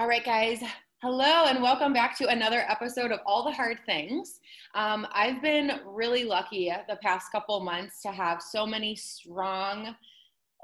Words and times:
All 0.00 0.08
right, 0.08 0.24
guys. 0.24 0.62
Hello, 1.02 1.44
and 1.44 1.62
welcome 1.62 1.92
back 1.92 2.16
to 2.16 2.28
another 2.28 2.64
episode 2.66 3.12
of 3.12 3.20
All 3.26 3.44
the 3.44 3.52
Hard 3.52 3.80
Things. 3.84 4.40
Um, 4.74 5.06
I've 5.12 5.42
been 5.42 5.72
really 5.84 6.24
lucky 6.24 6.72
the 6.88 6.96
past 7.02 7.30
couple 7.30 7.60
months 7.60 8.00
to 8.04 8.08
have 8.08 8.40
so 8.40 8.66
many 8.66 8.96
strong, 8.96 9.94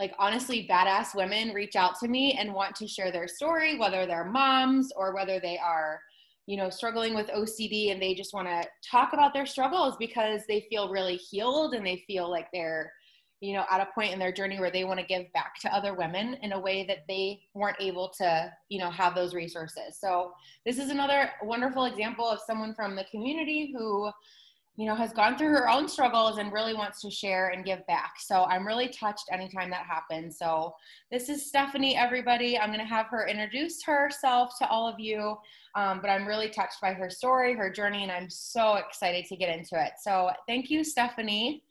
like 0.01 0.15
honestly 0.19 0.67
badass 0.67 1.15
women 1.15 1.53
reach 1.53 1.77
out 1.77 2.01
to 2.01 2.09
me 2.09 2.33
and 2.33 2.55
want 2.55 2.75
to 2.77 2.89
share 2.89 3.13
their 3.13 3.29
story, 3.29 3.77
whether 3.77 4.07
they're 4.07 4.25
moms 4.25 4.91
or 4.97 5.15
whether 5.15 5.39
they 5.39 5.59
are, 5.59 6.01
you 6.47 6.57
know, 6.57 6.71
struggling 6.71 7.15
with 7.15 7.27
OCD 7.27 7.93
and 7.93 8.01
they 8.01 8.15
just 8.15 8.33
want 8.33 8.49
to 8.49 8.67
talk 8.91 9.13
about 9.13 9.35
their 9.35 9.45
struggles 9.45 9.99
because 9.99 10.45
they 10.49 10.67
feel 10.71 10.89
really 10.89 11.17
healed 11.17 11.75
and 11.75 11.87
they 11.87 12.03
feel 12.07 12.31
like 12.31 12.47
they're 12.55 12.91
you 13.41 13.55
know 13.55 13.65
at 13.71 13.81
a 13.81 13.89
point 13.95 14.13
in 14.13 14.19
their 14.19 14.33
journey 14.33 14.59
where 14.59 14.71
they 14.71 14.85
want 14.85 14.99
to 14.99 15.07
give 15.07 15.31
back 15.33 15.59
to 15.61 15.75
other 15.75 15.95
women 15.95 16.35
in 16.43 16.53
a 16.53 16.59
way 16.59 16.85
that 16.87 17.05
they 17.09 17.41
weren't 17.55 17.77
able 17.81 18.09
to 18.09 18.53
you 18.69 18.79
know 18.79 18.91
have 18.91 19.15
those 19.15 19.35
resources. 19.35 19.99
So 19.99 20.33
this 20.65 20.79
is 20.79 20.91
another 20.91 21.31
wonderful 21.43 21.85
example 21.85 22.27
of 22.27 22.41
someone 22.47 22.75
from 22.75 22.97
the 22.97 23.05
community 23.11 23.73
who 23.77 24.11
you 24.77 24.87
know 24.87 24.95
has 24.95 25.13
gone 25.13 25.37
through 25.37 25.49
her 25.49 25.69
own 25.69 25.89
struggles 25.89 26.39
and 26.39 26.53
really 26.53 26.75
wants 26.75 27.01
to 27.03 27.11
share 27.11 27.49
and 27.49 27.65
give 27.65 27.87
back. 27.87 28.15
So 28.19 28.45
i'm 28.45 28.67
really 28.67 28.89
touched 28.89 29.27
anytime 29.31 29.71
that 29.71 29.87
happens. 29.87 30.39
So 30.39 30.75
this 31.11 31.29
is 31.29 31.47
stephanie 31.47 31.97
everybody. 31.97 32.59
I'm 32.59 32.71
going 32.71 32.81
to 32.81 32.87
have 32.87 33.07
her 33.07 33.27
introduce 33.27 33.83
herself 33.83 34.57
to 34.59 34.69
all 34.69 34.89
of 34.89 34.99
you 34.99 35.37
um, 35.75 36.01
but 36.01 36.09
i'm 36.09 36.27
really 36.27 36.49
touched 36.49 36.81
by 36.81 36.93
her 36.93 37.11
story 37.11 37.55
her 37.55 37.71
journey 37.71 38.03
and 38.03 38.13
i'm 38.13 38.31
so 38.31 38.77
excited 38.77 39.27
to 39.27 39.37
get 39.37 39.57
into 39.57 39.83
it. 39.83 39.93
So 40.01 40.31
thank 40.47 40.71
you 40.71 40.85
stephanie 40.85 41.63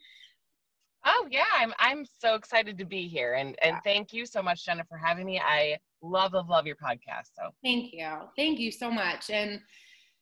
Oh 1.06 1.28
yeah, 1.30 1.44
I'm 1.56 1.74
I'm 1.80 2.04
so 2.06 2.34
excited 2.34 2.78
to 2.80 2.86
be 2.86 3.08
here 3.08 3.36
and 3.36 3.56
and 3.62 3.76
yeah. 3.76 3.80
thank 3.84 4.12
you 4.12 4.26
so 4.26 4.42
much 4.42 4.66
Jenna 4.66 4.84
for 4.90 4.98
having 4.98 5.26
me. 5.26 5.40
I 5.40 5.78
love 6.02 6.34
love 6.34 6.50
love 6.50 6.66
your 6.66 6.76
podcast. 6.76 7.30
So 7.38 7.50
Thank 7.64 7.94
you. 7.94 8.10
Thank 8.36 8.60
you 8.60 8.72
so 8.72 8.90
much. 8.90 9.30
And 9.30 9.62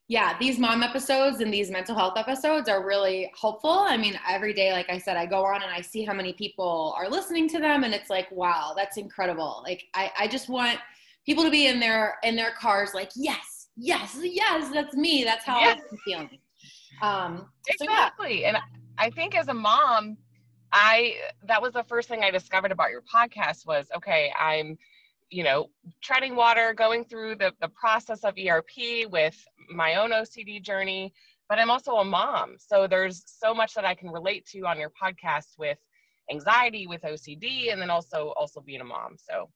yeah, 0.10 0.38
these 0.38 0.60
mom 0.60 0.84
episodes 0.84 1.40
and 1.40 1.54
these 1.54 1.72
mental 1.72 1.96
health 1.96 2.18
episodes 2.18 2.68
are 2.68 2.86
really 2.86 3.32
helpful. 3.40 3.72
I 3.72 3.96
mean, 3.96 4.20
every 4.28 4.54
day 4.54 4.74
like 4.74 4.90
I 4.90 4.98
said 4.98 5.16
I 5.16 5.26
go 5.26 5.46
on 5.46 5.64
and 5.64 5.72
I 5.72 5.80
see 5.80 6.04
how 6.04 6.14
many 6.14 6.34
people 6.34 6.94
are 6.98 7.10
listening 7.10 7.48
to 7.50 7.60
them 7.60 7.86
and 7.86 7.94
it's 7.94 8.10
like, 8.10 8.30
wow, 8.32 8.74
that's 8.76 8.98
incredible. 8.98 9.64
Like 9.66 9.86
I 9.94 10.12
I 10.20 10.28
just 10.28 10.50
want 10.50 10.80
people 11.26 11.46
to 11.46 11.52
be 11.52 11.68
in 11.68 11.80
their 11.80 12.18
in 12.24 12.36
their 12.36 12.52
cars 12.52 12.94
like, 12.94 13.12
yes, 13.16 13.70
yes, 13.78 14.20
yes, 14.22 14.70
that's 14.74 14.96
me. 14.96 15.24
That's 15.24 15.46
how 15.46 15.62
yes. 15.62 15.80
I'm 15.90 15.98
feeling. 16.06 16.40
Um 17.02 17.50
exactly. 17.70 18.28
So 18.28 18.42
yeah. 18.42 18.48
And 18.50 18.58
I 18.98 19.10
think 19.10 19.36
as 19.36 19.48
a 19.48 19.54
mom 19.54 20.18
I 20.74 21.16
that 21.48 21.62
was 21.62 21.74
the 21.74 21.84
first 21.84 22.10
thing 22.10 22.24
I 22.24 22.32
discovered 22.32 22.72
about 22.72 22.90
your 22.90 23.04
podcast 23.04 23.66
was 23.66 23.88
okay, 23.96 24.34
I'm 24.38 24.78
you 25.34 25.44
know, 25.44 25.70
treading 26.02 26.36
water, 26.36 26.74
going 26.76 27.04
through 27.06 27.36
the, 27.36 27.52
the 27.60 27.68
process 27.70 28.24
of 28.24 28.36
ERP 28.38 29.10
with 29.10 29.36
my 29.68 29.96
own 29.96 30.12
OCD 30.12 30.62
journey, 30.62 31.12
but 31.50 31.58
I'm 31.58 31.72
also 31.72 31.94
a 31.96 32.06
mom. 32.06 32.56
So 32.60 32.86
there's 32.88 33.24
so 33.26 33.54
much 33.54 33.74
that 33.74 33.84
I 33.84 33.96
can 33.96 34.10
relate 34.10 34.46
to 34.48 34.62
on 34.68 34.80
your 34.80 34.92
podcast 34.92 35.58
with 35.58 35.80
anxiety, 36.32 36.86
with 36.86 37.02
OCD, 37.02 37.72
and 37.72 37.82
then 37.82 37.90
also 37.90 38.34
also 38.38 38.62
being 38.62 38.82
a 38.82 38.86
mom. 38.86 39.16
So 39.18 39.50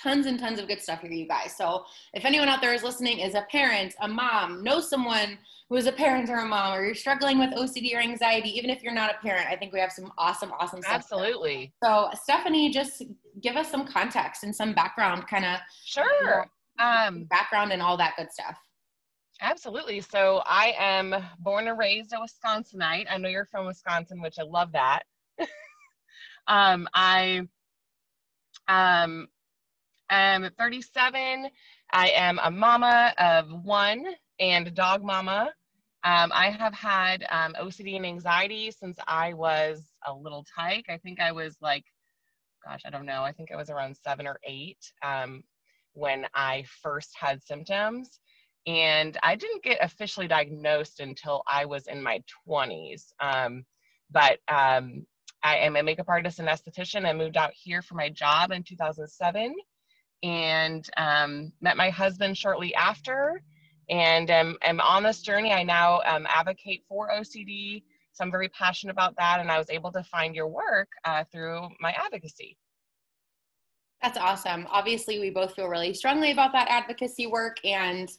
tons 0.00 0.26
and 0.26 0.38
tons 0.38 0.58
of 0.58 0.68
good 0.68 0.80
stuff 0.80 1.00
here, 1.00 1.10
you 1.10 1.26
guys. 1.26 1.56
So 1.56 1.84
if 2.12 2.24
anyone 2.24 2.48
out 2.48 2.60
there 2.60 2.74
is 2.74 2.82
listening, 2.82 3.20
is 3.20 3.34
a 3.34 3.42
parent, 3.50 3.94
a 4.00 4.08
mom, 4.08 4.62
know 4.62 4.80
someone 4.80 5.38
who 5.68 5.76
is 5.76 5.86
a 5.86 5.92
parent 5.92 6.28
or 6.30 6.38
a 6.38 6.46
mom, 6.46 6.74
or 6.74 6.84
you're 6.84 6.94
struggling 6.94 7.38
with 7.38 7.50
OCD 7.50 7.94
or 7.94 7.98
anxiety, 7.98 8.50
even 8.56 8.70
if 8.70 8.82
you're 8.82 8.94
not 8.94 9.10
a 9.10 9.18
parent, 9.22 9.48
I 9.48 9.56
think 9.56 9.72
we 9.72 9.80
have 9.80 9.92
some 9.92 10.12
awesome, 10.18 10.52
awesome 10.58 10.82
stuff. 10.82 10.94
Absolutely. 10.94 11.72
So 11.82 12.10
Stephanie, 12.22 12.70
just 12.70 13.02
give 13.40 13.56
us 13.56 13.70
some 13.70 13.86
context 13.86 14.44
and 14.44 14.54
some 14.54 14.74
background, 14.74 15.26
kind 15.28 15.44
of. 15.44 15.58
Sure. 15.84 16.04
You 16.20 16.26
know, 16.26 16.44
um, 16.78 17.24
background 17.24 17.72
and 17.72 17.82
all 17.82 17.96
that 17.96 18.14
good 18.16 18.30
stuff. 18.30 18.56
Absolutely. 19.40 20.00
So 20.00 20.42
I 20.46 20.74
am 20.78 21.14
born 21.40 21.68
and 21.68 21.78
raised 21.78 22.12
a 22.12 22.16
Wisconsinite. 22.16 23.06
I 23.10 23.18
know 23.18 23.28
you're 23.28 23.44
from 23.44 23.66
Wisconsin, 23.66 24.20
which 24.20 24.38
I 24.38 24.42
love 24.42 24.72
that. 24.72 25.02
um, 26.46 26.88
I 26.94 27.42
um, 28.68 29.28
I'm 30.10 30.48
37. 30.58 31.48
I 31.92 32.08
am 32.10 32.38
a 32.42 32.50
mama 32.50 33.12
of 33.18 33.50
one 33.64 34.04
and 34.38 34.74
dog 34.74 35.02
mama. 35.02 35.52
Um, 36.04 36.30
I 36.32 36.50
have 36.50 36.74
had 36.74 37.26
um, 37.30 37.54
OCD 37.60 37.96
and 37.96 38.06
anxiety 38.06 38.70
since 38.70 38.98
I 39.08 39.34
was 39.34 39.82
a 40.06 40.14
little 40.14 40.44
tyke. 40.56 40.86
I 40.88 40.98
think 40.98 41.20
I 41.20 41.32
was 41.32 41.56
like, 41.60 41.84
gosh, 42.64 42.82
I 42.86 42.90
don't 42.90 43.06
know. 43.06 43.22
I 43.22 43.32
think 43.32 43.50
I 43.50 43.56
was 43.56 43.70
around 43.70 43.96
seven 43.96 44.26
or 44.26 44.38
eight 44.44 44.78
um, 45.02 45.42
when 45.94 46.26
I 46.34 46.64
first 46.82 47.10
had 47.18 47.42
symptoms. 47.42 48.20
And 48.66 49.16
I 49.22 49.34
didn't 49.36 49.64
get 49.64 49.78
officially 49.80 50.28
diagnosed 50.28 51.00
until 51.00 51.42
I 51.48 51.64
was 51.64 51.86
in 51.86 52.02
my 52.02 52.22
20s. 52.48 53.12
Um, 53.20 53.64
but 54.10 54.38
um, 54.48 55.06
I 55.42 55.56
am 55.58 55.76
a 55.76 55.82
makeup 55.82 56.08
artist 56.08 56.38
and 56.38 56.48
esthetician. 56.48 57.06
I 57.06 57.12
moved 57.12 57.36
out 57.36 57.52
here 57.54 57.82
for 57.82 57.94
my 57.94 58.08
job 58.08 58.52
in 58.52 58.62
2007 58.62 59.54
and 60.22 60.88
um, 60.96 61.52
met 61.60 61.76
my 61.76 61.90
husband 61.90 62.36
shortly 62.36 62.74
after 62.74 63.42
and 63.88 64.30
um, 64.30 64.56
am 64.62 64.80
on 64.80 65.02
this 65.02 65.22
journey. 65.22 65.52
I 65.52 65.62
now 65.62 66.00
um, 66.06 66.26
advocate 66.28 66.82
for 66.88 67.10
OCD, 67.10 67.82
so 68.12 68.24
I'm 68.24 68.30
very 68.30 68.48
passionate 68.48 68.92
about 68.92 69.14
that, 69.18 69.40
and 69.40 69.50
I 69.50 69.58
was 69.58 69.70
able 69.70 69.92
to 69.92 70.02
find 70.04 70.34
your 70.34 70.48
work 70.48 70.88
uh, 71.04 71.24
through 71.30 71.68
my 71.80 71.92
advocacy. 71.92 72.56
That's 74.02 74.18
awesome. 74.18 74.66
Obviously, 74.70 75.18
we 75.18 75.30
both 75.30 75.54
feel 75.54 75.68
really 75.68 75.94
strongly 75.94 76.30
about 76.30 76.52
that 76.52 76.68
advocacy 76.68 77.26
work, 77.26 77.58
and 77.64 78.10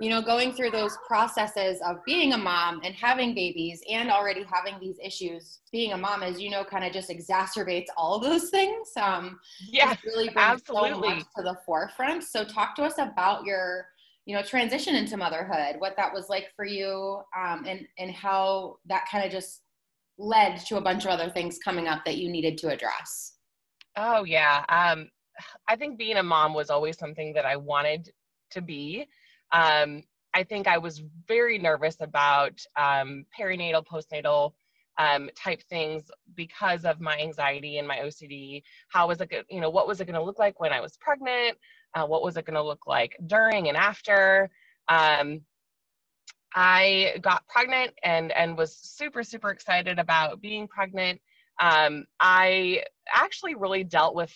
you 0.00 0.10
know, 0.10 0.20
going 0.20 0.52
through 0.52 0.70
those 0.70 0.96
processes 1.06 1.80
of 1.86 2.04
being 2.04 2.32
a 2.32 2.38
mom 2.38 2.80
and 2.84 2.94
having 2.94 3.34
babies 3.34 3.80
and 3.88 4.10
already 4.10 4.44
having 4.44 4.78
these 4.80 4.96
issues, 5.02 5.60
being 5.72 5.92
a 5.92 5.96
mom, 5.96 6.22
as 6.22 6.40
you 6.40 6.50
know, 6.50 6.64
kind 6.64 6.84
of 6.84 6.92
just 6.92 7.10
exacerbates 7.10 7.86
all 7.96 8.18
those 8.18 8.50
things. 8.50 8.88
Um, 8.96 9.38
yeah, 9.68 9.94
really 10.04 10.28
brings 10.30 10.36
absolutely. 10.36 11.08
so 11.08 11.14
much 11.14 11.24
to 11.36 11.42
the 11.42 11.56
forefront. 11.64 12.24
So, 12.24 12.44
talk 12.44 12.74
to 12.76 12.82
us 12.82 12.94
about 12.98 13.44
your, 13.44 13.86
you 14.26 14.34
know, 14.34 14.42
transition 14.42 14.94
into 14.96 15.16
motherhood, 15.16 15.76
what 15.78 15.96
that 15.96 16.12
was 16.12 16.28
like 16.28 16.48
for 16.56 16.64
you, 16.64 17.20
um, 17.36 17.64
and 17.66 17.86
and 17.98 18.10
how 18.10 18.78
that 18.86 19.04
kind 19.10 19.24
of 19.24 19.30
just 19.30 19.62
led 20.18 20.58
to 20.66 20.76
a 20.76 20.80
bunch 20.80 21.04
of 21.04 21.10
other 21.10 21.30
things 21.30 21.58
coming 21.64 21.88
up 21.88 22.04
that 22.04 22.16
you 22.16 22.30
needed 22.30 22.58
to 22.58 22.68
address. 22.68 23.32
Oh 23.96 24.24
yeah, 24.24 24.64
um, 24.68 25.08
I 25.68 25.76
think 25.76 25.98
being 25.98 26.16
a 26.16 26.22
mom 26.22 26.54
was 26.54 26.70
always 26.70 26.98
something 26.98 27.32
that 27.34 27.44
I 27.44 27.56
wanted 27.56 28.10
to 28.50 28.60
be. 28.60 29.06
Um, 29.54 30.02
I 30.34 30.42
think 30.42 30.66
I 30.66 30.78
was 30.78 31.02
very 31.28 31.58
nervous 31.58 31.96
about 32.00 32.60
um, 32.76 33.24
perinatal, 33.38 33.86
postnatal 33.86 34.52
um, 34.98 35.30
type 35.36 35.62
things 35.70 36.10
because 36.34 36.84
of 36.84 37.00
my 37.00 37.16
anxiety 37.18 37.78
and 37.78 37.86
my 37.86 37.98
OCD. 37.98 38.62
How 38.88 39.08
was 39.08 39.20
it, 39.20 39.30
you 39.48 39.60
know, 39.60 39.70
what 39.70 39.86
was 39.86 40.00
it 40.00 40.06
going 40.06 40.18
to 40.18 40.22
look 40.22 40.38
like 40.40 40.60
when 40.60 40.72
I 40.72 40.80
was 40.80 40.96
pregnant? 40.96 41.56
Uh, 41.94 42.04
what 42.04 42.22
was 42.24 42.36
it 42.36 42.44
going 42.44 42.56
to 42.56 42.62
look 42.62 42.86
like 42.86 43.16
during 43.26 43.68
and 43.68 43.76
after? 43.76 44.50
Um, 44.88 45.40
I 46.54 47.16
got 47.20 47.46
pregnant 47.48 47.92
and 48.04 48.30
and 48.30 48.56
was 48.56 48.76
super 48.76 49.24
super 49.24 49.50
excited 49.50 49.98
about 49.98 50.40
being 50.40 50.68
pregnant. 50.68 51.20
Um, 51.60 52.04
I 52.20 52.84
actually 53.12 53.54
really 53.56 53.82
dealt 53.84 54.14
with 54.14 54.32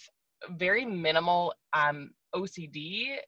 very 0.51 0.85
minimal 0.85 1.55
um, 1.73 2.11
OCD 2.35 3.19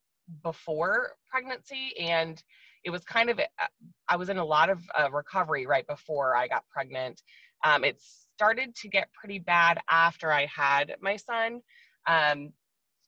before 0.42 1.12
pregnancy 1.30 1.94
and 1.98 2.42
it 2.84 2.90
was 2.90 3.04
kind 3.04 3.30
of 3.30 3.38
uh, 3.38 3.66
i 4.08 4.16
was 4.16 4.28
in 4.28 4.38
a 4.38 4.44
lot 4.44 4.70
of 4.70 4.80
uh, 4.98 5.10
recovery 5.10 5.66
right 5.66 5.86
before 5.86 6.36
i 6.36 6.46
got 6.46 6.64
pregnant 6.68 7.22
um, 7.64 7.84
it 7.84 8.00
started 8.00 8.74
to 8.74 8.88
get 8.88 9.12
pretty 9.12 9.38
bad 9.38 9.78
after 9.90 10.32
i 10.32 10.46
had 10.46 10.94
my 11.00 11.16
son 11.16 11.60
um, 12.06 12.52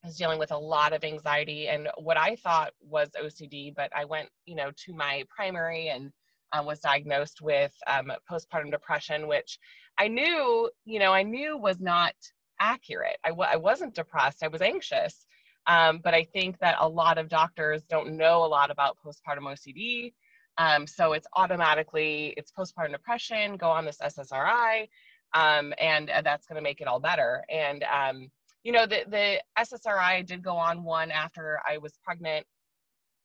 I 0.03 0.07
was 0.07 0.17
dealing 0.17 0.37
with 0.37 0.51
a 0.51 0.57
lot 0.57 0.91
of 0.91 1.05
anxiety 1.05 1.69
and 1.69 1.87
what 1.97 2.17
I 2.17 2.35
thought 2.35 2.73
was 2.81 3.09
OCD, 3.21 3.73
but 3.73 3.89
I 3.95 4.03
went, 4.03 4.27
you 4.45 4.53
know, 4.53 4.69
to 4.85 4.93
my 4.93 5.23
primary 5.33 5.87
and 5.87 6.11
uh, 6.51 6.61
was 6.61 6.79
diagnosed 6.79 7.41
with 7.41 7.73
um, 7.87 8.11
postpartum 8.29 8.69
depression, 8.69 9.27
which 9.27 9.57
I 9.97 10.09
knew, 10.09 10.69
you 10.83 10.99
know, 10.99 11.13
I 11.13 11.23
knew 11.23 11.57
was 11.57 11.79
not 11.79 12.15
accurate. 12.59 13.17
I 13.23 13.29
w- 13.29 13.49
I 13.49 13.55
wasn't 13.55 13.95
depressed. 13.95 14.43
I 14.43 14.49
was 14.49 14.61
anxious. 14.61 15.25
Um, 15.67 16.01
but 16.03 16.13
I 16.13 16.23
think 16.23 16.59
that 16.59 16.75
a 16.79 16.87
lot 16.87 17.17
of 17.17 17.29
doctors 17.29 17.83
don't 17.83 18.17
know 18.17 18.43
a 18.43 18.47
lot 18.47 18.71
about 18.71 18.97
postpartum 19.03 19.43
OCD. 19.43 20.13
Um, 20.57 20.85
so 20.85 21.13
it's 21.13 21.27
automatically, 21.35 22.33
it's 22.37 22.51
postpartum 22.51 22.91
depression, 22.91 23.57
go 23.57 23.69
on 23.69 23.85
this 23.85 23.97
SSRI, 23.97 24.87
um, 25.33 25.73
and 25.79 26.09
uh, 26.09 26.21
that's 26.21 26.45
going 26.45 26.57
to 26.57 26.61
make 26.61 26.81
it 26.81 26.87
all 26.87 26.99
better. 26.99 27.43
And, 27.49 27.83
um, 27.83 28.29
you 28.63 28.71
know, 28.71 28.85
the, 28.85 29.03
the 29.09 29.41
SSRI 29.57 30.25
did 30.25 30.43
go 30.43 30.55
on 30.55 30.83
one 30.83 31.11
after 31.11 31.59
I 31.67 31.77
was 31.79 31.97
pregnant, 32.03 32.45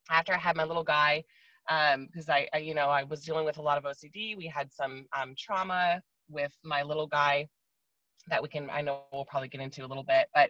after 0.09 0.33
I 0.33 0.37
had 0.37 0.55
my 0.55 0.63
little 0.63 0.83
guy, 0.83 1.23
because 1.67 2.29
um, 2.29 2.35
I, 2.35 2.47
I, 2.53 2.57
you 2.57 2.73
know, 2.73 2.87
I 2.87 3.03
was 3.03 3.21
dealing 3.21 3.45
with 3.45 3.57
a 3.57 3.61
lot 3.61 3.77
of 3.77 3.83
OCD. 3.83 4.35
We 4.35 4.47
had 4.47 4.71
some 4.73 5.05
um, 5.15 5.35
trauma 5.37 6.01
with 6.29 6.51
my 6.63 6.81
little 6.81 7.07
guy 7.07 7.47
that 8.27 8.41
we 8.41 8.49
can, 8.49 8.69
I 8.71 8.81
know 8.81 9.03
we'll 9.13 9.25
probably 9.25 9.49
get 9.49 9.61
into 9.61 9.85
a 9.85 9.87
little 9.87 10.03
bit, 10.03 10.27
but 10.33 10.49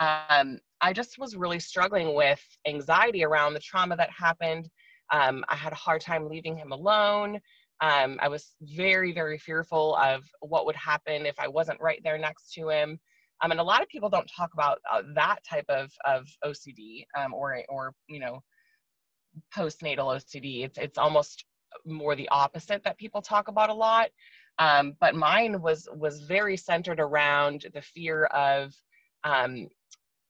um, 0.00 0.58
I 0.80 0.92
just 0.92 1.18
was 1.18 1.36
really 1.36 1.58
struggling 1.58 2.14
with 2.14 2.40
anxiety 2.66 3.24
around 3.24 3.54
the 3.54 3.60
trauma 3.60 3.96
that 3.96 4.10
happened. 4.10 4.68
Um, 5.12 5.44
I 5.48 5.56
had 5.56 5.72
a 5.72 5.76
hard 5.76 6.00
time 6.00 6.28
leaving 6.28 6.56
him 6.56 6.72
alone. 6.72 7.40
Um, 7.80 8.18
I 8.20 8.28
was 8.28 8.54
very, 8.60 9.12
very 9.12 9.38
fearful 9.38 9.96
of 9.96 10.24
what 10.40 10.66
would 10.66 10.76
happen 10.76 11.26
if 11.26 11.38
I 11.38 11.48
wasn't 11.48 11.80
right 11.80 12.00
there 12.04 12.18
next 12.18 12.52
to 12.54 12.68
him. 12.68 12.98
Um, 13.42 13.52
and 13.52 13.60
a 13.60 13.64
lot 13.64 13.82
of 13.82 13.88
people 13.88 14.08
don't 14.08 14.30
talk 14.36 14.50
about 14.52 14.78
uh, 14.92 15.02
that 15.14 15.38
type 15.48 15.66
of, 15.68 15.92
of 16.04 16.26
OCD 16.44 17.04
um, 17.16 17.32
or, 17.32 17.62
or, 17.68 17.92
you 18.08 18.18
know, 18.18 18.42
postnatal 19.56 20.16
OCD. 20.16 20.64
It's, 20.64 20.78
it's 20.78 20.98
almost 20.98 21.44
more 21.84 22.16
the 22.16 22.28
opposite 22.30 22.82
that 22.84 22.98
people 22.98 23.22
talk 23.22 23.46
about 23.48 23.70
a 23.70 23.74
lot. 23.74 24.08
Um, 24.58 24.96
but 25.00 25.14
mine 25.14 25.62
was, 25.62 25.88
was 25.94 26.22
very 26.22 26.56
centered 26.56 26.98
around 26.98 27.66
the 27.74 27.82
fear 27.82 28.24
of 28.24 28.74
um, 29.22 29.68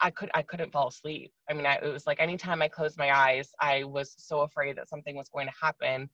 I 0.00 0.10
could 0.10 0.30
I 0.34 0.42
couldn't 0.42 0.72
fall 0.72 0.88
asleep. 0.88 1.32
I 1.50 1.54
mean, 1.54 1.66
I, 1.66 1.76
it 1.76 1.92
was 1.92 2.06
like 2.06 2.20
anytime 2.20 2.62
I 2.62 2.68
closed 2.68 2.98
my 2.98 3.16
eyes, 3.16 3.50
I 3.60 3.84
was 3.84 4.14
so 4.16 4.40
afraid 4.40 4.76
that 4.76 4.88
something 4.88 5.16
was 5.16 5.28
going 5.28 5.46
to 5.46 5.52
happen. 5.60 6.08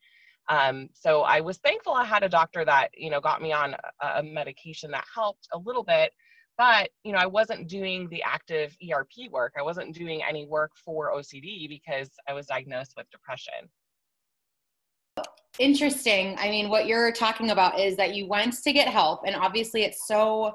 Um, 0.48 0.88
so 0.92 1.22
I 1.22 1.40
was 1.40 1.58
thankful 1.58 1.94
I 1.94 2.04
had 2.04 2.22
a 2.22 2.28
doctor 2.28 2.64
that 2.64 2.90
you 2.96 3.10
know 3.10 3.20
got 3.20 3.42
me 3.42 3.52
on 3.52 3.74
a, 4.02 4.06
a, 4.18 4.22
medication 4.22 4.90
that 4.90 5.04
helped 5.12 5.48
a 5.52 5.58
little 5.58 5.82
bit, 5.82 6.12
but 6.58 6.90
you 7.02 7.12
know 7.12 7.18
I 7.18 7.26
wasn't 7.26 7.68
doing 7.68 8.08
the 8.10 8.22
active 8.22 8.76
ERP 8.90 9.30
work. 9.30 9.54
I 9.58 9.62
wasn't 9.62 9.94
doing 9.94 10.22
any 10.26 10.46
work 10.46 10.72
for 10.84 11.12
OCD 11.12 11.68
because 11.68 12.10
I 12.28 12.34
was 12.34 12.46
diagnosed 12.46 12.94
with 12.96 13.10
depression. 13.10 13.70
Interesting. 15.58 16.36
I 16.38 16.50
mean, 16.50 16.68
what 16.68 16.86
you're 16.86 17.12
talking 17.12 17.50
about 17.50 17.78
is 17.78 17.96
that 17.96 18.14
you 18.14 18.26
went 18.26 18.54
to 18.62 18.72
get 18.72 18.88
help, 18.88 19.22
and 19.26 19.36
obviously 19.36 19.84
it's 19.84 20.06
so 20.06 20.52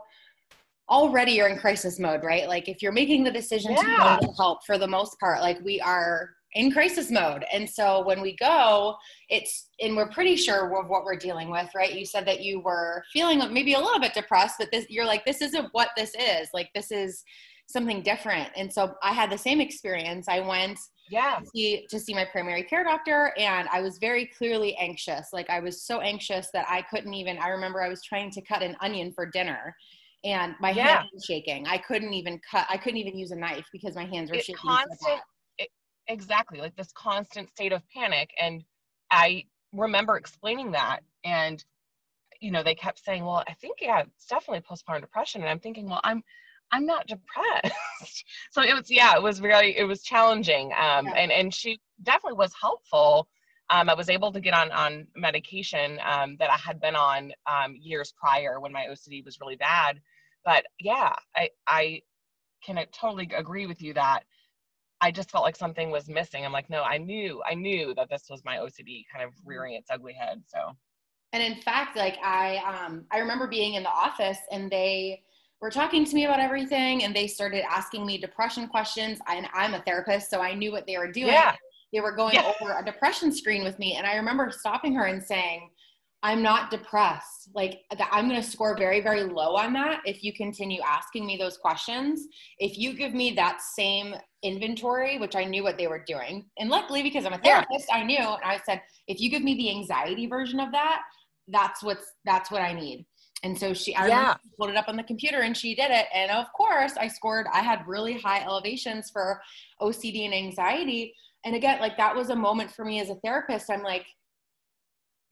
already 0.89 1.33
you're 1.33 1.47
in 1.47 1.57
crisis 1.57 2.00
mode, 2.00 2.24
right? 2.24 2.47
Like 2.47 2.68
if 2.68 2.81
you're 2.81 2.91
making 2.91 3.24
the 3.24 3.31
decision 3.31 3.71
yeah. 3.71 4.18
to 4.21 4.31
help 4.38 4.65
for 4.65 4.77
the 4.77 4.88
most 4.88 5.19
part, 5.19 5.41
like 5.41 5.59
we 5.63 5.80
are 5.81 6.31
in 6.53 6.71
crisis 6.71 7.12
mode. 7.12 7.45
And 7.53 7.69
so 7.69 8.03
when 8.03 8.21
we 8.21 8.36
go, 8.36 8.95
it's, 9.30 9.68
and 9.80 9.95
we're 9.95 10.09
pretty 10.09 10.36
sure 10.36 10.65
of 10.65 10.89
what 10.89 11.06
we're 11.06 11.15
dealing 11.15 11.51
with, 11.51 11.69
right? 11.75 11.94
You 11.94 12.06
said 12.06 12.25
that 12.25 12.41
you 12.41 12.59
were 12.59 13.03
feeling 13.13 13.39
maybe 13.53 13.75
a 13.75 13.80
little 13.80 14.00
bit 14.00 14.15
depressed, 14.15 14.56
but 14.57 14.69
this, 14.71 14.88
you're 14.89 15.06
like, 15.06 15.24
this 15.25 15.41
isn't 15.41 15.69
what 15.74 15.89
this 15.95 16.12
is. 16.15 16.50
Like 16.53 16.69
this 16.74 16.91
is 16.91 17.24
something 17.68 18.01
different. 18.01 18.50
And 18.56 18.74
so 18.74 18.95
I 19.03 19.13
had 19.13 19.30
the 19.30 19.38
same 19.38 19.62
experience. 19.62 20.27
I 20.27 20.39
went 20.39 20.80
yeah. 21.12 21.38
to 21.39 21.45
see, 21.53 21.86
to 21.88 22.00
see 22.00 22.15
my 22.15 22.25
primary 22.25 22.63
care 22.63 22.83
doctor 22.83 23.31
and 23.38 23.69
I 23.71 23.81
was 23.81 24.00
very 24.00 24.25
clearly 24.36 24.75
anxious. 24.77 25.27
Like 25.31 25.51
I 25.51 25.59
was 25.59 25.83
so 25.83 26.01
anxious 26.01 26.50
that 26.53 26.65
I 26.68 26.81
couldn't 26.81 27.13
even, 27.13 27.38
I 27.38 27.50
remember 27.50 27.83
I 27.83 27.89
was 27.89 28.01
trying 28.03 28.31
to 28.31 28.41
cut 28.41 28.63
an 28.63 28.75
onion 28.81 29.13
for 29.13 29.27
dinner 29.27 29.75
and 30.24 30.56
my 30.60 30.71
yeah. 30.71 31.00
hands 31.00 31.10
were 31.13 31.19
shaking. 31.21 31.66
I 31.68 31.77
couldn't 31.77 32.13
even 32.13 32.39
cut. 32.50 32.66
I 32.69 32.77
couldn't 32.77 32.98
even 32.98 33.18
use 33.18 33.31
a 33.31 33.36
knife 33.36 33.66
because 33.71 33.95
my 33.95 34.06
hands 34.06 34.30
were 34.30 34.38
it 34.38 34.45
shaking. 34.45 34.56
Constant, 34.57 35.21
it, 35.57 35.69
exactly, 36.07 36.60
like 36.60 36.75
this 36.75 36.92
constant 36.94 37.50
state 37.50 37.71
of 37.71 37.81
panic. 37.95 38.30
And 38.42 38.63
I 39.12 39.45
remember 39.71 40.18
explaining 40.18 40.71
that, 40.71 41.00
and 41.24 41.63
you 42.42 42.51
know, 42.51 42.63
they 42.63 42.75
kept 42.75 43.04
saying, 43.04 43.24
"Well, 43.24 43.44
I 43.48 43.54
think 43.54 43.77
yeah, 43.81 44.01
it's 44.01 44.25
definitely 44.25 44.62
postpartum 44.62 45.01
depression." 45.01 45.42
And 45.42 45.50
I'm 45.50 45.60
thinking, 45.60 45.89
"Well, 45.89 46.01
I'm." 46.04 46.24
I'm 46.72 46.86
not 46.86 47.07
depressed. 47.07 48.25
so 48.51 48.62
it 48.62 48.75
was, 48.75 48.92
yeah, 48.92 49.15
it 49.15 49.24
was 49.24 49.42
really, 49.42 49.75
it 49.75 49.86
was 49.86 50.04
challenging. 50.04 50.68
Um, 50.80 51.07
yeah. 51.07 51.13
and, 51.15 51.31
and 51.31 51.51
she 51.51 51.80
definitely 52.04 52.38
was 52.38 52.54
helpful. 52.62 53.27
Um, 53.72 53.89
I 53.89 53.95
was 53.95 54.07
able 54.07 54.31
to 54.31 54.39
get 54.39 54.54
on 54.54 54.72
on 54.72 55.07
medication 55.15 56.00
um, 56.07 56.38
that 56.38 56.51
I 56.51 56.57
had 56.57 56.80
been 56.80 56.95
on 56.95 57.31
um, 57.48 57.75
years 57.75 58.13
prior 58.15 58.60
when 58.60 58.72
my 58.72 58.86
OCD 58.86 59.25
was 59.25 59.39
really 59.42 59.56
bad 59.56 60.00
but 60.45 60.65
yeah 60.80 61.13
i 61.36 61.50
i 61.68 62.01
can 62.63 62.83
totally 62.91 63.30
agree 63.36 63.65
with 63.65 63.81
you 63.81 63.94
that 63.94 64.21
i 65.01 65.12
just 65.12 65.31
felt 65.31 65.44
like 65.44 65.56
something 65.56 65.91
was 65.91 66.09
missing 66.09 66.45
i'm 66.45 66.51
like 66.51 66.69
no 66.69 66.83
i 66.83 66.97
knew 66.97 67.41
i 67.50 67.53
knew 67.53 67.94
that 67.95 68.09
this 68.09 68.25
was 68.30 68.44
my 68.44 68.57
ocd 68.57 69.03
kind 69.12 69.25
of 69.25 69.33
rearing 69.45 69.74
its 69.74 69.89
ugly 69.89 70.13
head 70.13 70.41
so 70.47 70.75
and 71.33 71.44
in 71.44 71.62
fact 71.62 71.95
like 71.95 72.18
i 72.24 72.57
um 72.57 73.06
i 73.12 73.19
remember 73.19 73.47
being 73.47 73.75
in 73.75 73.83
the 73.83 73.89
office 73.89 74.39
and 74.51 74.71
they 74.71 75.21
were 75.62 75.69
talking 75.69 76.06
to 76.06 76.15
me 76.15 76.25
about 76.25 76.39
everything 76.39 77.03
and 77.03 77.15
they 77.15 77.27
started 77.27 77.63
asking 77.69 78.06
me 78.06 78.18
depression 78.18 78.68
questions 78.68 79.19
and 79.27 79.47
i'm 79.53 79.74
a 79.74 79.81
therapist 79.81 80.30
so 80.30 80.41
i 80.41 80.53
knew 80.53 80.71
what 80.71 80.86
they 80.86 80.97
were 80.97 81.12
doing 81.12 81.27
yeah. 81.27 81.56
they 81.94 82.00
were 82.00 82.15
going 82.15 82.33
yeah. 82.33 82.51
over 82.62 82.77
a 82.77 82.86
depression 82.86 83.31
screen 83.31 83.63
with 83.63 83.77
me 83.80 83.95
and 83.95 84.06
i 84.06 84.15
remember 84.15 84.51
stopping 84.51 84.94
her 84.94 85.06
and 85.06 85.24
saying 85.24 85.69
I'm 86.21 86.44
not 86.44 86.69
depressed. 86.69 87.50
Like 87.56 87.81
I'm 88.12 88.27
going 88.27 88.42
to 88.42 88.48
score 88.48 88.77
very, 88.77 89.01
very 89.01 89.24
low 89.24 89.56
on 89.56 89.74
that 89.74 90.01
if 90.06 90.24
you 90.24 90.33
continue 90.33 90.81
asking 90.81 91.25
me 91.25 91.38
those 91.38 91.57
questions. 91.57 92.27
If 92.57 92.77
you 92.77 92.94
give 92.94 93.13
me 93.13 93.31
that 93.36 93.62
same 93.62 94.16
inventory, 94.44 95.17
which 95.17 95.36
I 95.36 95.46
knew 95.46 95.63
what 95.63 95.77
they 95.77 95.88
were 95.88 96.03
doing, 96.05 96.46
and 96.58 96.70
luckily 96.70 97.03
because 97.03 97.25
I'm 97.25 97.34
a 97.34 97.38
therapist. 97.38 97.88
I 97.91 98.03
knew, 98.03 98.17
and 98.17 98.43
I 98.43 98.60
said, 98.65 98.82
if 99.08 99.22
you 99.22 99.29
give 99.29 99.43
me 99.43 99.55
the 99.55 99.70
anxiety 99.70 100.27
version 100.27 100.60
of 100.60 100.72
that, 100.74 101.01
that's 101.48 101.82
what's 101.82 102.12
that's 102.25 102.51
what 102.51 102.62
I 102.62 102.74
need. 102.74 103.05
And 103.43 103.58
so 103.58 103.74
she, 103.74 103.96
I 103.96 104.08
yeah. 104.08 104.36
pulled 104.58 104.70
it 104.70 104.75
up 104.75 104.89
on 104.89 104.98
the 104.98 105.03
computer 105.03 105.39
and 105.41 105.55
she 105.55 105.74
did 105.74 105.91
it. 105.91 106.08
And 106.13 106.29
of 106.32 106.51
course, 106.51 106.98
I 107.00 107.08
scored. 107.08 107.48
I 107.53 107.62
had 107.62 107.88
really 107.88 108.20
high 108.20 108.43
elevations 108.43 109.10
for 109.10 109.41
OCD 109.82 110.25
and 110.25 110.34
anxiety. 110.34 111.13
And 111.46 111.55
again, 111.55 111.79
like 111.79 111.96
that 111.96 112.13
was 112.13 112.29
a 112.29 112.36
moment 112.36 112.72
for 112.72 112.84
me 112.84 113.00
as 113.00 113.10
a 113.10 113.15
therapist. 113.15 113.70
I'm 113.70 113.82
like 113.82 114.05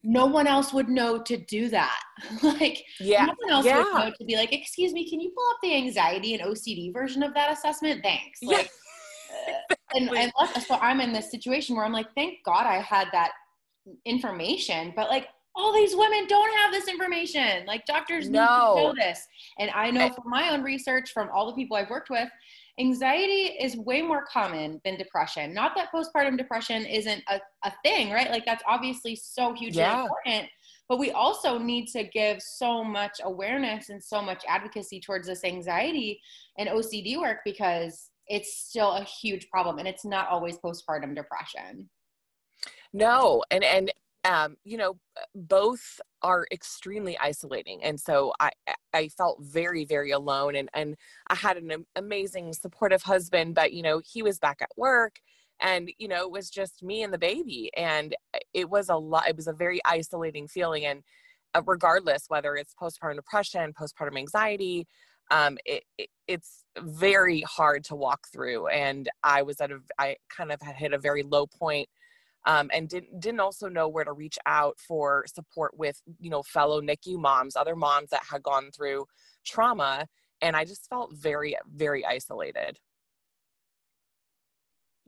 no 0.08 0.24
one 0.24 0.46
else 0.46 0.72
would 0.72 0.88
know 0.88 1.18
to 1.18 1.36
do 1.36 1.68
that. 1.68 2.00
like, 2.42 2.82
yeah. 2.98 3.26
no 3.26 3.34
one 3.40 3.50
else 3.50 3.66
yeah. 3.66 3.84
would 3.84 3.94
know 3.94 4.10
to 4.18 4.24
be 4.24 4.36
like, 4.36 4.54
excuse 4.54 4.94
me, 4.94 5.08
can 5.08 5.20
you 5.20 5.30
pull 5.36 5.44
up 5.50 5.58
the 5.62 5.76
anxiety 5.76 6.32
and 6.34 6.42
OCD 6.42 6.94
version 6.94 7.22
of 7.22 7.34
that 7.34 7.52
assessment? 7.52 8.00
Thanks. 8.02 8.42
Like, 8.42 8.70
uh, 9.70 9.74
and, 9.94 10.08
and 10.08 10.32
so 10.66 10.76
I'm 10.76 11.02
in 11.02 11.12
this 11.12 11.30
situation 11.30 11.76
where 11.76 11.84
I'm 11.84 11.92
like, 11.92 12.06
thank 12.14 12.42
God 12.42 12.64
I 12.64 12.78
had 12.78 13.08
that 13.12 13.32
information, 14.06 14.94
but 14.96 15.10
like, 15.10 15.28
all 15.54 15.74
these 15.74 15.94
women 15.94 16.26
don't 16.26 16.56
have 16.58 16.72
this 16.72 16.88
information. 16.88 17.66
Like 17.66 17.84
doctors 17.84 18.30
no. 18.30 18.40
need 18.40 18.80
to 18.80 18.86
know 18.86 18.94
this. 18.94 19.26
And 19.58 19.70
I 19.74 19.90
know 19.90 20.08
from 20.08 20.30
my 20.30 20.50
own 20.50 20.62
research, 20.62 21.10
from 21.12 21.28
all 21.34 21.46
the 21.48 21.52
people 21.54 21.76
I've 21.76 21.90
worked 21.90 22.10
with, 22.10 22.28
anxiety 22.78 23.56
is 23.60 23.76
way 23.76 24.02
more 24.02 24.24
common 24.24 24.80
than 24.84 24.96
depression. 24.96 25.52
Not 25.52 25.74
that 25.76 25.90
postpartum 25.92 26.36
depression 26.36 26.84
isn't 26.86 27.22
a, 27.28 27.40
a 27.64 27.72
thing, 27.82 28.10
right? 28.10 28.30
Like 28.30 28.44
that's 28.44 28.62
obviously 28.66 29.16
so 29.16 29.52
hugely 29.52 29.82
yeah. 29.82 30.02
important. 30.02 30.50
But 30.88 30.98
we 30.98 31.10
also 31.10 31.58
need 31.58 31.86
to 31.88 32.04
give 32.04 32.40
so 32.40 32.82
much 32.82 33.20
awareness 33.22 33.90
and 33.90 34.02
so 34.02 34.22
much 34.22 34.42
advocacy 34.48 35.00
towards 35.00 35.26
this 35.26 35.44
anxiety 35.44 36.20
and 36.56 36.68
OCD 36.68 37.18
work 37.18 37.38
because 37.44 38.10
it's 38.26 38.56
still 38.56 38.92
a 38.92 39.04
huge 39.04 39.48
problem 39.50 39.78
and 39.78 39.88
it's 39.88 40.04
not 40.04 40.28
always 40.28 40.58
postpartum 40.58 41.14
depression. 41.14 41.88
No, 42.92 43.42
and 43.50 43.62
and 43.62 43.92
um, 44.24 44.56
you 44.64 44.76
know, 44.76 44.98
both 45.34 46.00
are 46.22 46.46
extremely 46.50 47.16
isolating. 47.18 47.82
And 47.82 48.00
so 48.00 48.32
I, 48.40 48.50
I 48.92 49.08
felt 49.08 49.38
very, 49.40 49.84
very 49.84 50.10
alone. 50.10 50.56
And, 50.56 50.68
and 50.74 50.96
I 51.28 51.34
had 51.34 51.56
an 51.56 51.86
amazing, 51.96 52.52
supportive 52.52 53.02
husband, 53.02 53.54
but, 53.54 53.72
you 53.72 53.82
know, 53.82 54.00
he 54.04 54.22
was 54.22 54.38
back 54.38 54.58
at 54.60 54.70
work 54.76 55.20
and, 55.60 55.90
you 55.98 56.08
know, 56.08 56.22
it 56.22 56.30
was 56.30 56.50
just 56.50 56.82
me 56.82 57.02
and 57.02 57.12
the 57.12 57.18
baby. 57.18 57.70
And 57.76 58.14
it 58.52 58.68
was 58.68 58.88
a 58.88 58.96
lot, 58.96 59.28
it 59.28 59.36
was 59.36 59.46
a 59.46 59.52
very 59.52 59.80
isolating 59.84 60.48
feeling. 60.48 60.84
And 60.84 61.02
uh, 61.54 61.62
regardless 61.64 62.24
whether 62.28 62.56
it's 62.56 62.74
postpartum 62.74 63.16
depression, 63.16 63.72
postpartum 63.72 64.18
anxiety, 64.18 64.86
um, 65.30 65.58
it, 65.64 65.84
it, 65.96 66.08
it's 66.26 66.64
very 66.80 67.42
hard 67.42 67.84
to 67.84 67.94
walk 67.94 68.28
through. 68.32 68.66
And 68.68 69.08
I 69.22 69.42
was 69.42 69.60
at 69.60 69.70
a, 69.70 69.78
I 69.98 70.16
kind 70.34 70.52
of 70.52 70.60
had 70.62 70.76
hit 70.76 70.92
a 70.92 70.98
very 70.98 71.22
low 71.22 71.46
point, 71.46 71.88
um, 72.48 72.70
and 72.72 72.88
didn't 72.88 73.20
didn't 73.20 73.40
also 73.40 73.68
know 73.68 73.88
where 73.88 74.04
to 74.04 74.12
reach 74.12 74.38
out 74.46 74.78
for 74.80 75.24
support 75.32 75.78
with 75.78 76.00
you 76.18 76.30
know 76.30 76.42
fellow 76.42 76.80
NICU 76.80 77.18
moms, 77.18 77.54
other 77.54 77.76
moms 77.76 78.10
that 78.10 78.24
had 78.28 78.42
gone 78.42 78.70
through 78.74 79.06
trauma, 79.46 80.08
and 80.40 80.56
I 80.56 80.64
just 80.64 80.88
felt 80.88 81.12
very 81.14 81.56
very 81.72 82.04
isolated. 82.04 82.78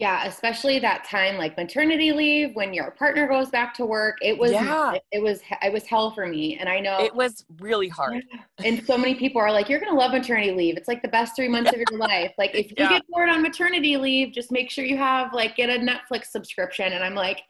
Yeah, 0.00 0.24
especially 0.24 0.78
that 0.78 1.04
time 1.04 1.36
like 1.36 1.58
maternity 1.58 2.10
leave 2.12 2.56
when 2.56 2.72
your 2.72 2.92
partner 2.92 3.28
goes 3.28 3.50
back 3.50 3.74
to 3.74 3.84
work. 3.84 4.16
It 4.22 4.38
was 4.38 4.50
yeah. 4.50 4.94
it, 4.94 5.02
it 5.12 5.22
was 5.22 5.42
it 5.60 5.70
was 5.70 5.84
hell 5.84 6.10
for 6.12 6.26
me. 6.26 6.56
And 6.58 6.70
I 6.70 6.80
know 6.80 7.00
it 7.00 7.14
was 7.14 7.44
really 7.58 7.88
hard. 7.88 8.24
And 8.64 8.82
so 8.86 8.96
many 8.96 9.14
people 9.14 9.42
are 9.42 9.52
like, 9.52 9.68
You're 9.68 9.78
gonna 9.78 9.94
love 9.94 10.12
maternity 10.12 10.52
leave. 10.52 10.78
It's 10.78 10.88
like 10.88 11.02
the 11.02 11.08
best 11.08 11.36
three 11.36 11.48
months 11.48 11.70
of 11.70 11.76
your 11.76 11.98
life. 11.98 12.32
Like 12.38 12.54
if 12.54 12.70
you 12.70 12.76
yeah. 12.78 12.88
get 12.88 13.02
bored 13.10 13.28
on 13.28 13.42
maternity 13.42 13.98
leave, 13.98 14.32
just 14.32 14.50
make 14.50 14.70
sure 14.70 14.86
you 14.86 14.96
have 14.96 15.34
like 15.34 15.54
get 15.54 15.68
a 15.68 15.78
Netflix 15.78 16.28
subscription. 16.28 16.94
And 16.94 17.04
I'm 17.04 17.14
like, 17.14 17.42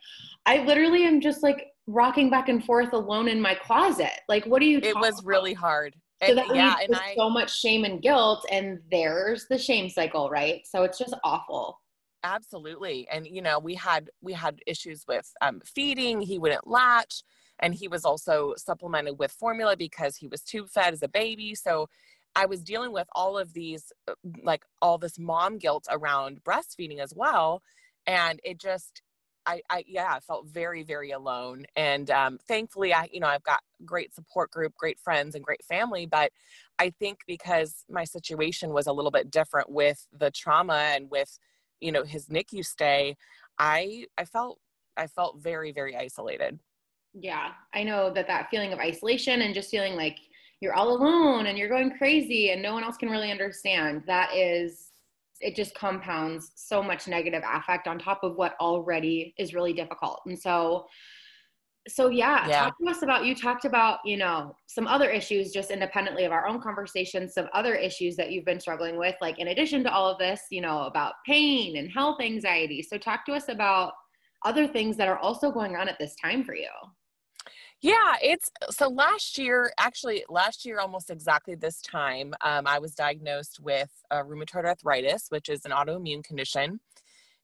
I 0.44 0.64
literally 0.64 1.04
am 1.04 1.20
just 1.20 1.44
like 1.44 1.68
rocking 1.86 2.30
back 2.30 2.48
and 2.48 2.64
forth 2.64 2.92
alone 2.92 3.28
in 3.28 3.40
my 3.40 3.54
closet. 3.54 4.22
Like 4.28 4.44
what 4.46 4.58
do 4.58 4.66
you 4.66 4.78
It 4.78 4.96
was 4.96 5.20
about? 5.20 5.24
really 5.24 5.54
hard. 5.54 5.94
So 6.26 6.34
that 6.34 6.52
yeah, 6.52 6.74
and 6.82 6.96
I, 6.96 7.14
so 7.16 7.30
much 7.30 7.60
shame 7.60 7.84
and 7.84 8.02
guilt, 8.02 8.44
and 8.50 8.80
there's 8.90 9.46
the 9.48 9.56
shame 9.56 9.88
cycle, 9.88 10.28
right? 10.28 10.66
So 10.66 10.82
it's 10.82 10.98
just 10.98 11.14
awful 11.24 11.79
absolutely 12.22 13.08
and 13.10 13.26
you 13.26 13.42
know 13.42 13.58
we 13.58 13.74
had 13.74 14.10
we 14.20 14.32
had 14.32 14.60
issues 14.66 15.04
with 15.08 15.32
um, 15.40 15.60
feeding 15.64 16.20
he 16.20 16.38
wouldn't 16.38 16.66
latch 16.66 17.22
and 17.60 17.74
he 17.74 17.88
was 17.88 18.04
also 18.04 18.54
supplemented 18.56 19.18
with 19.18 19.32
formula 19.32 19.76
because 19.76 20.16
he 20.16 20.28
was 20.28 20.42
tube 20.42 20.68
fed 20.68 20.92
as 20.92 21.02
a 21.02 21.08
baby 21.08 21.54
so 21.54 21.88
i 22.34 22.46
was 22.46 22.62
dealing 22.62 22.92
with 22.92 23.08
all 23.12 23.38
of 23.38 23.52
these 23.54 23.92
uh, 24.08 24.14
like 24.42 24.64
all 24.82 24.98
this 24.98 25.18
mom 25.18 25.58
guilt 25.58 25.86
around 25.90 26.42
breastfeeding 26.44 26.98
as 26.98 27.14
well 27.14 27.62
and 28.06 28.40
it 28.44 28.58
just 28.58 29.02
I, 29.46 29.62
I 29.70 29.84
yeah 29.86 30.12
I 30.12 30.20
felt 30.20 30.46
very 30.46 30.82
very 30.82 31.10
alone 31.10 31.64
and 31.74 32.10
um, 32.10 32.38
thankfully 32.46 32.92
I 32.92 33.08
you 33.10 33.20
know 33.20 33.26
I've 33.26 33.42
got 33.42 33.60
great 33.84 34.14
support 34.14 34.50
group 34.50 34.74
great 34.76 35.00
friends 35.00 35.34
and 35.34 35.42
great 35.42 35.64
family 35.64 36.06
but 36.06 36.30
I 36.78 36.90
think 36.90 37.20
because 37.26 37.84
my 37.88 38.04
situation 38.04 38.70
was 38.70 38.86
a 38.86 38.92
little 38.92 39.10
bit 39.10 39.30
different 39.30 39.70
with 39.70 40.06
the 40.12 40.30
trauma 40.30 40.92
and 40.94 41.10
with 41.10 41.38
you 41.80 41.92
know 41.92 42.04
his 42.04 42.26
NICU 42.26 42.64
stay, 42.64 43.16
I 43.58 44.06
I 44.18 44.24
felt 44.24 44.58
I 44.96 45.06
felt 45.06 45.38
very 45.38 45.72
very 45.72 45.96
isolated. 45.96 46.58
Yeah, 47.12 47.52
I 47.74 47.82
know 47.82 48.12
that 48.12 48.26
that 48.28 48.48
feeling 48.50 48.72
of 48.72 48.78
isolation 48.78 49.42
and 49.42 49.54
just 49.54 49.70
feeling 49.70 49.96
like 49.96 50.16
you're 50.60 50.74
all 50.74 50.94
alone 50.94 51.46
and 51.46 51.58
you're 51.58 51.68
going 51.68 51.96
crazy 51.96 52.50
and 52.50 52.62
no 52.62 52.74
one 52.74 52.84
else 52.84 52.96
can 52.96 53.08
really 53.08 53.30
understand. 53.30 54.02
That 54.06 54.34
is 54.34 54.90
it 55.40 55.56
just 55.56 55.74
compounds 55.74 56.52
so 56.54 56.82
much 56.82 57.08
negative 57.08 57.42
affect 57.50 57.88
on 57.88 57.98
top 57.98 58.22
of 58.22 58.36
what 58.36 58.54
already 58.60 59.34
is 59.38 59.54
really 59.54 59.72
difficult. 59.72 60.20
And 60.26 60.38
so 60.38 60.86
so 61.88 62.08
yeah, 62.08 62.46
yeah, 62.46 62.60
talk 62.64 62.78
to 62.78 62.90
us 62.90 63.02
about 63.02 63.24
you 63.24 63.34
talked 63.34 63.64
about 63.64 64.00
you 64.04 64.16
know 64.16 64.54
some 64.66 64.86
other 64.86 65.10
issues 65.10 65.50
just 65.50 65.70
independently 65.70 66.24
of 66.24 66.32
our 66.32 66.46
own 66.46 66.60
conversations 66.60 67.32
some 67.32 67.48
other 67.54 67.74
issues 67.74 68.16
that 68.16 68.30
you've 68.30 68.44
been 68.44 68.60
struggling 68.60 68.98
with 68.98 69.14
like 69.20 69.38
in 69.38 69.48
addition 69.48 69.82
to 69.82 69.92
all 69.92 70.10
of 70.10 70.18
this 70.18 70.42
you 70.50 70.60
know 70.60 70.82
about 70.82 71.14
pain 71.26 71.76
and 71.76 71.90
health 71.90 72.20
anxiety. 72.20 72.82
So 72.82 72.98
talk 72.98 73.24
to 73.26 73.32
us 73.32 73.48
about 73.48 73.92
other 74.44 74.66
things 74.66 74.96
that 74.96 75.08
are 75.08 75.18
also 75.18 75.50
going 75.50 75.76
on 75.76 75.88
at 75.88 75.98
this 75.98 76.14
time 76.16 76.44
for 76.44 76.54
you. 76.54 76.68
Yeah 77.80 78.14
it's 78.20 78.50
so 78.70 78.88
last 78.88 79.38
year 79.38 79.72
actually 79.80 80.22
last 80.28 80.66
year 80.66 80.80
almost 80.80 81.08
exactly 81.08 81.54
this 81.54 81.80
time 81.80 82.34
um, 82.44 82.66
i 82.66 82.78
was 82.78 82.94
diagnosed 82.94 83.58
with 83.58 83.90
uh, 84.10 84.22
rheumatoid 84.22 84.66
arthritis 84.66 85.26
which 85.30 85.48
is 85.48 85.64
an 85.64 85.70
autoimmune 85.70 86.22
condition. 86.22 86.80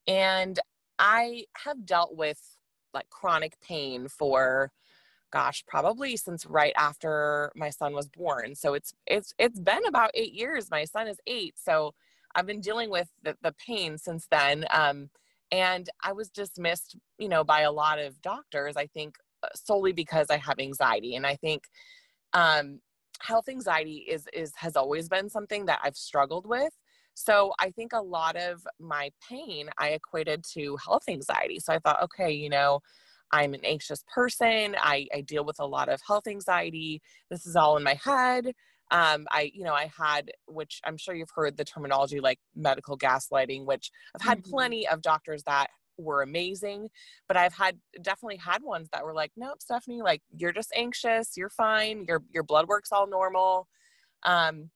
And 0.07 0.61
i 0.99 1.45
have 1.65 1.87
dealt 1.87 2.17
with 2.17 2.56
like 2.97 3.11
chronic 3.11 3.55
pain 3.61 4.09
for 4.09 4.73
gosh 5.33 5.63
probably 5.67 6.17
since 6.17 6.47
right 6.47 6.73
after 6.77 7.53
my 7.55 7.71
son 7.71 7.93
was 7.93 8.09
born. 8.09 8.55
So 8.55 8.75
it's 8.75 8.93
it's 9.07 9.35
it's 9.39 9.61
been 9.61 9.85
about 9.87 10.11
eight 10.15 10.33
years. 10.33 10.71
My 10.71 10.85
son 10.85 11.07
is 11.09 11.19
eight. 11.27 11.55
So 11.57 11.95
i've 12.35 12.47
been 12.47 12.61
dealing 12.61 12.91
with 12.91 13.09
the, 13.23 13.35
the 13.43 13.55
pain 13.67 13.99
since 13.99 14.27
then. 14.31 14.65
Um, 14.71 15.11
and 15.53 15.89
i 16.03 16.13
was 16.13 16.29
dismissed 16.29 16.97
you 17.19 17.29
know 17.29 17.45
by 17.45 17.61
a 17.61 17.71
lot 17.71 18.01
of 18.01 18.21
doctors 18.21 18.77
i 18.77 18.87
think 18.97 19.15
uh, 19.45 19.49
solely 19.55 19.93
because 19.93 20.29
i 20.31 20.37
have 20.37 20.59
anxiety. 20.59 21.15
And 21.15 21.27
i 21.27 21.37
think 21.37 21.63
um, 22.33 22.81
health 23.21 23.49
anxiety 23.49 23.99
is 24.09 24.27
is 24.33 24.53
has 24.57 24.75
always 24.77 25.09
been 25.09 25.29
something 25.31 25.67
that 25.67 25.81
i've 25.85 25.97
struggled 25.97 26.47
with 26.47 26.75
so 27.17 27.55
I 27.59 27.71
think 27.71 27.95
a 27.95 28.01
lot 28.01 28.37
of 28.37 28.67
my 28.79 29.11
pain 29.27 29.71
I 29.79 29.89
equated 29.89 30.45
to 30.53 30.77
health 30.85 31.05
anxiety. 31.09 31.59
So 31.61 31.73
I 31.73 31.79
thought, 31.79 32.03
okay, 32.03 32.31
you 32.31 32.51
know, 32.51 32.81
I'm 33.33 33.55
an 33.55 33.65
anxious 33.65 34.05
person. 34.15 34.77
I, 34.79 35.09
I 35.15 35.23
deal 35.23 35.43
with 35.45 35.59
a 35.59 35.67
lot 35.67 35.89
of 35.89 36.01
health 36.07 36.27
anxiety. 36.29 37.01
This 37.31 37.47
is 37.47 37.57
all 37.57 37.79
in 37.79 37.83
my 37.83 37.99
head. 38.05 38.53
Um, 38.91 39.27
I, 39.33 39.51
you 39.55 39.65
know, 39.65 39.73
I 39.73 39.91
had, 39.99 40.31
which 40.47 40.83
I'm 40.85 40.99
sure 40.99 41.15
you've 41.15 41.31
heard 41.35 41.57
the 41.57 41.65
terminology 41.65 42.21
like 42.21 42.39
medical 42.55 42.99
gaslighting, 42.99 43.65
which 43.65 43.91
I've 44.15 44.25
had 44.25 44.43
mm-hmm. 44.43 44.51
plenty 44.51 44.87
of 44.87 45.01
doctors 45.01 45.43
that 45.45 45.69
were 45.97 46.21
amazing, 46.21 46.91
but 47.29 47.39
I've 47.39 47.55
had 47.55 47.79
definitely 48.03 48.37
had 48.37 48.63
ones 48.63 48.91
that 48.93 49.03
were 49.03 49.15
like, 49.15 49.33
nope, 49.39 49.63
Stephanie, 49.63 50.03
like 50.03 50.21
you're 50.37 50.53
just 50.53 50.71
anxious, 50.77 51.33
you're 51.35 51.49
fine, 51.49 52.05
your 52.07 52.23
your 52.31 52.43
blood 52.43 52.69
work's 52.69 52.93
all 52.93 53.09
normal. 53.09 53.69
Um, 54.25 54.71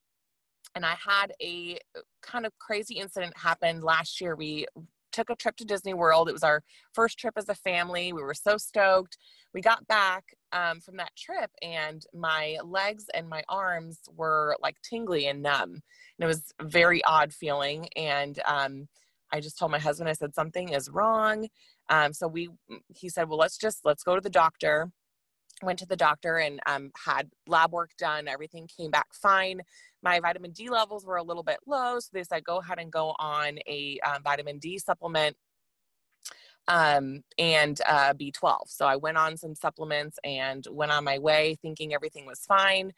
and 0.74 0.84
I 0.84 0.96
had 1.04 1.32
a 1.42 1.78
kind 2.22 2.46
of 2.46 2.52
crazy 2.58 2.94
incident 2.94 3.36
happen 3.36 3.80
last 3.80 4.20
year. 4.20 4.36
We 4.36 4.66
took 5.12 5.30
a 5.30 5.36
trip 5.36 5.56
to 5.56 5.64
Disney 5.64 5.94
World. 5.94 6.28
It 6.28 6.32
was 6.32 6.44
our 6.44 6.62
first 6.92 7.18
trip 7.18 7.34
as 7.36 7.48
a 7.48 7.54
family. 7.54 8.12
We 8.12 8.22
were 8.22 8.34
so 8.34 8.56
stoked. 8.56 9.18
We 9.52 9.60
got 9.60 9.86
back 9.88 10.24
um, 10.52 10.80
from 10.80 10.96
that 10.98 11.16
trip, 11.16 11.50
and 11.62 12.04
my 12.14 12.58
legs 12.64 13.06
and 13.14 13.28
my 13.28 13.42
arms 13.48 14.00
were 14.16 14.56
like 14.62 14.76
tingly 14.82 15.26
and 15.26 15.42
numb. 15.42 15.72
And 15.72 15.82
it 16.20 16.26
was 16.26 16.52
very 16.62 17.02
odd 17.04 17.32
feeling. 17.32 17.88
And 17.96 18.38
um, 18.46 18.88
I 19.32 19.40
just 19.40 19.58
told 19.58 19.70
my 19.72 19.78
husband, 19.78 20.08
I 20.08 20.12
said, 20.14 20.34
something 20.34 20.70
is 20.70 20.90
wrong. 20.90 21.48
Um, 21.88 22.12
so 22.12 22.28
we, 22.28 22.50
he 22.94 23.08
said, 23.08 23.28
well, 23.28 23.38
let's 23.38 23.58
just, 23.58 23.80
let's 23.84 24.04
go 24.04 24.14
to 24.14 24.20
the 24.20 24.30
doctor 24.30 24.90
went 25.62 25.78
to 25.80 25.86
the 25.86 25.96
doctor 25.96 26.38
and 26.38 26.60
um, 26.66 26.90
had 27.04 27.30
lab 27.46 27.72
work 27.72 27.90
done. 27.98 28.28
Everything 28.28 28.68
came 28.68 28.90
back 28.90 29.08
fine. 29.12 29.60
My 30.02 30.20
vitamin 30.20 30.52
D 30.52 30.70
levels 30.70 31.04
were 31.04 31.16
a 31.16 31.22
little 31.22 31.42
bit 31.42 31.58
low, 31.66 31.98
so 32.00 32.08
they 32.12 32.24
said 32.24 32.44
go 32.44 32.58
ahead 32.58 32.78
and 32.78 32.90
go 32.90 33.14
on 33.18 33.58
a 33.66 33.98
um, 34.06 34.22
vitamin 34.22 34.58
D 34.58 34.78
supplement 34.78 35.36
um, 36.68 37.22
and 37.38 37.80
uh, 37.86 38.14
B12. 38.14 38.58
So 38.66 38.86
I 38.86 38.96
went 38.96 39.16
on 39.16 39.36
some 39.36 39.54
supplements 39.54 40.18
and 40.24 40.66
went 40.70 40.92
on 40.92 41.04
my 41.04 41.18
way, 41.18 41.56
thinking 41.60 41.92
everything 41.92 42.26
was 42.26 42.40
fine. 42.40 42.92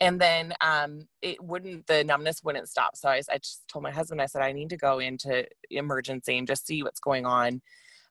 And 0.00 0.20
then 0.20 0.52
um, 0.60 1.06
it 1.20 1.42
wouldn't, 1.42 1.86
the 1.86 2.02
numbness 2.02 2.42
wouldn't 2.42 2.68
stop. 2.68 2.96
So 2.96 3.08
I, 3.08 3.22
I, 3.30 3.38
just 3.38 3.62
told 3.68 3.84
my 3.84 3.92
husband, 3.92 4.20
I 4.20 4.26
said, 4.26 4.42
I 4.42 4.50
need 4.50 4.70
to 4.70 4.76
go 4.76 4.98
into 4.98 5.46
emergency 5.70 6.36
and 6.36 6.46
just 6.48 6.66
see 6.66 6.82
what's 6.82 6.98
going 6.98 7.24
on. 7.24 7.62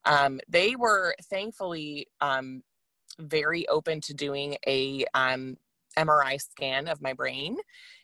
Um, 0.06 0.40
they 0.48 0.78
were 0.78 1.14
thankfully 1.30 2.08
um, 2.22 2.64
very 3.20 3.68
open 3.68 4.02
to 4.02 4.14
doing 4.14 4.58
a 4.68 5.06
um, 5.14 5.58
MRI 5.98 6.42
scan 6.42 6.88
of 6.88 7.02
my 7.02 7.14
brain, 7.14 7.58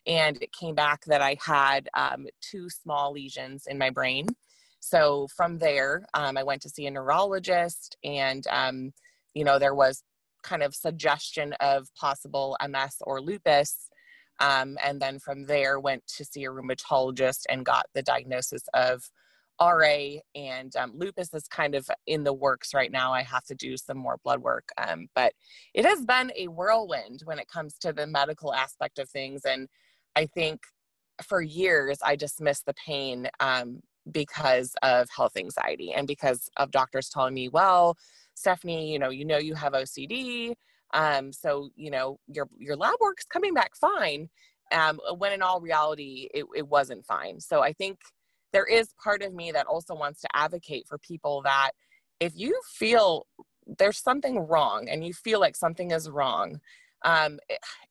and 0.05 0.37
it 0.41 0.51
came 0.51 0.75
back 0.75 1.05
that 1.05 1.21
I 1.21 1.37
had 1.43 1.89
um, 1.93 2.27
two 2.41 2.69
small 2.69 3.13
lesions 3.13 3.67
in 3.67 3.77
my 3.77 3.89
brain. 3.89 4.27
So 4.79 5.27
from 5.35 5.57
there, 5.57 6.05
um, 6.13 6.37
I 6.37 6.43
went 6.43 6.61
to 6.63 6.69
see 6.69 6.87
a 6.87 6.91
neurologist, 6.91 7.97
and 8.03 8.45
um, 8.49 8.93
you 9.33 9.43
know 9.43 9.59
there 9.59 9.75
was 9.75 10.03
kind 10.43 10.63
of 10.63 10.73
suggestion 10.75 11.53
of 11.59 11.93
possible 11.95 12.57
MS 12.67 12.95
or 13.01 13.21
lupus. 13.21 13.89
Um, 14.39 14.77
and 14.85 15.01
then 15.01 15.17
from 15.19 15.45
there, 15.45 15.79
went 15.79 16.05
to 16.15 16.23
see 16.23 16.45
a 16.45 16.49
rheumatologist 16.49 17.41
and 17.49 17.65
got 17.65 17.87
the 17.95 18.03
diagnosis 18.03 18.61
of 18.73 19.03
RA 19.61 20.19
and 20.35 20.75
um, 20.75 20.93
lupus 20.95 21.33
is 21.33 21.47
kind 21.47 21.75
of 21.75 21.89
in 22.05 22.23
the 22.23 22.33
works 22.33 22.73
right 22.73 22.91
now. 22.91 23.13
I 23.13 23.23
have 23.23 23.43
to 23.45 23.55
do 23.55 23.77
some 23.77 23.97
more 23.97 24.17
blood 24.23 24.41
work. 24.41 24.69
Um, 24.77 25.07
but 25.15 25.33
it 25.73 25.85
has 25.85 26.05
been 26.05 26.31
a 26.37 26.47
whirlwind 26.47 27.21
when 27.25 27.39
it 27.39 27.47
comes 27.47 27.77
to 27.79 27.93
the 27.93 28.07
medical 28.07 28.53
aspect 28.53 28.99
of 28.99 29.09
things. 29.09 29.41
And 29.45 29.67
I 30.15 30.27
think 30.27 30.61
for 31.23 31.41
years 31.41 31.97
I 32.03 32.15
dismissed 32.15 32.65
the 32.65 32.73
pain 32.73 33.29
um, 33.39 33.81
because 34.11 34.73
of 34.83 35.07
health 35.15 35.35
anxiety 35.35 35.91
and 35.93 36.07
because 36.07 36.49
of 36.57 36.71
doctors 36.71 37.09
telling 37.09 37.33
me, 37.33 37.49
well, 37.49 37.97
Stephanie, 38.35 38.91
you 38.91 38.99
know, 38.99 39.09
you 39.09 39.25
know 39.25 39.37
you 39.37 39.55
have 39.55 39.73
OCD. 39.73 40.53
Um, 40.93 41.33
so, 41.33 41.69
you 41.75 41.91
know, 41.91 42.19
your 42.27 42.47
your 42.57 42.75
lab 42.75 42.95
work's 43.01 43.25
coming 43.25 43.53
back 43.53 43.75
fine. 43.75 44.29
Um, 44.71 44.99
when 45.17 45.33
in 45.33 45.41
all 45.41 45.59
reality, 45.59 46.29
it, 46.33 46.45
it 46.55 46.67
wasn't 46.67 47.05
fine. 47.05 47.39
So 47.39 47.61
I 47.61 47.73
think 47.73 47.99
there 48.53 48.65
is 48.65 48.93
part 49.01 49.21
of 49.21 49.33
me 49.33 49.51
that 49.51 49.65
also 49.65 49.95
wants 49.95 50.21
to 50.21 50.27
advocate 50.33 50.87
for 50.87 50.97
people 50.97 51.41
that 51.43 51.71
if 52.19 52.33
you 52.35 52.59
feel 52.65 53.25
there's 53.77 54.01
something 54.01 54.39
wrong 54.47 54.87
and 54.89 55.05
you 55.05 55.13
feel 55.13 55.39
like 55.39 55.55
something 55.55 55.91
is 55.91 56.09
wrong 56.09 56.59
um, 57.05 57.39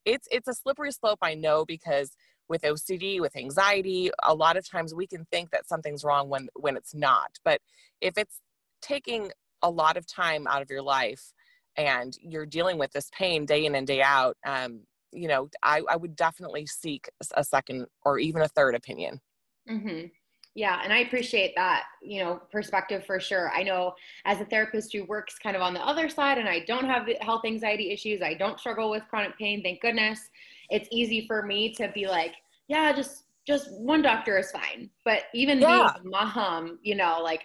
it's 0.04 0.26
it's 0.30 0.48
a 0.48 0.54
slippery 0.54 0.90
slope 0.90 1.18
i 1.22 1.34
know 1.34 1.64
because 1.64 2.16
with 2.48 2.62
OCD, 2.62 3.20
with 3.20 3.36
anxiety, 3.36 4.10
a 4.25 4.34
lot 4.34 4.56
of 4.56 4.68
times 4.68 4.94
we 4.94 5.06
can 5.06 5.26
think 5.30 5.50
that 5.50 5.68
something's 5.68 6.04
wrong 6.04 6.28
when 6.28 6.48
when 6.54 6.76
it's 6.76 6.94
not. 6.94 7.30
But 7.44 7.60
if 8.00 8.16
it's 8.16 8.40
taking 8.80 9.32
a 9.62 9.70
lot 9.70 9.96
of 9.96 10.06
time 10.06 10.46
out 10.46 10.62
of 10.62 10.70
your 10.70 10.82
life 10.82 11.32
and 11.76 12.16
you're 12.20 12.46
dealing 12.46 12.78
with 12.78 12.92
this 12.92 13.10
pain 13.16 13.46
day 13.46 13.66
in 13.66 13.75
and 13.75 13.86
day 13.86 14.02
out, 14.02 14.36
um, 14.46 14.82
you 15.12 15.28
know, 15.28 15.48
I, 15.62 15.82
I 15.88 15.96
would 15.96 16.14
definitely 16.14 16.66
seek 16.66 17.08
a 17.34 17.44
second 17.44 17.86
or 18.04 18.18
even 18.18 18.42
a 18.42 18.48
third 18.48 18.75
opinion. 18.75 19.20
Mm-hmm. 19.68 20.06
Yeah, 20.56 20.80
and 20.82 20.90
I 20.90 21.00
appreciate 21.00 21.54
that, 21.56 21.84
you 22.00 22.25
know, 22.25 22.40
perspective 22.50 23.04
for 23.04 23.20
sure. 23.20 23.52
I 23.54 23.62
know 23.62 23.92
as 24.25 24.40
a 24.40 24.46
therapist 24.46 24.90
who 24.90 25.04
works 25.04 25.38
kind 25.38 25.54
of 25.54 25.60
on 25.60 25.75
the 25.75 25.86
other 25.86 26.08
side 26.08 26.38
and 26.38 26.48
I 26.48 26.60
don't 26.60 26.86
have 26.86 27.06
health 27.20 27.42
anxiety 27.44 27.92
issues, 27.92 28.22
I 28.22 28.32
don't 28.32 28.58
struggle 28.58 28.90
with 28.90 29.02
chronic 29.10 29.36
pain, 29.36 29.62
thank 29.62 29.82
goodness. 29.82 30.18
It's 30.70 30.88
easy 30.90 31.26
for 31.26 31.42
me 31.42 31.75
to 31.75 31.92
be 31.94 32.08
like, 32.08 32.32
yeah, 32.68 32.90
just 32.94 33.25
just 33.46 33.70
one 33.72 34.00
doctor 34.00 34.38
is 34.38 34.50
fine. 34.50 34.88
But 35.04 35.25
even 35.34 35.60
yeah. 35.60 35.92
being 35.92 36.10
mom, 36.10 36.78
you 36.82 36.94
know, 36.94 37.20
like 37.22 37.42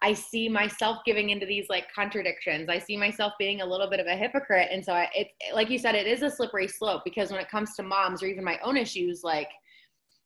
I 0.00 0.12
see 0.12 0.48
myself 0.48 0.98
giving 1.04 1.30
into 1.30 1.46
these 1.46 1.68
like 1.68 1.92
contradictions. 1.92 2.68
I 2.68 2.78
see 2.78 2.96
myself 2.96 3.32
being 3.40 3.60
a 3.60 3.66
little 3.66 3.90
bit 3.90 3.98
of 3.98 4.06
a 4.06 4.14
hypocrite. 4.14 4.68
And 4.70 4.84
so 4.84 4.92
I, 4.92 5.08
it, 5.14 5.28
like 5.52 5.68
you 5.68 5.78
said, 5.78 5.96
it 5.96 6.06
is 6.06 6.22
a 6.22 6.30
slippery 6.30 6.68
slope 6.68 7.02
because 7.04 7.32
when 7.32 7.40
it 7.40 7.50
comes 7.50 7.74
to 7.74 7.82
moms 7.82 8.22
or 8.22 8.26
even 8.26 8.44
my 8.44 8.58
own 8.64 8.76
issues, 8.76 9.24
like 9.24 9.48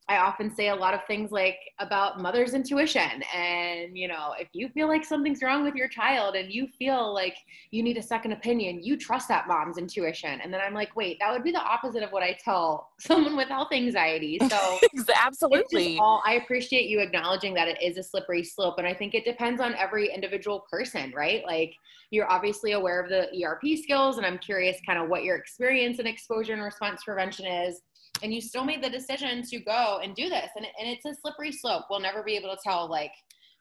I 0.09 0.19
often 0.19 0.55
say 0.55 0.69
a 0.69 0.75
lot 0.75 0.95
of 0.95 1.01
things 1.07 1.33
like 1.33 1.59
about 1.81 2.21
mother's 2.21 2.55
intuition. 2.55 3.23
And, 3.35 3.99
you 3.99 4.07
know, 4.07 4.35
if 4.39 4.49
you 4.53 4.69
feel 4.69 4.87
like 4.87 5.05
something's 5.05 5.43
wrong 5.43 5.65
with 5.65 5.75
your 5.75 5.89
child 5.89 6.37
and 6.37 6.53
you 6.53 6.69
feel 6.79 7.13
like 7.13 7.37
you 7.73 7.83
need 7.83 7.97
a 7.97 8.03
second 8.03 8.31
opinion, 8.31 8.85
you 8.85 8.97
trust 8.97 9.27
that 9.29 9.49
mom's 9.49 9.79
intuition. 9.79 10.41
And 10.41 10.55
then 10.55 10.61
I'm 10.61 10.75
like, 10.75 10.95
wait, 10.95 11.19
that 11.19 11.33
would 11.33 11.43
be 11.43 11.51
the 11.51 11.61
opposite 11.61 12.05
of 12.05 12.13
what 12.13 12.23
I 12.23 12.39
tell 12.43 12.91
someone 13.01 13.37
with 13.37 13.49
health 13.49 13.73
anxiety. 13.73 14.39
So, 14.47 14.79
absolutely. 15.15 15.99
All, 15.99 16.23
I 16.25 16.35
appreciate 16.35 16.89
you 16.89 17.01
acknowledging 17.01 17.53
that 17.55 17.69
it 17.69 17.83
is 17.83 17.99
a 17.99 18.03
slippery 18.03 18.45
slope. 18.45 18.77
And 18.79 18.87
I 18.87 18.95
think 18.95 19.15
it 19.15 19.25
depends 19.25 19.61
on 19.61 19.75
every 19.75 20.13
individual 20.15 20.65
person, 20.71 21.13
right? 21.15 21.45
Like, 21.45 21.75
you're 22.11 22.31
obviously 22.31 22.73
aware 22.73 23.01
of 23.01 23.09
the 23.09 23.29
ERP 23.45 23.77
skills, 23.83 24.19
and 24.19 24.27
I'm 24.27 24.39
curious 24.39 24.79
kind 24.87 25.03
of 25.03 25.09
what 25.09 25.25
your 25.25 25.37
experience 25.37 25.99
in 25.99 26.07
exposure 26.07 26.53
and 26.53 26.63
response 26.63 27.03
prevention 27.05 27.47
is 27.47 27.83
and 28.23 28.33
you 28.33 28.41
still 28.41 28.65
made 28.65 28.83
the 28.83 28.91
decision 28.91 29.43
to 29.43 29.61
go 29.61 30.01
and 30.03 30.15
do 30.15 30.29
this. 30.29 30.49
And, 30.57 30.67
and 30.79 30.89
it's 30.89 31.05
a 31.05 31.15
slippery 31.21 31.53
slope. 31.53 31.85
We'll 31.91 32.01
never 32.01 32.23
be 32.23 32.37
able 32.37 32.51
to 32.51 32.59
tell 32.63 32.89
like 32.89 33.13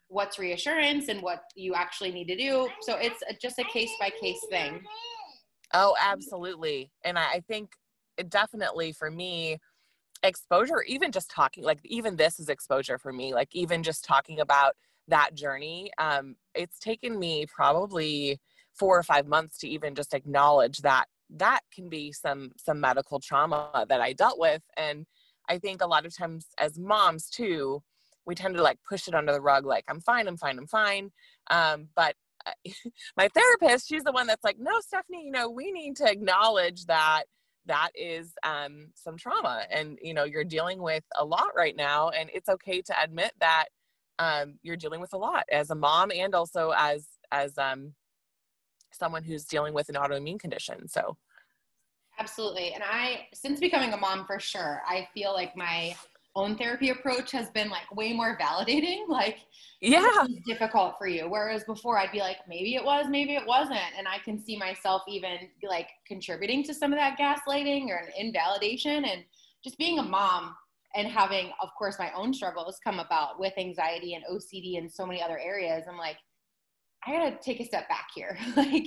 what's 0.08 0.38
reassurance 0.38 1.08
and 1.08 1.20
what 1.20 1.42
you 1.54 1.74
actually 1.74 2.12
need 2.12 2.26
to 2.28 2.36
do. 2.36 2.68
So 2.80 2.96
it's 2.96 3.22
just 3.40 3.58
a 3.58 3.64
case 3.64 3.90
by 4.00 4.10
case 4.10 4.40
thing. 4.50 4.80
Oh 5.74 5.94
absolutely. 6.00 6.90
And 7.04 7.18
i 7.18 7.42
think 7.46 7.72
definitely 8.28 8.92
for 8.92 9.10
me 9.10 9.58
exposure 10.22 10.82
even 10.82 11.12
just 11.12 11.30
talking 11.30 11.62
like 11.62 11.78
even 11.84 12.16
this 12.16 12.40
is 12.40 12.48
exposure 12.48 12.98
for 12.98 13.12
me 13.12 13.34
like 13.34 13.48
even 13.52 13.82
just 13.82 14.04
talking 14.04 14.40
about 14.40 14.74
that 15.08 15.34
journey 15.34 15.90
um 15.98 16.34
it's 16.54 16.78
taken 16.78 17.18
me 17.18 17.44
probably 17.46 18.40
four 18.74 18.98
or 18.98 19.02
five 19.02 19.26
months 19.26 19.58
to 19.58 19.68
even 19.68 19.94
just 19.94 20.14
acknowledge 20.14 20.78
that 20.78 21.04
that 21.30 21.60
can 21.74 21.88
be 21.88 22.12
some 22.12 22.52
some 22.56 22.80
medical 22.80 23.20
trauma 23.20 23.86
that 23.88 24.00
I 24.00 24.12
dealt 24.12 24.38
with. 24.38 24.62
And 24.76 25.06
I 25.48 25.58
think 25.58 25.82
a 25.82 25.86
lot 25.86 26.06
of 26.06 26.16
times 26.16 26.46
as 26.58 26.78
moms 26.78 27.28
too 27.28 27.82
we 28.26 28.34
tend 28.34 28.56
to 28.56 28.62
like 28.62 28.78
push 28.88 29.06
it 29.06 29.14
under 29.14 29.32
the 29.32 29.40
rug 29.40 29.64
like 29.64 29.84
I'm 29.88 30.00
fine 30.00 30.26
I'm 30.28 30.36
fine 30.36 30.58
I'm 30.58 30.66
fine. 30.66 31.10
Um, 31.50 31.88
but 31.94 32.14
uh, 32.46 32.52
my 33.16 33.28
therapist 33.28 33.88
she's 33.88 34.04
the 34.04 34.12
one 34.12 34.26
that's 34.26 34.44
like 34.44 34.58
no 34.58 34.80
Stephanie 34.80 35.24
you 35.26 35.32
know 35.32 35.50
we 35.50 35.72
need 35.72 35.96
to 35.96 36.10
acknowledge 36.10 36.86
that 36.86 37.24
that 37.66 37.90
is 37.94 38.32
um, 38.44 38.88
some 38.94 39.16
trauma 39.16 39.64
and 39.70 39.98
you 40.00 40.14
know 40.14 40.24
you're 40.24 40.44
dealing 40.44 40.80
with 40.82 41.04
a 41.18 41.24
lot 41.24 41.50
right 41.56 41.76
now. 41.76 42.10
And 42.10 42.30
it's 42.32 42.48
okay 42.48 42.80
to 42.82 43.02
admit 43.02 43.32
that 43.40 43.66
um, 44.18 44.54
you're 44.62 44.76
dealing 44.76 45.00
with 45.00 45.12
a 45.12 45.18
lot 45.18 45.44
as 45.50 45.70
a 45.70 45.74
mom 45.74 46.10
and 46.10 46.34
also 46.34 46.72
as 46.76 47.06
as 47.32 47.56
um, 47.58 47.92
someone 48.92 49.22
who's 49.22 49.44
dealing 49.44 49.74
with 49.74 49.88
an 49.88 49.94
autoimmune 49.94 50.38
condition. 50.38 50.88
So, 50.88 51.16
absolutely. 52.18 52.72
And 52.72 52.82
I, 52.84 53.26
since 53.34 53.60
becoming 53.60 53.92
a 53.92 53.96
mom 53.96 54.26
for 54.26 54.40
sure, 54.40 54.82
I 54.86 55.08
feel 55.14 55.32
like 55.32 55.56
my 55.56 55.94
own 56.36 56.54
therapy 56.56 56.90
approach 56.90 57.32
has 57.32 57.48
been 57.50 57.70
like 57.70 57.92
way 57.94 58.12
more 58.12 58.38
validating. 58.38 58.98
Like, 59.08 59.38
yeah, 59.80 60.26
difficult 60.46 60.96
for 60.98 61.06
you. 61.06 61.28
Whereas 61.28 61.64
before, 61.64 61.98
I'd 61.98 62.12
be 62.12 62.18
like, 62.18 62.36
maybe 62.46 62.74
it 62.74 62.84
was, 62.84 63.06
maybe 63.08 63.34
it 63.34 63.46
wasn't. 63.46 63.78
And 63.96 64.06
I 64.06 64.18
can 64.18 64.38
see 64.38 64.58
myself 64.58 65.02
even 65.08 65.38
like 65.66 65.88
contributing 66.06 66.62
to 66.64 66.74
some 66.74 66.92
of 66.92 66.98
that 66.98 67.18
gaslighting 67.18 67.88
or 67.88 67.96
an 67.96 68.08
invalidation. 68.18 69.06
And 69.06 69.24
just 69.64 69.78
being 69.78 69.98
a 69.98 70.02
mom 70.02 70.54
and 70.94 71.08
having, 71.08 71.50
of 71.62 71.70
course, 71.78 71.98
my 71.98 72.12
own 72.12 72.34
struggles 72.34 72.78
come 72.82 72.98
about 72.98 73.40
with 73.40 73.54
anxiety 73.56 74.14
and 74.14 74.24
OCD 74.30 74.76
and 74.76 74.90
so 74.90 75.06
many 75.06 75.22
other 75.22 75.38
areas. 75.38 75.84
I'm 75.90 75.98
like, 75.98 76.18
I 77.06 77.12
gotta 77.12 77.38
take 77.42 77.60
a 77.60 77.64
step 77.64 77.88
back 77.88 78.08
here. 78.14 78.38
like, 78.56 78.86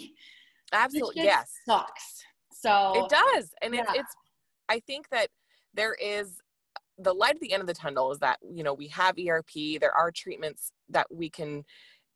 absolutely, 0.73 1.23
yes, 1.23 1.51
sucks. 1.65 2.23
So 2.51 2.93
it 2.95 3.09
does, 3.09 3.51
and 3.61 3.73
yeah. 3.73 3.81
it's, 3.81 3.99
it's. 3.99 4.15
I 4.67 4.79
think 4.79 5.09
that 5.09 5.29
there 5.73 5.95
is 5.95 6.37
the 6.97 7.13
light 7.13 7.35
at 7.35 7.39
the 7.39 7.53
end 7.53 7.61
of 7.61 7.67
the 7.67 7.73
tunnel 7.73 8.11
is 8.11 8.19
that 8.19 8.39
you 8.53 8.63
know 8.63 8.73
we 8.73 8.87
have 8.87 9.15
ERP. 9.17 9.79
There 9.79 9.95
are 9.95 10.11
treatments 10.11 10.71
that 10.89 11.07
we 11.09 11.29
can 11.29 11.63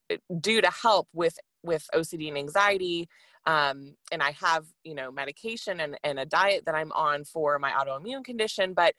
eh, 0.10 0.18
do 0.40 0.62
to 0.62 0.70
help 0.70 1.08
with 1.14 1.38
with 1.64 1.88
OCD 1.94 2.28
and 2.28 2.38
anxiety. 2.38 3.08
Um, 3.46 3.96
and 4.12 4.22
I 4.22 4.32
have 4.32 4.66
you 4.84 4.96
know 4.96 5.12
medication 5.12 5.80
and, 5.80 5.98
and 6.04 6.20
a 6.20 6.26
diet 6.26 6.66
that 6.66 6.76
I'm 6.76 6.92
on 6.92 7.24
for 7.24 7.58
my 7.60 7.72
autoimmune 7.72 8.24
condition. 8.24 8.74
But 8.74 8.94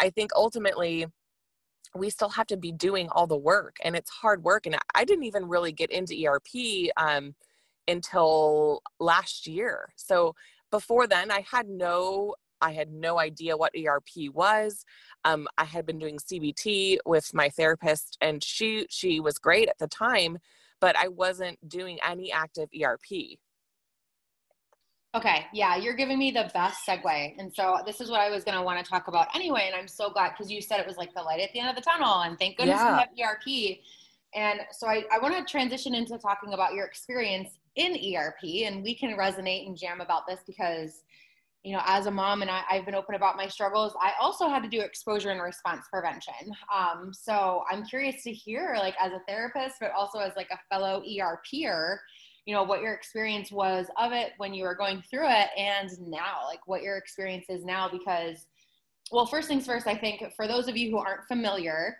I 0.00 0.10
think 0.10 0.32
ultimately 0.36 1.06
we 1.94 2.10
still 2.10 2.28
have 2.28 2.46
to 2.46 2.56
be 2.56 2.72
doing 2.72 3.08
all 3.10 3.26
the 3.26 3.36
work 3.36 3.76
and 3.82 3.96
it's 3.96 4.10
hard 4.10 4.42
work 4.44 4.66
and 4.66 4.76
i 4.94 5.04
didn't 5.04 5.24
even 5.24 5.48
really 5.48 5.72
get 5.72 5.90
into 5.90 6.14
erp 6.26 6.46
um, 6.96 7.34
until 7.88 8.82
last 9.00 9.46
year. 9.46 9.88
So 9.96 10.34
before 10.70 11.06
then 11.06 11.30
i 11.30 11.40
had 11.50 11.68
no 11.68 12.34
i 12.60 12.72
had 12.72 12.92
no 12.92 13.18
idea 13.18 13.56
what 13.56 13.72
erp 13.74 14.08
was. 14.34 14.84
Um, 15.24 15.48
i 15.56 15.64
had 15.64 15.86
been 15.86 15.98
doing 15.98 16.18
cbt 16.18 16.98
with 17.06 17.32
my 17.32 17.48
therapist 17.48 18.18
and 18.20 18.44
she 18.44 18.86
she 18.90 19.20
was 19.20 19.38
great 19.38 19.68
at 19.68 19.78
the 19.78 19.88
time 19.88 20.38
but 20.80 20.96
i 20.96 21.08
wasn't 21.08 21.58
doing 21.66 21.98
any 22.06 22.30
active 22.30 22.68
erp 22.82 23.00
Okay, 25.14 25.46
yeah, 25.54 25.76
you're 25.76 25.94
giving 25.94 26.18
me 26.18 26.30
the 26.30 26.50
best 26.52 26.86
segue. 26.86 27.34
And 27.38 27.52
so 27.52 27.78
this 27.86 28.00
is 28.00 28.10
what 28.10 28.20
I 28.20 28.28
was 28.28 28.44
going 28.44 28.56
to 28.56 28.62
want 28.62 28.84
to 28.84 28.88
talk 28.88 29.08
about 29.08 29.34
anyway. 29.34 29.64
And 29.66 29.74
I'm 29.74 29.88
so 29.88 30.10
glad 30.10 30.30
because 30.30 30.52
you 30.52 30.60
said 30.60 30.80
it 30.80 30.86
was 30.86 30.98
like 30.98 31.14
the 31.14 31.22
light 31.22 31.40
at 31.40 31.50
the 31.54 31.60
end 31.60 31.70
of 31.70 31.76
the 31.76 31.82
tunnel. 31.82 32.20
And 32.20 32.38
thank 32.38 32.58
goodness 32.58 32.78
yeah. 32.78 33.06
we 33.16 33.22
have 33.22 33.30
ERP. 33.30 33.78
And 34.34 34.60
so 34.70 34.86
I, 34.86 35.04
I 35.10 35.18
want 35.18 35.34
to 35.34 35.50
transition 35.50 35.94
into 35.94 36.18
talking 36.18 36.52
about 36.52 36.74
your 36.74 36.84
experience 36.84 37.48
in 37.76 37.92
ERP. 38.14 38.66
And 38.66 38.82
we 38.82 38.94
can 38.94 39.16
resonate 39.16 39.66
and 39.66 39.78
jam 39.78 40.02
about 40.02 40.26
this 40.26 40.40
because, 40.46 41.04
you 41.62 41.72
know, 41.72 41.80
as 41.86 42.04
a 42.04 42.10
mom 42.10 42.42
and 42.42 42.50
I, 42.50 42.62
have 42.68 42.84
been 42.84 42.94
open 42.94 43.14
about 43.14 43.34
my 43.34 43.48
struggles, 43.48 43.94
I 44.02 44.12
also 44.20 44.46
had 44.50 44.62
to 44.62 44.68
do 44.68 44.80
exposure 44.82 45.30
and 45.30 45.40
response 45.40 45.86
prevention. 45.90 46.52
Um, 46.74 47.14
so 47.14 47.64
I'm 47.70 47.82
curious 47.86 48.22
to 48.24 48.30
hear, 48.30 48.74
like, 48.76 48.94
as 49.00 49.12
a 49.12 49.20
therapist, 49.26 49.76
but 49.80 49.90
also 49.92 50.18
as 50.18 50.32
like 50.36 50.48
a 50.50 50.58
fellow 50.68 51.02
ERPer, 51.02 51.96
you 52.48 52.54
know 52.54 52.62
what 52.62 52.80
your 52.80 52.94
experience 52.94 53.52
was 53.52 53.88
of 53.98 54.12
it 54.12 54.32
when 54.38 54.54
you 54.54 54.64
were 54.64 54.74
going 54.74 55.02
through 55.02 55.28
it 55.28 55.48
and 55.58 55.90
now 56.00 56.38
like 56.46 56.60
what 56.64 56.82
your 56.82 56.96
experience 56.96 57.44
is 57.50 57.62
now 57.62 57.90
because 57.90 58.46
well 59.12 59.26
first 59.26 59.48
things 59.48 59.66
first 59.66 59.86
i 59.86 59.94
think 59.94 60.24
for 60.34 60.48
those 60.48 60.66
of 60.66 60.74
you 60.74 60.90
who 60.90 60.96
aren't 60.96 61.28
familiar 61.28 61.98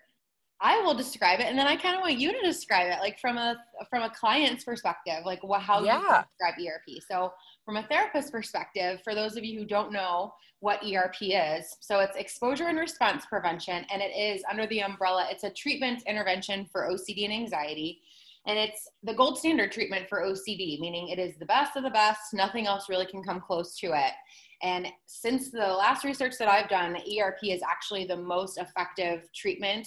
i 0.62 0.80
will 0.80 0.94
describe 0.94 1.38
it 1.38 1.44
and 1.44 1.58
then 1.58 1.66
i 1.66 1.76
kind 1.76 1.94
of 1.94 2.00
want 2.00 2.18
you 2.18 2.32
to 2.32 2.40
describe 2.40 2.90
it 2.90 2.98
like 3.00 3.20
from 3.20 3.36
a 3.36 3.56
from 3.90 4.04
a 4.04 4.10
client's 4.10 4.64
perspective 4.64 5.18
like 5.26 5.42
what, 5.44 5.60
how 5.60 5.84
yeah. 5.84 5.98
you 5.98 6.24
describe 6.30 6.54
erp 6.66 7.02
so 7.06 7.30
from 7.66 7.76
a 7.76 7.82
therapist 7.82 8.32
perspective 8.32 9.00
for 9.04 9.14
those 9.14 9.36
of 9.36 9.44
you 9.44 9.60
who 9.60 9.66
don't 9.66 9.92
know 9.92 10.32
what 10.60 10.80
erp 10.82 11.16
is 11.20 11.76
so 11.80 12.00
it's 12.00 12.16
exposure 12.16 12.68
and 12.68 12.78
response 12.78 13.26
prevention 13.26 13.84
and 13.92 14.00
it 14.00 14.16
is 14.16 14.42
under 14.50 14.66
the 14.68 14.80
umbrella 14.80 15.26
it's 15.30 15.44
a 15.44 15.50
treatment 15.50 16.02
intervention 16.06 16.66
for 16.72 16.88
ocd 16.90 17.22
and 17.22 17.34
anxiety 17.34 18.00
and 18.48 18.58
it's 18.58 18.88
the 19.02 19.14
gold 19.14 19.38
standard 19.38 19.70
treatment 19.70 20.08
for 20.08 20.22
OCD, 20.22 20.80
meaning 20.80 21.08
it 21.08 21.18
is 21.18 21.36
the 21.38 21.46
best 21.46 21.76
of 21.76 21.84
the 21.84 21.90
best. 21.90 22.32
Nothing 22.32 22.66
else 22.66 22.88
really 22.88 23.06
can 23.06 23.22
come 23.22 23.40
close 23.40 23.78
to 23.78 23.88
it. 23.88 24.12
And 24.62 24.88
since 25.06 25.50
the 25.50 25.58
last 25.58 26.02
research 26.02 26.34
that 26.38 26.48
I've 26.48 26.68
done, 26.68 26.96
ERP 26.96 27.44
is 27.44 27.62
actually 27.62 28.06
the 28.06 28.16
most 28.16 28.58
effective 28.58 29.28
treatment 29.34 29.86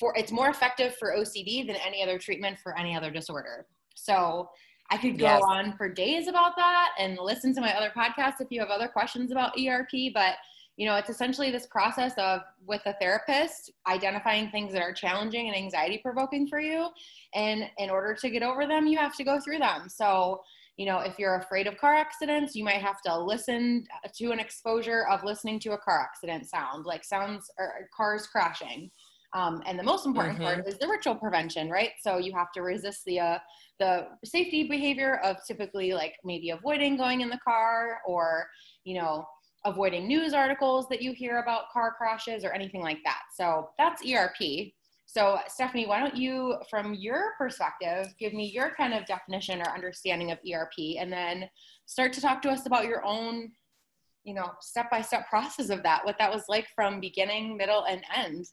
for 0.00 0.12
it's 0.16 0.32
more 0.32 0.48
effective 0.48 0.96
for 0.96 1.14
OCD 1.16 1.64
than 1.64 1.76
any 1.76 2.02
other 2.02 2.18
treatment 2.18 2.58
for 2.58 2.76
any 2.76 2.96
other 2.96 3.08
disorder. 3.10 3.66
So 3.94 4.50
I 4.90 4.96
could 4.96 5.16
go 5.16 5.26
yes. 5.26 5.42
on 5.44 5.76
for 5.76 5.88
days 5.88 6.26
about 6.26 6.56
that 6.56 6.90
and 6.98 7.16
listen 7.22 7.54
to 7.54 7.60
my 7.60 7.72
other 7.74 7.92
podcasts 7.96 8.40
if 8.40 8.48
you 8.50 8.58
have 8.58 8.70
other 8.70 8.88
questions 8.88 9.30
about 9.30 9.52
ERP, 9.56 10.12
but 10.12 10.34
you 10.76 10.86
know, 10.86 10.96
it's 10.96 11.10
essentially 11.10 11.50
this 11.50 11.66
process 11.66 12.14
of 12.16 12.40
with 12.66 12.80
a 12.86 12.94
therapist 13.00 13.70
identifying 13.86 14.50
things 14.50 14.72
that 14.72 14.82
are 14.82 14.92
challenging 14.92 15.48
and 15.48 15.56
anxiety 15.56 15.98
provoking 16.02 16.46
for 16.46 16.60
you. 16.60 16.88
And 17.34 17.64
in 17.78 17.90
order 17.90 18.14
to 18.14 18.30
get 18.30 18.42
over 18.42 18.66
them, 18.66 18.86
you 18.86 18.96
have 18.98 19.14
to 19.16 19.24
go 19.24 19.38
through 19.40 19.58
them. 19.58 19.88
So, 19.88 20.40
you 20.76 20.86
know, 20.86 21.00
if 21.00 21.18
you're 21.18 21.36
afraid 21.36 21.66
of 21.66 21.76
car 21.76 21.94
accidents, 21.94 22.54
you 22.54 22.64
might 22.64 22.80
have 22.80 23.02
to 23.02 23.18
listen 23.18 23.86
to 24.16 24.30
an 24.30 24.40
exposure 24.40 25.06
of 25.10 25.22
listening 25.24 25.60
to 25.60 25.72
a 25.72 25.78
car 25.78 26.00
accident 26.00 26.48
sound, 26.48 26.86
like 26.86 27.04
sounds 27.04 27.50
or 27.58 27.88
cars 27.94 28.26
crashing. 28.26 28.90
Um, 29.32 29.62
and 29.66 29.78
the 29.78 29.84
most 29.84 30.06
important 30.06 30.38
mm-hmm. 30.38 30.44
part 30.44 30.66
is 30.66 30.78
the 30.78 30.88
ritual 30.88 31.14
prevention, 31.14 31.70
right? 31.70 31.90
So 32.00 32.18
you 32.18 32.32
have 32.32 32.50
to 32.52 32.62
resist 32.62 33.04
the 33.04 33.20
uh, 33.20 33.38
the 33.78 34.08
safety 34.24 34.68
behavior 34.68 35.20
of 35.24 35.36
typically 35.46 35.92
like 35.92 36.14
maybe 36.24 36.50
avoiding 36.50 36.96
going 36.96 37.20
in 37.20 37.30
the 37.30 37.38
car 37.38 38.00
or 38.06 38.46
you 38.84 39.00
know 39.00 39.24
avoiding 39.64 40.06
news 40.06 40.32
articles 40.32 40.88
that 40.88 41.02
you 41.02 41.12
hear 41.12 41.38
about 41.38 41.70
car 41.72 41.94
crashes 41.96 42.44
or 42.44 42.52
anything 42.52 42.80
like 42.80 42.98
that. 43.04 43.20
So 43.34 43.70
that's 43.78 44.02
ERP. 44.06 44.72
So, 45.06 45.38
Stephanie, 45.48 45.86
why 45.86 45.98
don't 45.98 46.16
you, 46.16 46.56
from 46.70 46.94
your 46.94 47.32
perspective, 47.36 48.14
give 48.18 48.32
me 48.32 48.46
your 48.46 48.72
kind 48.76 48.94
of 48.94 49.04
definition 49.06 49.60
or 49.60 49.68
understanding 49.74 50.30
of 50.30 50.38
ERP 50.48 50.96
and 50.98 51.12
then 51.12 51.50
start 51.86 52.12
to 52.12 52.20
talk 52.20 52.40
to 52.42 52.48
us 52.48 52.64
about 52.64 52.84
your 52.84 53.04
own, 53.04 53.50
you 54.22 54.34
know, 54.34 54.52
step 54.60 54.88
by 54.88 55.00
step 55.00 55.28
process 55.28 55.68
of 55.68 55.82
that, 55.82 56.04
what 56.04 56.16
that 56.18 56.32
was 56.32 56.44
like 56.48 56.68
from 56.76 57.00
beginning, 57.00 57.56
middle, 57.56 57.84
and 57.86 58.04
end. 58.14 58.46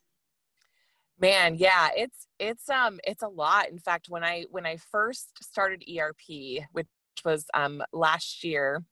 Man, 1.19 1.55
yeah, 1.55 1.89
it's 1.95 2.27
it's 2.39 2.69
um 2.69 2.99
it's 3.03 3.23
a 3.23 3.27
lot. 3.27 3.69
In 3.69 3.79
fact, 3.79 4.07
when 4.09 4.23
I 4.23 4.45
when 4.49 4.65
I 4.65 4.77
first 4.77 5.43
started 5.43 5.83
ERP, 5.87 6.63
which 6.71 6.87
was 7.23 7.45
um 7.53 7.83
last 7.93 8.43
year, 8.43 8.83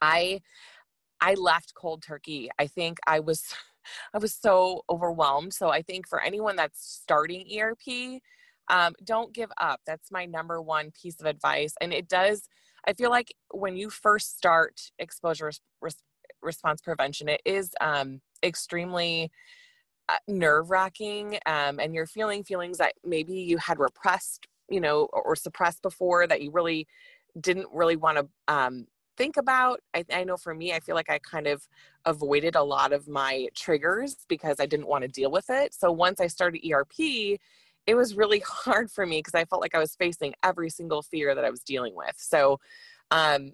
I 0.00 0.40
I 1.20 1.34
left 1.34 1.74
cold 1.74 2.02
turkey. 2.02 2.50
I 2.58 2.66
think 2.66 2.98
I 3.06 3.20
was 3.20 3.54
I 4.14 4.18
was 4.18 4.34
so 4.34 4.82
overwhelmed. 4.90 5.54
So 5.54 5.70
I 5.70 5.82
think 5.82 6.06
for 6.08 6.22
anyone 6.22 6.56
that's 6.56 6.80
starting 6.80 7.46
ERP, 7.58 8.20
um, 8.68 8.94
don't 9.02 9.32
give 9.32 9.50
up. 9.58 9.80
That's 9.86 10.10
my 10.10 10.26
number 10.26 10.60
one 10.60 10.90
piece 10.90 11.20
of 11.20 11.26
advice. 11.26 11.74
And 11.80 11.92
it 11.92 12.08
does, 12.08 12.48
I 12.86 12.92
feel 12.92 13.10
like 13.10 13.34
when 13.50 13.76
you 13.76 13.90
first 13.90 14.36
start 14.36 14.90
exposure 14.98 15.50
res- 15.80 16.02
response 16.42 16.80
prevention, 16.82 17.28
it 17.28 17.40
is 17.44 17.70
um, 17.80 18.20
extremely 18.42 19.30
uh, 20.08 20.18
nerve 20.26 20.70
wracking. 20.70 21.38
Um, 21.46 21.80
and 21.80 21.94
you're 21.94 22.06
feeling 22.06 22.44
feelings 22.44 22.78
that 22.78 22.94
maybe 23.04 23.34
you 23.34 23.58
had 23.58 23.78
repressed, 23.78 24.46
you 24.68 24.80
know, 24.80 25.08
or, 25.12 25.22
or 25.22 25.36
suppressed 25.36 25.82
before 25.82 26.26
that 26.26 26.42
you 26.42 26.50
really 26.50 26.86
didn't 27.40 27.68
really 27.72 27.96
want 27.96 28.18
to 28.18 28.28
um, 28.54 28.86
think 29.18 29.36
about. 29.36 29.80
I, 29.92 30.04
I, 30.10 30.24
know 30.24 30.36
for 30.38 30.54
me, 30.54 30.72
I 30.72 30.80
feel 30.80 30.94
like 30.94 31.10
I 31.10 31.18
kind 31.18 31.46
of 31.46 31.66
avoided 32.06 32.54
a 32.54 32.62
lot 32.62 32.92
of 32.92 33.08
my 33.08 33.48
triggers 33.54 34.16
because 34.28 34.60
I 34.60 34.66
didn't 34.66 34.86
want 34.86 35.02
to 35.02 35.08
deal 35.08 35.30
with 35.30 35.50
it. 35.50 35.74
So 35.74 35.92
once 35.92 36.20
I 36.20 36.28
started 36.28 36.66
ERP, 36.66 37.38
it 37.86 37.94
was 37.94 38.14
really 38.14 38.38
hard 38.46 38.90
for 38.90 39.04
me 39.04 39.18
because 39.18 39.34
I 39.34 39.44
felt 39.44 39.60
like 39.60 39.74
I 39.74 39.80
was 39.80 39.96
facing 39.96 40.34
every 40.42 40.70
single 40.70 41.02
fear 41.02 41.34
that 41.34 41.44
I 41.44 41.50
was 41.50 41.60
dealing 41.60 41.94
with. 41.94 42.14
So 42.16 42.60
um, 43.10 43.52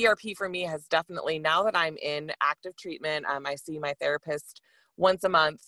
ERP 0.00 0.36
for 0.36 0.48
me 0.48 0.62
has 0.62 0.86
definitely, 0.86 1.38
now 1.38 1.64
that 1.64 1.76
I'm 1.76 1.96
in 1.96 2.32
active 2.40 2.76
treatment, 2.76 3.26
um, 3.26 3.44
I 3.44 3.56
see 3.56 3.78
my 3.78 3.94
therapist 4.00 4.62
once 4.96 5.24
a 5.24 5.28
month 5.28 5.62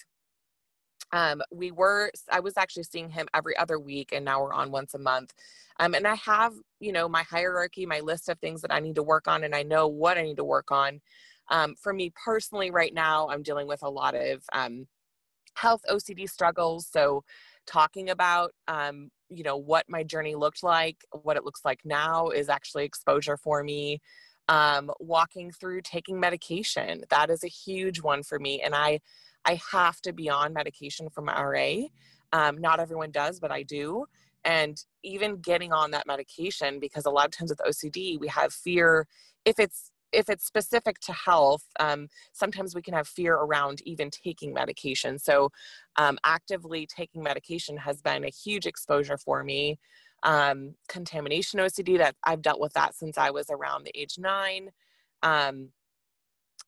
um, 1.15 1.41
we 1.53 1.71
were 1.71 2.11
i 2.31 2.41
was 2.41 2.59
actually 2.59 2.83
seeing 2.83 3.09
him 3.09 3.27
every 3.33 3.57
other 3.57 3.79
week 3.79 4.11
and 4.13 4.25
now 4.25 4.43
we're 4.43 4.53
on 4.53 4.71
once 4.71 4.93
a 4.93 4.99
month. 4.99 5.33
Um, 5.81 5.95
and 5.95 6.07
i 6.07 6.17
have 6.17 6.53
you 6.81 6.93
know 6.93 7.09
my 7.09 7.23
hierarchy 7.23 7.87
my 7.87 8.01
list 8.01 8.29
of 8.29 8.39
things 8.39 8.61
that 8.61 8.75
i 8.75 8.81
need 8.81 8.97
to 8.97 9.03
work 9.03 9.27
on 9.29 9.45
and 9.45 9.55
i 9.55 9.63
know 9.63 9.89
what 9.89 10.19
i 10.19 10.23
need 10.23 10.37
to 10.37 10.45
work 10.45 10.71
on. 10.71 11.01
Um, 11.51 11.75
for 11.81 11.93
me 11.93 12.13
personally 12.25 12.71
right 12.71 12.93
now 12.93 13.29
i'm 13.29 13.43
dealing 13.43 13.69
with 13.69 13.83
a 13.83 13.89
lot 13.89 14.15
of 14.15 14.43
um, 14.53 14.87
health 15.55 15.83
ocd 15.89 16.29
struggles 16.29 16.89
so 16.91 17.23
talking 17.67 18.11
about 18.11 18.53
um, 18.67 19.11
you 19.29 19.45
know 19.45 19.57
what 19.57 19.85
my 19.89 20.03
journey 20.03 20.35
looked 20.35 20.63
like 20.63 21.05
what 21.23 21.37
it 21.37 21.45
looks 21.45 21.65
like 21.65 21.81
now 21.85 22.29
is 22.29 22.49
actually 22.49 22.85
exposure 22.85 23.37
for 23.37 23.63
me. 23.63 24.01
Um, 24.47 24.91
walking 25.01 25.51
through 25.51 25.81
taking 25.81 26.21
medication 26.21 27.05
that 27.09 27.31
is 27.31 27.45
a 27.45 27.49
huge 27.49 28.03
one 28.03 28.23
for 28.23 28.39
me 28.39 28.61
and 28.61 28.75
i 28.75 29.01
I 29.45 29.61
have 29.73 30.01
to 30.03 30.13
be 30.13 30.29
on 30.29 30.53
medication 30.53 31.09
from 31.11 31.27
RA. 31.27 31.75
Um, 32.33 32.59
not 32.59 32.81
everyone 32.81 33.11
does, 33.11 33.41
but 33.41 33.51
I 33.51 33.63
do. 33.63 34.07
And 34.45 34.83
even 35.03 35.41
getting 35.41 35.73
on 35.73 35.91
that 35.93 36.07
medication, 36.07 36.79
because 36.81 37.07
a 37.07 37.11
lot 37.11 37.27
of 37.27 37.33
times 37.33 37.51
with 37.51 37.61
OCD, 37.61 38.19
we 38.19 38.29
have 38.29 38.53
fear 38.53 39.07
if 39.45 39.59
it's 39.59 39.91
if 40.13 40.29
it's 40.29 40.47
specific 40.47 41.01
to 41.01 41.13
health, 41.13 41.65
um, 41.81 42.09
sometimes 42.33 42.75
we 42.75 42.83
can 42.83 42.95
have 42.95 43.09
fear 43.09 43.35
around 43.35 43.83
even 43.85 44.11
taking 44.11 44.55
medication. 44.55 45.19
So, 45.19 45.51
um, 45.97 46.19
actively 46.25 46.87
taking 46.87 47.23
medication 47.23 47.77
has 47.79 48.01
been 48.01 48.25
a 48.25 48.31
huge 48.31 48.67
exposure 48.67 49.19
for 49.19 49.43
me. 49.43 49.79
Um, 50.23 50.75
contamination 50.89 51.61
OCD, 51.61 51.99
that 51.99 52.15
I've 52.25 52.43
dealt 52.43 52.61
with 52.61 52.73
that 52.75 52.95
since 52.95 53.19
I 53.19 53.31
was 53.31 53.51
around 53.51 53.85
the 53.85 53.99
age 53.99 54.17
nine. 54.19 54.71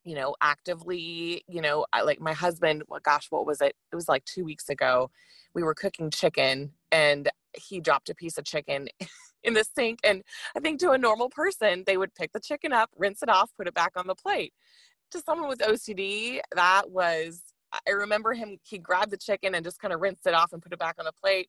You 0.07 0.15
know, 0.15 0.37
actively, 0.41 1.45
you 1.49 1.61
know, 1.61 1.85
I, 1.93 2.03
like 2.03 2.21
my 2.21 2.33
husband, 2.33 2.85
well, 2.89 3.01
gosh, 3.05 3.27
what 3.29 3.45
was 3.45 3.61
it? 3.61 3.75
It 3.93 3.97
was 3.97 4.09
like 4.09 4.25
two 4.25 4.45
weeks 4.45 4.69
ago. 4.69 5.11
We 5.53 5.63
were 5.63 5.75
cooking 5.75 6.11
chicken 6.11 6.73
and 6.93 7.29
he 7.55 7.81
dropped 7.81 8.09
a 8.09 8.15
piece 8.15 8.39
of 8.39 8.45
chicken 8.45 8.89
in 9.43 9.55
the 9.55 9.65
sink. 9.65 9.99
And 10.05 10.23
I 10.57 10.61
think 10.61 10.81
to 10.81 10.93
a 10.93 10.99
normal 10.99 11.29
person, 11.29 11.85
they 11.87 11.97
would 11.97 12.15
pick 12.15 12.33
the 12.33 12.41
chicken 12.41 12.73
up, 12.73 12.91
rinse 12.97 13.23
it 13.23 13.29
off, 13.29 13.51
put 13.57 13.67
it 13.67 13.75
back 13.75 13.93
on 13.97 14.07
the 14.07 14.15
plate. 14.15 14.55
To 15.11 15.21
someone 15.21 15.49
with 15.49 15.59
OCD, 15.59 16.41
that 16.55 16.91
was, 16.91 17.43
I 17.87 17.91
remember 17.91 18.33
him, 18.33 18.59
he 18.63 18.79
grabbed 18.79 19.11
the 19.11 19.17
chicken 19.17 19.55
and 19.55 19.65
just 19.65 19.81
kind 19.81 19.93
of 19.93 20.01
rinsed 20.01 20.27
it 20.27 20.35
off 20.35 20.53
and 20.53 20.63
put 20.63 20.73
it 20.73 20.79
back 20.79 20.97
on 20.99 21.05
the 21.05 21.13
plate. 21.13 21.49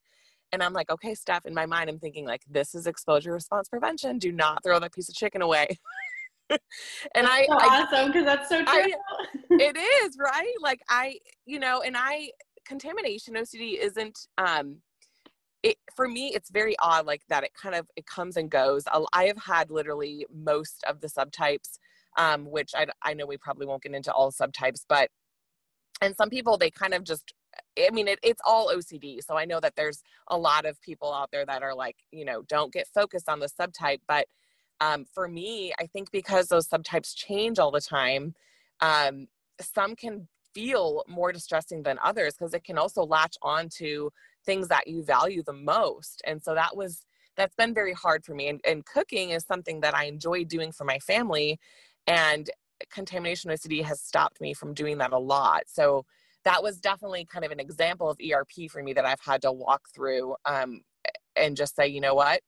And 0.52 0.63
I'm 0.63 0.74
like, 0.74 0.89
okay, 0.89 1.13
Steph, 1.13 1.46
in 1.46 1.54
my 1.54 1.65
mind, 1.65 1.89
I'm 1.89 2.00
thinking 2.00 2.26
like, 2.26 2.41
this 2.50 2.74
is 2.74 2.88
exposure 2.88 3.34
response 3.34 3.67
prevention. 3.67 4.17
Do 4.17 4.32
not 4.32 4.63
throw 4.63 4.80
that 4.80 4.93
piece 4.93 5.10
of 5.10 5.15
chicken 5.15 5.41
away. 5.41 5.67
and 7.15 7.27
I, 7.27 7.45
so 7.45 7.53
I, 7.53 7.88
awesome 7.91 8.07
because 8.12 8.25
that's 8.25 8.49
so 8.49 8.63
true. 8.63 8.65
I, 8.67 8.93
it 9.51 9.77
is 9.77 10.17
right. 10.19 10.53
Like 10.62 10.81
I, 10.89 11.19
you 11.45 11.60
know, 11.60 11.81
and 11.81 11.95
I 11.97 12.31
contamination 12.65 13.36
OCD 13.36 13.77
isn't. 13.79 14.27
um 14.38 14.77
it, 15.63 15.77
for 15.95 16.07
me 16.07 16.31
it's 16.36 16.51
very 16.51 16.75
odd 16.79 17.05
like 17.07 17.23
that 17.29 17.43
it 17.43 17.51
kind 17.60 17.73
of 17.73 17.88
it 17.95 18.05
comes 18.05 18.38
and 18.38 18.51
goes 18.51 18.83
i 19.12 19.25
have 19.25 19.38
had 19.38 19.71
literally 19.71 20.25
most 20.31 20.83
of 20.88 21.01
the 21.01 21.07
subtypes 21.07 21.79
um, 22.17 22.49
which 22.49 22.71
I, 22.75 22.88
I 23.03 23.13
know 23.13 23.27
we 23.27 23.38
probably 23.38 23.67
won't 23.67 23.83
get 23.83 23.93
into 23.93 24.12
all 24.13 24.31
subtypes 24.31 24.83
but 24.88 25.10
and 26.01 26.15
some 26.15 26.29
people 26.29 26.57
they 26.57 26.69
kind 26.71 26.93
of 26.93 27.03
just 27.03 27.33
i 27.77 27.89
mean 27.91 28.07
it, 28.07 28.19
it's 28.23 28.41
all 28.45 28.71
ocd 28.73 29.19
so 29.23 29.36
i 29.36 29.45
know 29.45 29.60
that 29.60 29.73
there's 29.75 30.03
a 30.29 30.38
lot 30.38 30.65
of 30.65 30.81
people 30.81 31.13
out 31.13 31.29
there 31.31 31.45
that 31.45 31.63
are 31.63 31.75
like 31.75 31.95
you 32.12 32.25
know 32.25 32.43
don't 32.43 32.73
get 32.73 32.88
focused 32.93 33.27
on 33.27 33.39
the 33.39 33.49
subtype 33.60 34.01
but 34.07 34.27
um, 34.80 35.06
for 35.13 35.28
me, 35.28 35.74
I 35.80 35.88
think 35.88 36.12
because 36.12 36.48
those 36.48 36.68
subtypes 36.68 37.16
change 37.16 37.60
all 37.60 37.72
the 37.72 37.82
time, 37.82 38.36
um, 38.82 39.28
some 39.60 39.96
can 39.96 40.28
feel 40.54 41.04
more 41.08 41.32
distressing 41.32 41.84
than 41.84 42.00
others 42.04 42.36
because 42.36 42.54
it 42.54 42.63
can 42.63 42.78
also 42.78 43.04
latch 43.04 43.38
on 43.42 43.70
to 43.70 44.12
things 44.46 44.68
that 44.68 44.88
you 44.88 45.04
value 45.04 45.44
the 45.44 45.54
most. 45.54 46.22
And 46.26 46.42
so 46.42 46.54
that 46.56 46.76
was 46.76 47.06
that's 47.36 47.56
been 47.56 47.74
very 47.74 47.94
hard 47.94 48.26
for 48.26 48.34
me. 48.34 48.50
And, 48.50 48.60
and 48.66 48.84
cooking 48.86 49.30
is 49.30 49.46
something 49.46 49.82
that 49.82 49.96
I 49.96 50.06
enjoy 50.06 50.44
doing 50.44 50.72
for 50.72 50.86
my 50.86 50.98
family. 50.98 51.60
And 52.08 52.50
contamination 52.90 53.52
OCD 53.52 53.84
has 53.84 54.02
stopped 54.02 54.42
me 54.42 54.56
from 54.56 54.74
doing 54.74 54.98
that 54.98 55.13
a 55.13 55.20
lot. 55.20 55.63
So 55.68 56.06
that 56.44 56.63
was 56.63 56.80
definitely 56.80 57.26
kind 57.26 57.46
of 57.46 57.52
an 57.52 57.60
example 57.60 58.10
of 58.10 58.18
ERP 58.20 58.72
for 58.72 58.82
me 58.82 58.94
that 58.94 59.06
I've 59.06 59.22
had 59.22 59.44
to 59.44 59.52
walk 59.52 59.84
through 59.94 60.36
um, 60.46 60.82
and 61.36 61.56
just 61.56 61.76
say, 61.76 61.88
you 61.88 62.02
know 62.02 62.16
what, 62.16 62.42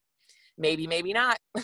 maybe, 0.58 0.88
maybe 0.88 1.14
not. 1.14 1.40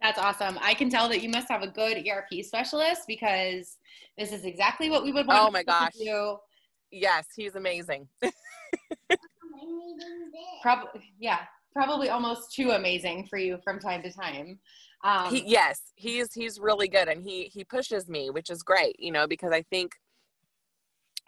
That's 0.00 0.18
awesome. 0.18 0.58
I 0.62 0.74
can 0.74 0.90
tell 0.90 1.08
that 1.08 1.22
you 1.22 1.28
must 1.28 1.48
have 1.48 1.62
a 1.62 1.68
good 1.68 2.06
ERP 2.06 2.44
specialist 2.44 3.02
because 3.08 3.78
this 4.16 4.32
is 4.32 4.44
exactly 4.44 4.90
what 4.90 5.02
we 5.02 5.12
would 5.12 5.26
want. 5.26 5.40
Oh 5.40 5.50
my 5.50 5.64
gosh. 5.64 5.94
Do. 5.98 6.36
Yes, 6.90 7.26
he's 7.36 7.56
amazing. 7.56 8.08
probably, 10.62 11.02
yeah, 11.18 11.40
probably 11.72 12.10
almost 12.10 12.54
too 12.54 12.70
amazing 12.70 13.26
for 13.28 13.38
you 13.38 13.58
from 13.64 13.78
time 13.78 14.02
to 14.02 14.12
time. 14.12 14.58
Um, 15.04 15.34
he, 15.34 15.44
yes, 15.46 15.80
he's 15.94 16.32
he's 16.32 16.58
really 16.58 16.88
good, 16.88 17.08
and 17.08 17.22
he 17.22 17.44
he 17.44 17.64
pushes 17.64 18.08
me, 18.08 18.30
which 18.30 18.50
is 18.50 18.62
great, 18.62 18.96
you 18.98 19.12
know, 19.12 19.26
because 19.26 19.52
I 19.52 19.62
think 19.62 19.92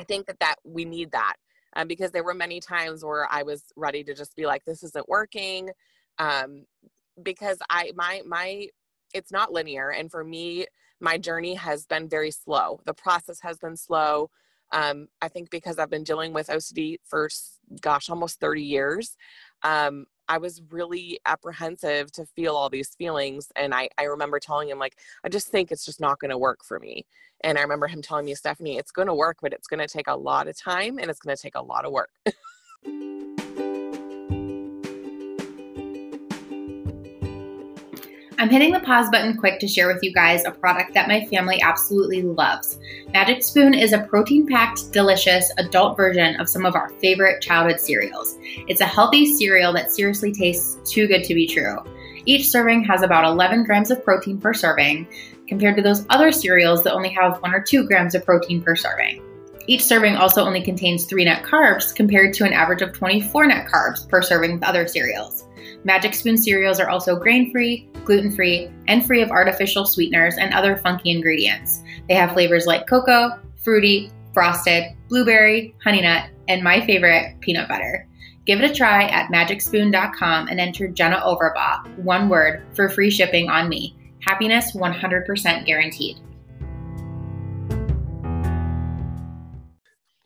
I 0.01 0.05
think 0.05 0.27
that 0.27 0.41
that 0.41 0.57
we 0.65 0.85
need 0.85 1.13
that, 1.13 1.35
um, 1.77 1.87
because 1.87 2.11
there 2.11 2.25
were 2.25 2.35
many 2.35 2.59
times 2.59 3.05
where 3.05 3.29
I 3.31 3.43
was 3.43 3.65
ready 3.77 4.03
to 4.05 4.15
just 4.15 4.35
be 4.35 4.47
like, 4.47 4.65
this 4.65 4.83
isn't 4.83 5.09
working. 5.09 5.71
Um, 6.19 6.65
because 7.23 7.59
I 7.71 7.93
my 7.95 8.23
my 8.27 8.69
it's 9.13 9.33
not 9.33 9.53
linear 9.53 9.91
and 9.91 10.11
for 10.11 10.25
me 10.25 10.67
my 11.01 11.19
journey 11.19 11.55
has 11.55 11.87
been 11.87 12.09
very 12.09 12.31
slow. 12.31 12.81
The 12.85 12.95
process 12.95 13.41
has 13.41 13.59
been 13.59 13.77
slow. 13.77 14.31
Um, 14.73 15.09
I 15.21 15.29
think 15.29 15.51
because 15.51 15.79
I've 15.79 15.91
been 15.91 16.05
dealing 16.05 16.33
with 16.33 16.49
OCD 16.49 16.97
for 17.05 17.29
gosh 17.81 18.09
almost 18.09 18.39
30 18.39 18.63
years. 18.63 19.17
Um, 19.63 20.07
I 20.29 20.39
was 20.39 20.63
really 20.71 21.19
apprehensive 21.27 22.13
to 22.13 22.25
feel 22.25 22.55
all 22.55 22.69
these 22.69 22.95
feelings. 22.95 23.49
And 23.57 23.75
I, 23.75 23.89
I 23.99 24.05
remember 24.05 24.39
telling 24.39 24.69
him, 24.69 24.79
like, 24.79 24.97
I 25.25 25.29
just 25.29 25.49
think 25.49 25.73
it's 25.73 25.85
just 25.85 26.01
not 26.01 26.21
going 26.21 26.31
to 26.31 26.39
work 26.39 26.65
for 26.65 26.79
me. 26.79 27.05
And 27.43 27.59
I 27.59 27.63
remember 27.63 27.89
him 27.89 28.01
telling 28.01 28.27
me, 28.27 28.35
Stephanie, 28.37 28.77
it's 28.77 28.93
going 28.93 29.09
to 29.09 29.15
work, 29.15 29.39
but 29.43 29.53
it's 29.53 29.67
going 29.67 29.81
to 29.81 29.89
take 29.89 30.07
a 30.07 30.15
lot 30.15 30.47
of 30.47 30.57
time 30.57 30.99
and 30.99 31.11
it's 31.11 31.19
going 31.19 31.35
to 31.35 31.43
take 31.43 31.57
a 31.57 31.63
lot 31.63 31.85
of 31.85 31.91
work. 31.91 32.11
I'm 38.41 38.49
hitting 38.49 38.73
the 38.73 38.81
pause 38.81 39.11
button 39.11 39.37
quick 39.37 39.61
to 39.61 39.69
share 39.69 39.87
with 39.87 40.03
you 40.03 40.15
guys 40.15 40.47
a 40.47 40.51
product 40.51 40.95
that 40.95 41.09
my 41.09 41.27
family 41.27 41.61
absolutely 41.61 42.23
loves. 42.23 42.79
Magic 43.13 43.43
Spoon 43.43 43.75
is 43.75 43.93
a 43.93 43.99
protein 43.99 44.47
packed, 44.47 44.93
delicious 44.93 45.53
adult 45.59 45.95
version 45.95 46.41
of 46.41 46.49
some 46.49 46.65
of 46.65 46.75
our 46.75 46.89
favorite 47.03 47.43
childhood 47.43 47.79
cereals. 47.79 48.39
It's 48.67 48.81
a 48.81 48.87
healthy 48.87 49.37
cereal 49.37 49.75
that 49.75 49.93
seriously 49.93 50.33
tastes 50.33 50.79
too 50.91 51.07
good 51.07 51.23
to 51.25 51.35
be 51.35 51.47
true. 51.47 51.81
Each 52.25 52.49
serving 52.49 52.83
has 52.85 53.03
about 53.03 53.27
11 53.27 53.65
grams 53.65 53.91
of 53.91 54.03
protein 54.03 54.41
per 54.41 54.55
serving, 54.55 55.07
compared 55.47 55.77
to 55.77 55.83
those 55.83 56.07
other 56.09 56.33
cereals 56.33 56.83
that 56.85 56.95
only 56.95 57.11
have 57.11 57.43
1 57.43 57.55
or 57.55 57.61
2 57.61 57.87
grams 57.87 58.15
of 58.15 58.25
protein 58.25 58.63
per 58.63 58.75
serving. 58.75 59.23
Each 59.67 59.85
serving 59.85 60.17
also 60.17 60.47
only 60.47 60.63
contains 60.63 61.05
3 61.05 61.27
net 61.27 61.43
carbs, 61.43 61.95
compared 61.95 62.33
to 62.35 62.45
an 62.47 62.55
average 62.55 62.81
of 62.81 62.95
24 62.95 63.49
net 63.49 63.67
carbs 63.67 64.09
per 64.09 64.23
serving 64.23 64.55
with 64.55 64.65
other 64.65 64.89
cereals. 64.89 65.40
Magic 65.85 66.15
Spoon 66.15 66.37
cereals 66.37 66.79
are 66.79 66.91
also 66.91 67.17
grain 67.17 67.51
free, 67.51 67.89
gluten 68.05 68.31
free, 68.31 68.71
and 68.87 69.05
free 69.07 69.23
of 69.23 69.31
artificial 69.31 69.87
sweeteners 69.87 70.37
and 70.37 70.53
other 70.53 70.77
funky 70.77 71.11
ingredients. 71.11 71.83
They 72.09 72.15
have 72.15 72.33
flavors 72.33 72.67
like 72.67 72.87
cocoa, 72.87 73.39
fruity, 73.57 74.11
frosted, 74.35 74.85
blueberry, 75.09 75.75
honey 75.83 76.03
nut, 76.03 76.29
and 76.49 76.63
my 76.63 76.85
favorite, 76.85 77.41
peanut 77.41 77.69
butter. 77.69 78.07
Give 78.47 78.61
it 78.61 78.71
a 78.71 78.75
try 78.75 79.05
at 79.05 79.31
magicspoon.com 79.31 80.49
and 80.49 80.61
enter 80.61 80.89
Jenna 80.89 81.21
Overbaugh, 81.21 81.99
one 81.99 82.29
word, 82.29 82.63
for 82.75 82.89
free 82.89 83.11
shipping 83.11 83.49
on 83.49 83.69
me. 83.69 83.97
Happiness 84.27 84.73
100% 84.73 85.65
guaranteed. 85.65 86.19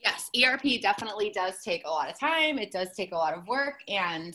Yes, 0.01 0.31
ERP 0.37 0.81
definitely 0.83 1.31
does 1.31 1.63
take 1.63 1.87
a 1.87 1.91
lot 1.91 2.11
of 2.11 2.19
time. 2.19 2.59
It 2.59 2.73
does 2.73 2.89
take 2.97 3.13
a 3.13 3.17
lot 3.17 3.37
of 3.37 3.47
work. 3.47 3.81
And 3.89 4.35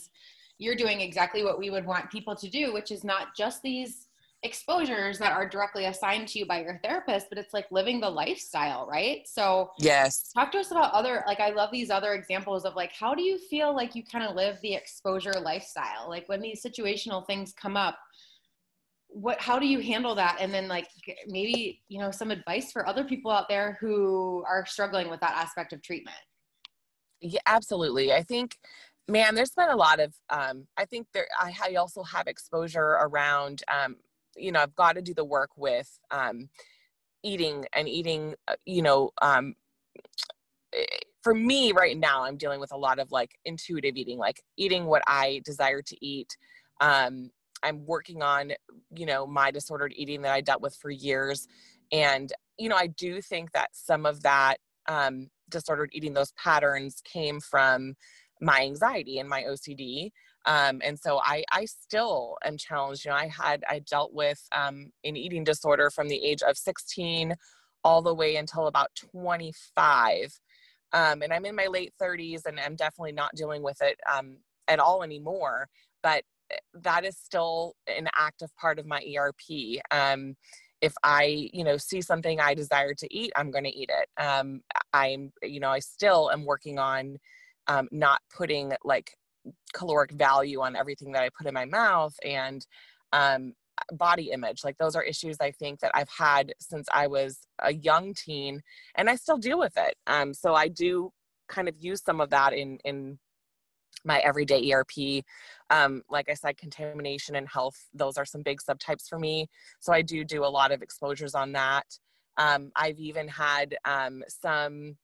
you're 0.60 0.76
doing 0.76 1.00
exactly 1.00 1.42
what 1.42 1.58
we 1.58 1.70
would 1.70 1.86
want 1.86 2.10
people 2.10 2.36
to 2.36 2.48
do, 2.48 2.72
which 2.72 2.90
is 2.90 3.02
not 3.02 3.34
just 3.34 3.62
these 3.62 4.06
exposures 4.42 5.18
that 5.18 5.32
are 5.32 5.48
directly 5.48 5.86
assigned 5.86 6.28
to 6.28 6.38
you 6.38 6.46
by 6.46 6.62
your 6.62 6.78
therapist, 6.82 7.28
but 7.28 7.38
it's 7.38 7.52
like 7.54 7.66
living 7.70 7.98
the 7.98 8.08
lifestyle, 8.08 8.86
right? 8.86 9.26
So, 9.26 9.70
yes. 9.78 10.30
Talk 10.32 10.52
to 10.52 10.58
us 10.58 10.70
about 10.70 10.92
other, 10.92 11.24
like, 11.26 11.40
I 11.40 11.50
love 11.50 11.70
these 11.72 11.90
other 11.90 12.12
examples 12.12 12.64
of 12.64 12.76
like, 12.76 12.92
how 12.92 13.14
do 13.14 13.22
you 13.22 13.38
feel 13.38 13.74
like 13.74 13.94
you 13.94 14.02
kind 14.04 14.24
of 14.24 14.36
live 14.36 14.58
the 14.60 14.74
exposure 14.74 15.32
lifestyle? 15.32 16.08
Like, 16.08 16.28
when 16.28 16.40
these 16.40 16.62
situational 16.62 17.26
things 17.26 17.52
come 17.52 17.76
up, 17.76 17.98
what 19.12 19.40
how 19.40 19.58
do 19.58 19.66
you 19.66 19.80
handle 19.80 20.14
that 20.14 20.36
and 20.38 20.54
then 20.54 20.68
like 20.68 20.86
maybe 21.26 21.82
you 21.88 21.98
know 21.98 22.12
some 22.12 22.30
advice 22.30 22.70
for 22.70 22.86
other 22.86 23.02
people 23.02 23.28
out 23.28 23.48
there 23.48 23.76
who 23.80 24.44
are 24.46 24.64
struggling 24.64 25.10
with 25.10 25.18
that 25.18 25.32
aspect 25.32 25.72
of 25.72 25.82
treatment 25.82 26.16
yeah 27.20 27.40
absolutely 27.46 28.12
i 28.12 28.22
think 28.22 28.56
man 29.08 29.34
there's 29.34 29.50
been 29.50 29.68
a 29.68 29.76
lot 29.76 30.00
of 30.00 30.14
um, 30.30 30.66
i 30.76 30.84
think 30.84 31.06
there 31.12 31.26
I, 31.38 31.54
I, 31.64 31.74
also 31.74 32.02
have 32.02 32.26
exposure 32.26 32.98
around 33.00 33.62
um, 33.68 33.96
you 34.36 34.52
know 34.52 34.60
i've 34.60 34.74
got 34.74 34.94
to 34.94 35.02
do 35.02 35.14
the 35.14 35.24
work 35.24 35.50
with 35.56 35.98
um, 36.10 36.48
eating 37.22 37.66
and 37.72 37.88
eating 37.88 38.34
uh, 38.48 38.54
you 38.64 38.82
know 38.82 39.10
um, 39.20 39.54
eh, 40.74 40.84
for 41.22 41.34
me 41.34 41.72
right 41.72 41.98
now 41.98 42.24
i'm 42.24 42.36
dealing 42.36 42.60
with 42.60 42.72
a 42.72 42.76
lot 42.76 42.98
of 42.98 43.10
like 43.12 43.38
intuitive 43.44 43.96
eating 43.96 44.18
like 44.18 44.42
eating 44.56 44.86
what 44.86 45.02
i 45.06 45.40
desire 45.44 45.82
to 45.82 45.96
eat. 46.04 46.36
Um, 46.80 47.30
i'm 47.62 47.84
working 47.84 48.22
on 48.22 48.52
you 48.94 49.06
know 49.06 49.26
my 49.26 49.50
disordered 49.50 49.92
eating 49.96 50.22
that 50.22 50.32
i 50.32 50.40
dealt 50.40 50.62
with 50.62 50.74
for 50.74 50.90
years. 50.90 51.46
And 51.92 52.32
you 52.58 52.68
know 52.68 52.76
i 52.76 52.86
do 52.86 53.20
think 53.20 53.52
that 53.52 53.70
some 53.72 54.06
of 54.06 54.22
that 54.22 54.58
um, 54.86 55.28
disordered 55.48 55.90
eating 55.92 56.14
those 56.14 56.32
patterns 56.32 57.02
came 57.04 57.40
from 57.40 57.94
my 58.40 58.60
anxiety 58.62 59.18
and 59.18 59.28
my 59.28 59.42
OCD. 59.42 60.10
Um, 60.46 60.80
and 60.82 60.98
so 60.98 61.20
I, 61.22 61.44
I 61.52 61.66
still 61.66 62.36
am 62.44 62.56
challenged. 62.56 63.04
You 63.04 63.10
know, 63.10 63.16
I 63.16 63.28
had, 63.28 63.62
I 63.68 63.80
dealt 63.80 64.14
with 64.14 64.42
um, 64.52 64.90
an 65.04 65.16
eating 65.16 65.44
disorder 65.44 65.90
from 65.90 66.08
the 66.08 66.22
age 66.22 66.42
of 66.42 66.56
16 66.56 67.34
all 67.84 68.02
the 68.02 68.14
way 68.14 68.36
until 68.36 68.66
about 68.66 68.90
25. 69.12 70.40
Um, 70.92 71.22
and 71.22 71.32
I'm 71.32 71.44
in 71.44 71.54
my 71.54 71.66
late 71.66 71.92
30s 72.00 72.46
and 72.46 72.58
I'm 72.58 72.76
definitely 72.76 73.12
not 73.12 73.34
dealing 73.34 73.62
with 73.62 73.80
it 73.82 73.98
um, 74.12 74.38
at 74.68 74.80
all 74.80 75.02
anymore. 75.02 75.68
But 76.02 76.24
that 76.74 77.04
is 77.04 77.16
still 77.16 77.74
an 77.86 78.08
active 78.16 78.54
part 78.56 78.78
of 78.78 78.86
my 78.86 79.04
ERP. 79.16 79.80
Um, 79.90 80.36
if 80.80 80.94
I, 81.02 81.50
you 81.52 81.62
know, 81.62 81.76
see 81.76 82.00
something 82.00 82.40
I 82.40 82.54
desire 82.54 82.94
to 82.94 83.14
eat, 83.14 83.32
I'm 83.36 83.50
going 83.50 83.64
to 83.64 83.76
eat 83.76 83.90
it. 83.92 84.22
Um, 84.22 84.62
I'm, 84.92 85.32
you 85.42 85.60
know, 85.60 85.68
I 85.68 85.80
still 85.80 86.30
am 86.32 86.44
working 86.46 86.78
on 86.78 87.18
um, 87.70 87.88
not 87.92 88.20
putting 88.36 88.72
like 88.82 89.16
caloric 89.72 90.10
value 90.10 90.60
on 90.60 90.74
everything 90.74 91.12
that 91.12 91.22
I 91.22 91.30
put 91.30 91.46
in 91.46 91.54
my 91.54 91.64
mouth 91.64 92.14
and 92.24 92.66
um, 93.12 93.54
body 93.92 94.30
image. 94.32 94.64
Like 94.64 94.76
those 94.76 94.96
are 94.96 95.04
issues 95.04 95.36
I 95.40 95.52
think 95.52 95.78
that 95.80 95.92
I've 95.94 96.08
had 96.08 96.52
since 96.58 96.88
I 96.92 97.06
was 97.06 97.38
a 97.60 97.72
young 97.72 98.12
teen, 98.12 98.60
and 98.96 99.08
I 99.08 99.14
still 99.14 99.38
deal 99.38 99.58
with 99.58 99.74
it. 99.76 99.94
Um, 100.08 100.34
so 100.34 100.54
I 100.54 100.66
do 100.66 101.12
kind 101.48 101.68
of 101.68 101.76
use 101.78 102.02
some 102.02 102.20
of 102.20 102.30
that 102.30 102.52
in 102.52 102.78
in 102.84 103.18
my 104.04 104.18
everyday 104.18 104.72
ERP. 104.72 105.24
Um, 105.70 106.02
like 106.10 106.28
I 106.28 106.34
said, 106.34 106.56
contamination 106.56 107.36
and 107.36 107.48
health; 107.48 107.88
those 107.94 108.18
are 108.18 108.26
some 108.26 108.42
big 108.42 108.58
subtypes 108.60 109.08
for 109.08 109.18
me. 109.18 109.48
So 109.78 109.92
I 109.92 110.02
do 110.02 110.24
do 110.24 110.44
a 110.44 110.50
lot 110.58 110.72
of 110.72 110.82
exposures 110.82 111.36
on 111.36 111.52
that. 111.52 111.86
Um, 112.36 112.72
I've 112.74 112.98
even 112.98 113.28
had 113.28 113.76
um, 113.84 114.24
some 114.28 114.96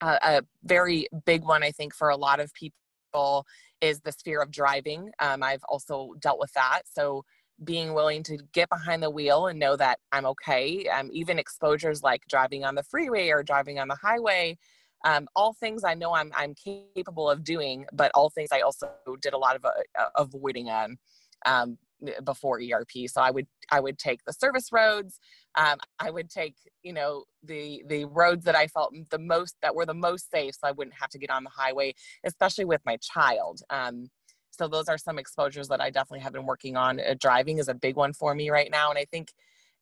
a, 0.00 0.42
very 0.64 1.08
big 1.24 1.44
one, 1.44 1.62
I 1.62 1.70
think, 1.70 1.94
for 1.94 2.08
a 2.08 2.16
lot 2.16 2.40
of 2.40 2.52
people 2.52 3.46
is 3.80 4.00
the 4.00 4.12
fear 4.12 4.42
of 4.42 4.50
driving. 4.50 5.10
Um, 5.20 5.42
I've 5.42 5.64
also 5.68 6.12
dealt 6.20 6.38
with 6.38 6.52
that. 6.54 6.82
So 6.92 7.24
being 7.64 7.94
willing 7.94 8.22
to 8.24 8.38
get 8.52 8.68
behind 8.68 9.02
the 9.02 9.10
wheel 9.10 9.46
and 9.46 9.58
know 9.58 9.76
that 9.76 9.98
I'm 10.12 10.26
okay. 10.26 10.86
Um, 10.88 11.08
even 11.12 11.38
exposures 11.38 12.02
like 12.02 12.22
driving 12.28 12.64
on 12.64 12.74
the 12.74 12.82
freeway 12.82 13.30
or 13.30 13.42
driving 13.42 13.78
on 13.78 13.88
the 13.88 13.96
highway, 13.96 14.58
um, 15.04 15.28
all 15.34 15.54
things 15.54 15.84
I 15.84 15.94
know 15.94 16.14
I'm 16.14 16.32
I'm 16.34 16.54
capable 16.54 17.30
of 17.30 17.44
doing, 17.44 17.86
but 17.92 18.10
all 18.14 18.28
things 18.28 18.48
I 18.52 18.60
also 18.60 18.90
did 19.20 19.34
a 19.34 19.38
lot 19.38 19.56
of 19.56 19.64
uh, 19.64 19.70
avoiding 20.16 20.68
on 20.68 20.98
um, 21.46 21.78
before 22.24 22.60
ERP. 22.60 23.08
So 23.08 23.20
I 23.20 23.30
would 23.30 23.46
I 23.70 23.80
would 23.80 23.98
take 23.98 24.24
the 24.24 24.32
service 24.32 24.70
roads. 24.72 25.18
Um, 25.56 25.78
I 25.98 26.10
would 26.10 26.28
take 26.28 26.54
you 26.82 26.92
know 26.92 27.24
the 27.42 27.82
the 27.88 28.04
roads 28.04 28.44
that 28.44 28.54
I 28.54 28.66
felt 28.66 28.94
the 29.10 29.18
most 29.18 29.56
that 29.62 29.74
were 29.74 29.86
the 29.86 29.94
most 29.94 30.30
safe, 30.30 30.54
so 30.54 30.68
I 30.68 30.72
wouldn't 30.72 30.96
have 31.00 31.10
to 31.10 31.18
get 31.18 31.30
on 31.30 31.44
the 31.44 31.50
highway, 31.50 31.94
especially 32.24 32.64
with 32.64 32.82
my 32.84 32.96
child. 32.98 33.62
Um, 33.70 34.08
so 34.50 34.68
those 34.68 34.88
are 34.88 34.98
some 34.98 35.18
exposures 35.18 35.68
that 35.68 35.80
I 35.80 35.90
definitely 35.90 36.20
have 36.20 36.32
been 36.32 36.46
working 36.46 36.76
on. 36.76 37.00
Uh, 37.00 37.14
driving 37.18 37.58
is 37.58 37.68
a 37.68 37.74
big 37.74 37.96
one 37.96 38.12
for 38.12 38.34
me 38.34 38.50
right 38.50 38.70
now, 38.70 38.90
and 38.90 38.98
I 38.98 39.04
think 39.04 39.32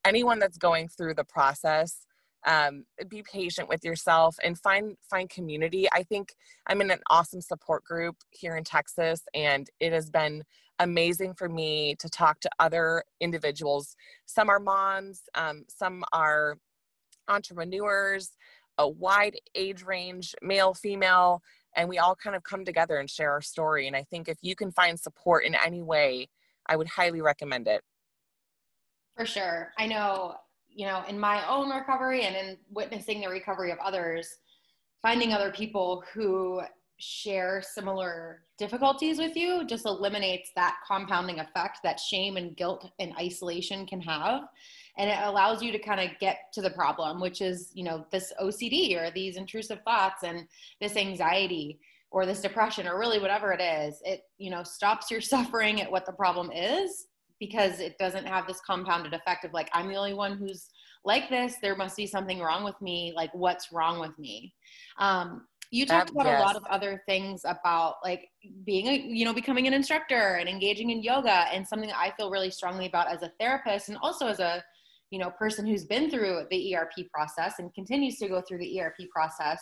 anyone 0.04 0.38
that's 0.38 0.58
going 0.58 0.88
through 0.88 1.14
the 1.14 1.24
process 1.24 2.06
um, 2.46 2.84
be 3.08 3.22
patient 3.22 3.68
with 3.68 3.84
yourself 3.84 4.36
and 4.42 4.58
find 4.58 4.96
find 5.10 5.30
community 5.30 5.88
i 5.92 6.02
think 6.02 6.34
i'm 6.66 6.80
in 6.80 6.90
an 6.90 7.00
awesome 7.10 7.40
support 7.40 7.84
group 7.84 8.16
here 8.30 8.56
in 8.56 8.64
texas 8.64 9.22
and 9.34 9.68
it 9.80 9.92
has 9.92 10.10
been 10.10 10.42
amazing 10.78 11.34
for 11.34 11.48
me 11.48 11.94
to 11.98 12.08
talk 12.08 12.40
to 12.40 12.50
other 12.58 13.04
individuals. 13.20 13.96
Some 14.26 14.48
are 14.48 14.60
moms, 14.60 15.22
um, 15.34 15.64
some 15.68 16.04
are 16.12 16.56
entrepreneurs, 17.28 18.30
a 18.78 18.88
wide 18.88 19.36
age 19.54 19.82
range, 19.84 20.34
male, 20.42 20.74
female, 20.74 21.42
and 21.76 21.88
we 21.88 21.98
all 21.98 22.16
kind 22.16 22.36
of 22.36 22.42
come 22.42 22.64
together 22.64 22.98
and 22.98 23.08
share 23.08 23.32
our 23.32 23.40
story. 23.40 23.86
And 23.86 23.96
I 23.96 24.04
think 24.04 24.28
if 24.28 24.38
you 24.42 24.54
can 24.56 24.72
find 24.72 24.98
support 24.98 25.44
in 25.44 25.54
any 25.54 25.82
way, 25.82 26.28
I 26.66 26.76
would 26.76 26.88
highly 26.88 27.20
recommend 27.20 27.68
it. 27.68 27.82
For 29.16 29.26
sure. 29.26 29.72
I 29.78 29.86
know, 29.86 30.34
you 30.74 30.86
know, 30.86 31.04
in 31.08 31.18
my 31.18 31.46
own 31.48 31.70
recovery 31.70 32.22
and 32.22 32.34
in 32.36 32.56
witnessing 32.70 33.20
the 33.20 33.28
recovery 33.28 33.70
of 33.70 33.78
others, 33.78 34.28
finding 35.02 35.32
other 35.32 35.50
people 35.50 36.02
who 36.12 36.62
share 36.98 37.62
similar 37.62 38.42
difficulties 38.56 39.18
with 39.18 39.36
you 39.36 39.66
just 39.66 39.84
eliminates 39.84 40.50
that 40.54 40.76
compounding 40.86 41.40
effect 41.40 41.80
that 41.82 41.98
shame 41.98 42.36
and 42.36 42.56
guilt 42.56 42.90
and 42.98 43.12
isolation 43.18 43.84
can 43.86 44.00
have. 44.00 44.42
And 44.96 45.10
it 45.10 45.18
allows 45.22 45.60
you 45.62 45.72
to 45.72 45.78
kind 45.78 46.00
of 46.00 46.16
get 46.20 46.52
to 46.52 46.62
the 46.62 46.70
problem 46.70 47.20
which 47.20 47.40
is 47.40 47.70
you 47.74 47.82
know 47.82 48.06
this 48.12 48.32
ocd 48.40 48.96
or 48.96 49.10
these 49.10 49.36
intrusive 49.36 49.80
thoughts 49.84 50.22
and 50.22 50.46
this 50.80 50.96
anxiety 50.96 51.80
or 52.12 52.26
this 52.26 52.40
depression 52.40 52.86
or 52.86 52.96
really 52.96 53.18
whatever 53.18 53.52
it 53.52 53.60
is. 53.60 54.00
It 54.04 54.22
you 54.38 54.50
know 54.50 54.62
stops 54.62 55.10
your 55.10 55.20
suffering 55.32 55.80
at 55.80 55.90
what 55.90 56.06
the 56.06 56.12
problem 56.12 56.52
is 56.52 57.06
because 57.40 57.80
it 57.80 57.96
doesn't 57.98 58.26
have 58.26 58.46
this 58.46 58.60
compounded 58.60 59.12
effect 59.12 59.44
of 59.44 59.52
like 59.52 59.68
i'm 59.72 59.88
the 59.88 59.96
only 59.96 60.14
one 60.14 60.36
who's 60.36 60.70
like 61.04 61.28
this 61.28 61.56
there 61.62 61.76
must 61.76 61.96
be 61.96 62.06
something 62.06 62.40
wrong 62.40 62.64
with 62.64 62.80
me 62.80 63.12
like 63.14 63.30
what's 63.34 63.72
wrong 63.72 64.00
with 64.00 64.16
me 64.18 64.52
um, 64.98 65.46
you 65.70 65.86
talked 65.86 66.10
about 66.10 66.26
yes. 66.26 66.40
a 66.40 66.44
lot 66.44 66.56
of 66.56 66.64
other 66.70 67.02
things 67.06 67.42
about 67.44 67.96
like 68.04 68.28
being 68.64 68.86
a 68.86 68.96
you 68.96 69.24
know 69.24 69.32
becoming 69.32 69.66
an 69.66 69.74
instructor 69.74 70.36
and 70.36 70.48
engaging 70.48 70.90
in 70.90 71.02
yoga 71.02 71.46
and 71.52 71.66
something 71.66 71.90
i 71.92 72.12
feel 72.16 72.30
really 72.30 72.50
strongly 72.50 72.86
about 72.86 73.08
as 73.08 73.22
a 73.22 73.32
therapist 73.40 73.88
and 73.88 73.98
also 74.02 74.26
as 74.26 74.40
a 74.40 74.62
you 75.10 75.18
know 75.18 75.30
person 75.30 75.66
who's 75.66 75.84
been 75.84 76.10
through 76.10 76.44
the 76.50 76.74
erp 76.76 76.92
process 77.12 77.54
and 77.58 77.72
continues 77.74 78.16
to 78.16 78.28
go 78.28 78.40
through 78.46 78.58
the 78.58 78.80
erp 78.80 78.96
process 79.12 79.60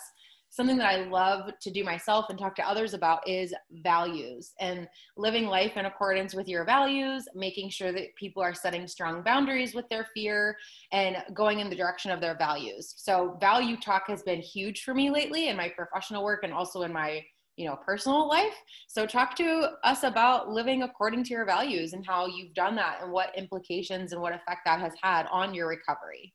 something 0.53 0.77
that 0.77 0.87
I 0.87 1.05
love 1.05 1.49
to 1.61 1.71
do 1.71 1.83
myself 1.83 2.27
and 2.29 2.37
talk 2.37 2.55
to 2.57 2.69
others 2.69 2.93
about 2.93 3.27
is 3.27 3.55
values 3.71 4.53
and 4.59 4.87
living 5.17 5.47
life 5.47 5.77
in 5.77 5.87
accordance 5.87 6.35
with 6.35 6.47
your 6.47 6.63
values, 6.63 7.27
making 7.33 7.71
sure 7.71 7.91
that 7.91 8.15
people 8.15 8.43
are 8.43 8.53
setting 8.53 8.87
strong 8.87 9.23
boundaries 9.23 9.73
with 9.73 9.89
their 9.89 10.07
fear 10.13 10.55
and 10.91 11.17
going 11.33 11.59
in 11.59 11.71
the 11.71 11.75
direction 11.75 12.11
of 12.11 12.21
their 12.21 12.37
values. 12.37 12.93
So, 12.97 13.35
value 13.41 13.77
talk 13.77 14.03
has 14.09 14.21
been 14.21 14.41
huge 14.41 14.83
for 14.83 14.93
me 14.93 15.09
lately 15.09 15.49
in 15.49 15.57
my 15.57 15.69
professional 15.69 16.23
work 16.23 16.43
and 16.43 16.53
also 16.53 16.83
in 16.83 16.93
my 16.93 17.23
you 17.55 17.67
know 17.67 17.75
personal 17.85 18.27
life 18.27 18.55
so 18.87 19.05
talk 19.05 19.35
to 19.35 19.69
us 19.83 20.01
about 20.01 20.49
living 20.49 20.81
according 20.81 21.23
to 21.23 21.29
your 21.29 21.45
values 21.45 21.93
and 21.93 22.03
how 22.03 22.25
you've 22.25 22.51
done 22.55 22.75
that 22.75 22.97
and 23.03 23.11
what 23.11 23.29
implications 23.37 24.11
and 24.11 24.19
what 24.19 24.33
effect 24.33 24.61
that 24.65 24.79
has 24.79 24.93
had 25.03 25.27
on 25.31 25.53
your 25.53 25.67
recovery 25.67 26.33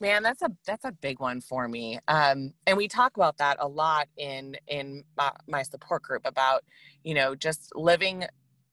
man 0.00 0.22
that's 0.22 0.42
a 0.42 0.50
that's 0.66 0.84
a 0.84 0.92
big 0.92 1.20
one 1.20 1.40
for 1.40 1.68
me 1.68 1.98
um, 2.08 2.52
and 2.66 2.76
we 2.76 2.88
talk 2.88 3.16
about 3.16 3.36
that 3.38 3.56
a 3.60 3.68
lot 3.68 4.08
in 4.16 4.56
in 4.66 5.04
my, 5.16 5.30
my 5.46 5.62
support 5.62 6.02
group 6.02 6.22
about 6.24 6.64
you 7.04 7.14
know 7.14 7.34
just 7.34 7.70
living 7.74 8.24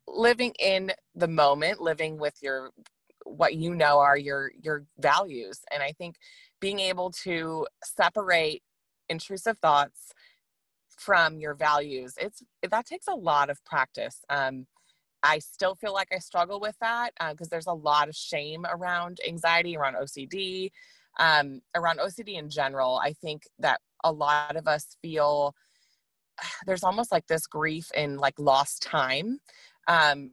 living 0.07 0.53
in 0.59 0.91
the 1.15 1.27
moment 1.27 1.81
living 1.81 2.17
with 2.17 2.35
your 2.41 2.71
what 3.25 3.55
you 3.55 3.75
know 3.75 3.99
are 3.99 4.17
your 4.17 4.51
your 4.61 4.85
values 4.99 5.59
and 5.71 5.83
i 5.83 5.91
think 5.91 6.15
being 6.59 6.79
able 6.79 7.11
to 7.11 7.67
separate 7.83 8.63
intrusive 9.09 9.57
thoughts 9.57 10.13
from 10.97 11.39
your 11.39 11.53
values 11.53 12.13
it's 12.19 12.41
that 12.69 12.85
takes 12.85 13.07
a 13.07 13.13
lot 13.13 13.49
of 13.49 13.63
practice 13.65 14.23
um, 14.29 14.65
i 15.23 15.39
still 15.39 15.75
feel 15.75 15.93
like 15.93 16.07
i 16.13 16.17
struggle 16.19 16.59
with 16.59 16.75
that 16.79 17.11
because 17.31 17.47
uh, 17.47 17.51
there's 17.51 17.67
a 17.67 17.73
lot 17.73 18.07
of 18.07 18.15
shame 18.15 18.65
around 18.69 19.19
anxiety 19.27 19.75
around 19.75 19.95
ocd 19.95 20.71
um, 21.19 21.61
around 21.75 21.99
ocd 21.99 22.27
in 22.27 22.49
general 22.49 22.99
i 23.03 23.13
think 23.13 23.43
that 23.59 23.79
a 24.03 24.11
lot 24.11 24.55
of 24.55 24.67
us 24.67 24.97
feel 25.01 25.53
there's 26.65 26.83
almost 26.83 27.11
like 27.11 27.27
this 27.27 27.47
grief 27.47 27.89
in 27.95 28.17
like 28.17 28.37
lost 28.37 28.81
time 28.81 29.39
um, 29.87 30.31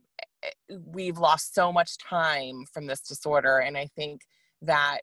we've 0.86 1.18
lost 1.18 1.54
so 1.54 1.72
much 1.72 1.96
time 1.98 2.64
from 2.72 2.86
this 2.86 3.00
disorder 3.00 3.58
and 3.58 3.76
i 3.76 3.86
think 3.96 4.22
that 4.62 4.98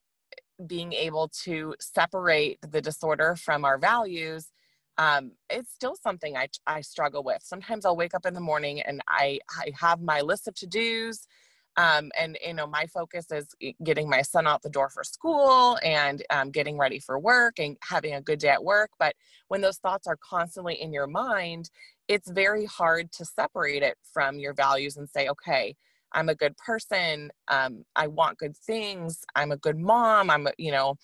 being 0.68 0.94
able 0.94 1.28
to 1.28 1.74
separate 1.80 2.60
the 2.70 2.82
disorder 2.82 3.36
from 3.36 3.66
our 3.66 3.78
values 3.78 4.52
um, 4.98 5.32
it's 5.50 5.72
still 5.72 5.96
something 5.96 6.38
I, 6.38 6.48
I 6.68 6.82
struggle 6.82 7.24
with. 7.24 7.42
Sometimes 7.42 7.86
I'll 7.86 7.96
wake 7.96 8.14
up 8.14 8.26
in 8.26 8.34
the 8.34 8.40
morning 8.40 8.82
and 8.82 9.02
I, 9.08 9.40
I 9.50 9.72
have 9.80 10.02
my 10.02 10.22
list 10.22 10.48
of 10.48 10.54
to 10.56 10.68
dos. 10.68 11.28
Um, 11.78 12.12
and 12.20 12.38
you 12.46 12.54
know 12.54 12.68
my 12.68 12.86
focus 12.88 13.32
is 13.32 13.48
getting 13.84 14.10
my 14.10 14.22
son 14.22 14.46
out 14.46 14.62
the 14.62 14.70
door 14.70 14.90
for 14.90 15.06
school 15.06 15.78
and 15.84 16.22
um, 16.30 16.52
getting 16.52 16.78
ready 16.78 17.00
for 17.00 17.18
work 17.18 17.60
and 17.60 17.78
having 17.82 18.14
a 18.14 18.22
good 18.22 18.40
day 18.40 18.50
at 18.50 18.64
work 18.64 18.90
but 19.00 19.16
when 19.48 19.62
those 19.62 19.78
thoughts 19.78 20.06
are 20.06 20.18
constantly 20.18 20.82
in 20.82 20.92
your 20.92 21.08
mind 21.08 21.70
it's 22.10 22.30
very 22.30 22.66
hard 22.66 23.10
to 23.14 23.24
separate 23.24 23.84
it 23.84 23.98
from 24.04 24.38
your 24.38 24.54
values 24.54 24.98
and 24.98 25.10
say 25.10 25.30
okay 25.30 25.74
i'm 26.12 26.28
a 26.28 26.36
good 26.36 26.58
person 26.58 27.32
um, 27.48 27.86
i 27.96 28.06
want 28.06 28.38
good 28.38 28.58
things 28.58 29.24
i'm 29.36 29.54
a 29.54 29.58
good 29.58 29.78
mom 29.78 30.30
i'm 30.30 30.48
a, 30.48 30.52
you 30.58 30.72
know 30.72 30.98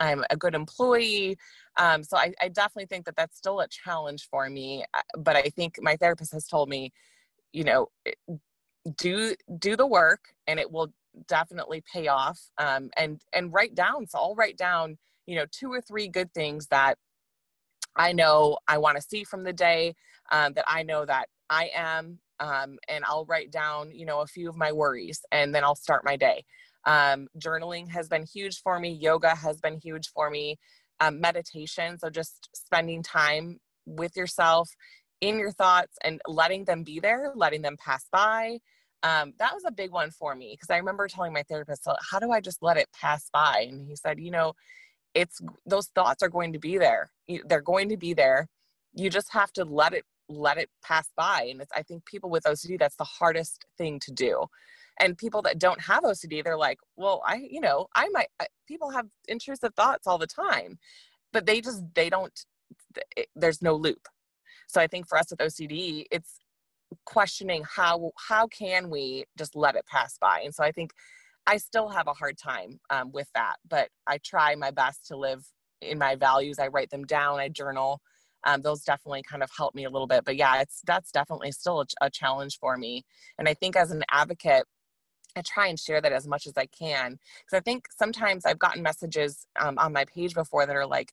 I'm 0.00 0.24
a 0.30 0.36
good 0.36 0.54
employee. 0.54 1.36
Um, 1.78 2.02
so 2.02 2.16
I, 2.16 2.32
I, 2.40 2.48
definitely 2.48 2.86
think 2.86 3.06
that 3.06 3.16
that's 3.16 3.36
still 3.36 3.60
a 3.60 3.68
challenge 3.68 4.28
for 4.28 4.48
me. 4.50 4.84
Uh, 4.92 5.02
but 5.18 5.36
I 5.36 5.42
think 5.42 5.76
my 5.80 5.96
therapist 5.96 6.32
has 6.32 6.46
told 6.46 6.68
me, 6.68 6.92
you 7.52 7.64
know, 7.64 7.88
do 8.96 9.34
do 9.58 9.76
the 9.76 9.86
work, 9.86 10.34
and 10.46 10.58
it 10.58 10.70
will 10.70 10.92
definitely 11.28 11.82
pay 11.92 12.08
off. 12.08 12.40
Um, 12.58 12.90
and 12.96 13.20
and 13.32 13.52
write 13.52 13.74
down. 13.74 14.06
So 14.06 14.18
I'll 14.18 14.34
write 14.34 14.56
down, 14.56 14.98
you 15.26 15.36
know, 15.36 15.46
two 15.50 15.72
or 15.72 15.80
three 15.80 16.08
good 16.08 16.32
things 16.34 16.68
that 16.68 16.98
I 17.96 18.12
know 18.12 18.58
I 18.68 18.78
want 18.78 18.96
to 18.96 19.02
see 19.02 19.24
from 19.24 19.44
the 19.44 19.52
day. 19.52 19.94
Um, 20.30 20.54
that 20.54 20.64
I 20.66 20.82
know 20.82 21.04
that 21.04 21.28
I 21.50 21.70
am. 21.74 22.18
Um, 22.40 22.78
and 22.88 23.04
I'll 23.04 23.26
write 23.26 23.52
down, 23.52 23.92
you 23.92 24.04
know, 24.04 24.20
a 24.20 24.26
few 24.26 24.48
of 24.48 24.56
my 24.56 24.72
worries, 24.72 25.20
and 25.30 25.54
then 25.54 25.62
I'll 25.62 25.76
start 25.76 26.04
my 26.04 26.16
day. 26.16 26.44
Um, 26.84 27.28
journaling 27.38 27.88
has 27.90 28.08
been 28.08 28.24
huge 28.24 28.60
for 28.62 28.80
me. 28.80 28.90
Yoga 28.90 29.34
has 29.36 29.60
been 29.60 29.78
huge 29.78 30.08
for 30.08 30.28
me. 30.30 30.58
Um, 30.98 31.20
meditation, 31.20 31.98
so 31.98 32.10
just 32.10 32.48
spending 32.54 33.02
time 33.02 33.58
with 33.86 34.16
yourself 34.16 34.70
in 35.22 35.38
your 35.38 35.52
thoughts 35.52 35.96
and 36.04 36.20
letting 36.26 36.64
them 36.64 36.82
be 36.82 37.00
there, 37.00 37.32
letting 37.34 37.62
them 37.62 37.76
pass 37.78 38.06
by. 38.12 38.58
Um, 39.04 39.32
that 39.38 39.54
was 39.54 39.62
a 39.66 39.72
big 39.72 39.90
one 39.90 40.10
for 40.10 40.34
me 40.34 40.52
because 40.52 40.68
I 40.68 40.76
remember 40.76 41.08
telling 41.08 41.32
my 41.32 41.44
therapist, 41.44 41.88
how 42.10 42.18
do 42.18 42.30
I 42.30 42.40
just 42.40 42.62
let 42.62 42.76
it 42.76 42.88
pass 42.92 43.30
by? 43.32 43.66
And 43.68 43.86
he 43.88 43.96
said, 43.96 44.20
you 44.20 44.30
know, 44.30 44.52
it's 45.14 45.40
those 45.64 45.86
thoughts 45.94 46.22
are 46.22 46.28
going 46.28 46.52
to 46.52 46.58
be 46.58 46.76
there. 46.76 47.10
They're 47.46 47.62
going 47.62 47.88
to 47.88 47.96
be 47.96 48.12
there. 48.12 48.48
You 48.92 49.08
just 49.08 49.32
have 49.32 49.52
to 49.54 49.64
let 49.64 49.94
it 49.94 50.04
let 50.28 50.58
it 50.58 50.70
pass 50.84 51.08
by. 51.16 51.48
And 51.50 51.60
it's 51.60 51.72
I 51.74 51.82
think 51.82 52.04
people 52.04 52.28
with 52.28 52.44
OCD 52.44 52.78
that's 52.78 52.96
the 52.96 53.04
hardest 53.04 53.64
thing 53.78 53.98
to 54.00 54.12
do 54.12 54.46
and 55.00 55.16
people 55.16 55.40
that 55.42 55.58
don't 55.58 55.80
have 55.80 56.02
ocd 56.02 56.44
they're 56.44 56.56
like 56.56 56.78
well 56.96 57.22
i 57.26 57.36
you 57.50 57.60
know 57.60 57.86
i 57.94 58.08
might 58.10 58.28
people 58.68 58.90
have 58.90 59.06
intrusive 59.28 59.74
thoughts 59.74 60.06
all 60.06 60.18
the 60.18 60.26
time 60.26 60.78
but 61.32 61.46
they 61.46 61.60
just 61.60 61.82
they 61.94 62.10
don't 62.10 62.44
it, 63.16 63.28
there's 63.34 63.62
no 63.62 63.74
loop 63.74 64.06
so 64.72 64.80
i 64.80 64.86
think 64.86 65.06
for 65.06 65.18
us 65.18 65.30
with 65.30 65.38
ocd 65.40 66.06
it's 66.10 66.38
questioning 67.04 67.62
how 67.64 68.10
how 68.28 68.46
can 68.46 68.90
we 68.90 69.24
just 69.38 69.56
let 69.56 69.76
it 69.76 69.86
pass 69.86 70.18
by? 70.18 70.42
And 70.44 70.54
so 70.54 70.62
i 70.62 70.72
think 70.72 70.92
i 71.46 71.56
still 71.56 71.88
have 71.88 72.06
a 72.06 72.12
hard 72.12 72.36
time 72.38 72.80
um, 72.90 73.12
with 73.12 73.28
that 73.34 73.56
but 73.68 73.88
i 74.06 74.18
try 74.18 74.54
my 74.54 74.70
best 74.70 75.06
to 75.08 75.16
live 75.16 75.44
in 75.82 75.98
my 75.98 76.14
values. 76.14 76.58
I 76.58 76.68
write 76.68 76.90
them 76.90 77.04
down. 77.04 77.40
I 77.40 77.48
journal. 77.48 78.00
Um, 78.44 78.62
those 78.62 78.82
definitely 78.82 79.22
kind 79.22 79.42
of 79.42 79.50
help 79.56 79.74
me 79.74 79.84
a 79.84 79.90
little 79.90 80.06
bit. 80.06 80.24
But 80.24 80.36
yeah 80.36 80.60
it's 80.60 80.80
that's 80.86 81.12
definitely 81.12 81.52
still 81.52 81.80
a, 81.80 81.86
a 82.06 82.10
challenge 82.10 82.58
for 82.58 82.76
me. 82.76 83.04
And 83.38 83.48
i 83.48 83.54
think 83.54 83.76
as 83.76 83.90
an 83.90 84.04
advocate 84.10 84.64
I 85.34 85.42
try 85.42 85.68
and 85.68 85.80
share 85.80 86.00
that 86.02 86.12
as 86.12 86.26
much 86.26 86.46
as 86.46 86.54
I 86.56 86.66
can. 86.66 87.12
Because 87.12 87.56
I 87.56 87.60
think 87.60 87.86
sometimes 87.96 88.44
I've 88.44 88.58
gotten 88.58 88.82
messages 88.82 89.46
um, 89.58 89.78
on 89.78 89.92
my 89.92 90.04
page 90.04 90.34
before 90.34 90.66
that 90.66 90.76
are 90.76 90.86
like, 90.86 91.12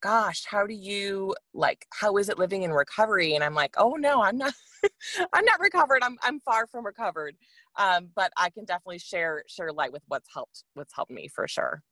"Gosh, 0.00 0.44
how 0.44 0.66
do 0.66 0.74
you 0.74 1.34
like? 1.54 1.86
How 1.92 2.16
is 2.16 2.28
it 2.28 2.38
living 2.38 2.62
in 2.62 2.72
recovery?" 2.72 3.34
And 3.34 3.44
I'm 3.44 3.54
like, 3.54 3.74
"Oh 3.78 3.94
no, 3.94 4.22
I'm 4.22 4.38
not. 4.38 4.54
I'm 5.32 5.44
not 5.44 5.60
recovered. 5.60 6.02
I'm 6.02 6.18
I'm 6.22 6.40
far 6.40 6.66
from 6.66 6.86
recovered." 6.86 7.36
Um, 7.76 8.08
but 8.14 8.32
I 8.36 8.50
can 8.50 8.64
definitely 8.64 8.98
share 8.98 9.44
share 9.48 9.72
light 9.72 9.92
with 9.92 10.02
what's 10.08 10.28
helped 10.32 10.64
what's 10.74 10.94
helped 10.94 11.12
me 11.12 11.28
for 11.28 11.46
sure. 11.48 11.82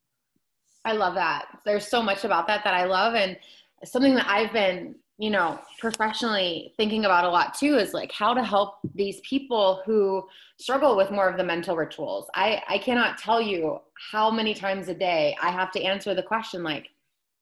I 0.85 0.93
love 0.93 1.15
that. 1.15 1.47
There's 1.65 1.87
so 1.87 2.03
much 2.03 2.25
about 2.25 2.47
that 2.47 2.63
that 2.65 2.75
I 2.75 2.85
love, 2.85 3.15
and 3.15 3.37
something 3.85 4.15
that 4.15 4.29
I've 4.29 4.53
been 4.53 4.97
you 5.19 5.31
know, 5.31 5.59
professionally 5.79 6.75
thinking 6.77 7.07
about 7.07 7.25
a 7.25 7.29
lot 7.29 7.55
too 7.55 7.77
is 7.77 7.95
like 7.95 8.13
how 8.13 8.35
to 8.35 8.45
help 8.45 8.77
these 8.95 9.21
people 9.21 9.83
who 9.87 10.23
struggle 10.59 10.97
with 10.97 11.11
more 11.11 11.29
of 11.29 11.39
the 11.39 11.45
mental 11.45 11.75
rituals. 11.75 12.29
I, 12.35 12.63
I 12.69 12.79
cannot 12.79 13.17
tell 13.17 13.41
you 13.41 13.79
how 14.11 14.31
many 14.31 14.53
times 14.53 14.89
a 14.89 14.95
day 14.95 15.35
I 15.41 15.51
have 15.51 15.73
to 15.73 15.83
answer 15.83 16.15
the 16.15 16.23
question 16.23 16.63
like, 16.63 16.91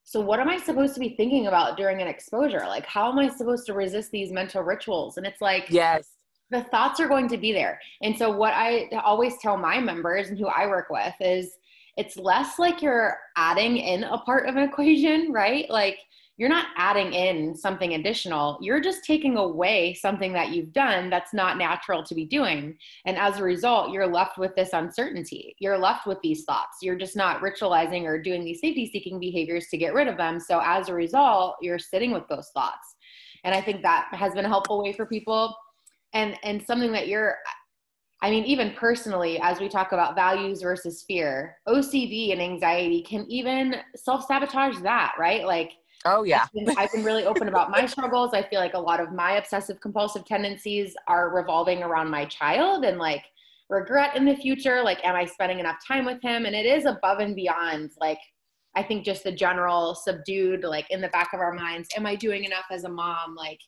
so 0.04 0.20
what 0.20 0.38
am 0.38 0.50
I 0.50 0.58
supposed 0.58 0.92
to 0.94 1.00
be 1.00 1.16
thinking 1.16 1.46
about 1.46 1.78
during 1.78 2.02
an 2.02 2.08
exposure? 2.08 2.62
Like, 2.66 2.84
how 2.84 3.10
am 3.10 3.18
I 3.18 3.28
supposed 3.28 3.64
to 3.66 3.72
resist 3.72 4.10
these 4.10 4.30
mental 4.30 4.62
rituals? 4.62 5.16
And 5.16 5.26
it's 5.26 5.40
like, 5.40 5.66
yes, 5.70 6.10
the 6.50 6.62
thoughts 6.64 7.00
are 7.00 7.08
going 7.08 7.26
to 7.28 7.38
be 7.38 7.52
there. 7.52 7.80
And 8.02 8.16
so, 8.16 8.30
what 8.30 8.52
I 8.52 8.90
always 9.02 9.38
tell 9.38 9.56
my 9.56 9.80
members 9.80 10.28
and 10.28 10.38
who 10.38 10.46
I 10.46 10.66
work 10.66 10.90
with 10.90 11.14
is 11.20 11.56
it's 11.96 12.18
less 12.18 12.58
like 12.58 12.82
you're 12.82 13.16
adding 13.36 13.78
in 13.78 14.04
a 14.04 14.18
part 14.18 14.46
of 14.46 14.56
an 14.56 14.62
equation, 14.62 15.32
right? 15.32 15.68
Like, 15.70 15.98
you're 16.36 16.48
not 16.48 16.66
adding 16.76 17.12
in 17.12 17.54
something 17.54 17.94
additional. 17.94 18.58
You're 18.60 18.80
just 18.80 19.04
taking 19.04 19.36
away 19.36 19.94
something 19.94 20.32
that 20.32 20.50
you've 20.50 20.72
done 20.72 21.08
that's 21.08 21.32
not 21.32 21.58
natural 21.58 22.02
to 22.02 22.14
be 22.14 22.24
doing. 22.24 22.76
And 23.06 23.16
as 23.16 23.38
a 23.38 23.44
result, 23.44 23.92
you're 23.92 24.06
left 24.06 24.36
with 24.36 24.54
this 24.56 24.72
uncertainty. 24.72 25.54
You're 25.60 25.78
left 25.78 26.06
with 26.06 26.18
these 26.22 26.44
thoughts. 26.44 26.78
You're 26.82 26.98
just 26.98 27.16
not 27.16 27.40
ritualizing 27.40 28.02
or 28.02 28.20
doing 28.20 28.44
these 28.44 28.60
safety 28.60 28.90
seeking 28.92 29.20
behaviors 29.20 29.68
to 29.68 29.78
get 29.78 29.94
rid 29.94 30.08
of 30.08 30.16
them. 30.16 30.40
So 30.40 30.60
as 30.64 30.88
a 30.88 30.94
result, 30.94 31.56
you're 31.62 31.78
sitting 31.78 32.10
with 32.10 32.26
those 32.28 32.50
thoughts. 32.52 32.96
And 33.44 33.54
I 33.54 33.60
think 33.60 33.82
that 33.82 34.08
has 34.12 34.34
been 34.34 34.44
a 34.44 34.48
helpful 34.48 34.82
way 34.82 34.92
for 34.92 35.06
people. 35.06 35.54
And 36.14 36.36
and 36.42 36.64
something 36.64 36.92
that 36.92 37.08
you're 37.08 37.36
I 38.22 38.30
mean, 38.30 38.44
even 38.44 38.72
personally, 38.72 39.38
as 39.42 39.60
we 39.60 39.68
talk 39.68 39.92
about 39.92 40.14
values 40.14 40.62
versus 40.62 41.04
fear, 41.06 41.58
OCD 41.68 42.32
and 42.32 42.40
anxiety 42.40 43.02
can 43.02 43.26
even 43.28 43.76
self 43.96 44.24
sabotage 44.24 44.78
that, 44.78 45.12
right? 45.18 45.44
Like, 45.44 45.72
Oh 46.04 46.22
yeah. 46.22 46.42
I've 46.42 46.52
been, 46.52 46.78
I've 46.78 46.92
been, 46.92 47.04
really 47.04 47.24
open 47.24 47.48
about 47.48 47.70
my 47.70 47.86
struggles. 47.86 48.34
I 48.34 48.42
feel 48.42 48.60
like 48.60 48.74
a 48.74 48.78
lot 48.78 49.00
of 49.00 49.12
my 49.12 49.32
obsessive 49.32 49.80
compulsive 49.80 50.24
tendencies 50.24 50.94
are 51.08 51.34
revolving 51.34 51.82
around 51.82 52.10
my 52.10 52.26
child 52.26 52.84
and 52.84 52.98
like 52.98 53.24
regret 53.70 54.16
in 54.16 54.24
the 54.24 54.36
future. 54.36 54.82
Like, 54.82 55.04
am 55.04 55.14
I 55.14 55.24
spending 55.24 55.60
enough 55.60 55.78
time 55.86 56.04
with 56.04 56.20
him? 56.20 56.44
And 56.44 56.54
it 56.54 56.66
is 56.66 56.84
above 56.84 57.20
and 57.20 57.34
beyond 57.34 57.92
like 58.00 58.18
I 58.76 58.82
think 58.82 59.04
just 59.04 59.24
the 59.24 59.32
general 59.32 59.94
subdued, 59.94 60.64
like 60.64 60.90
in 60.90 61.00
the 61.00 61.08
back 61.08 61.32
of 61.32 61.40
our 61.40 61.52
minds, 61.52 61.88
am 61.96 62.06
I 62.06 62.16
doing 62.16 62.44
enough 62.44 62.64
as 62.70 62.84
a 62.84 62.88
mom? 62.88 63.34
Like 63.36 63.60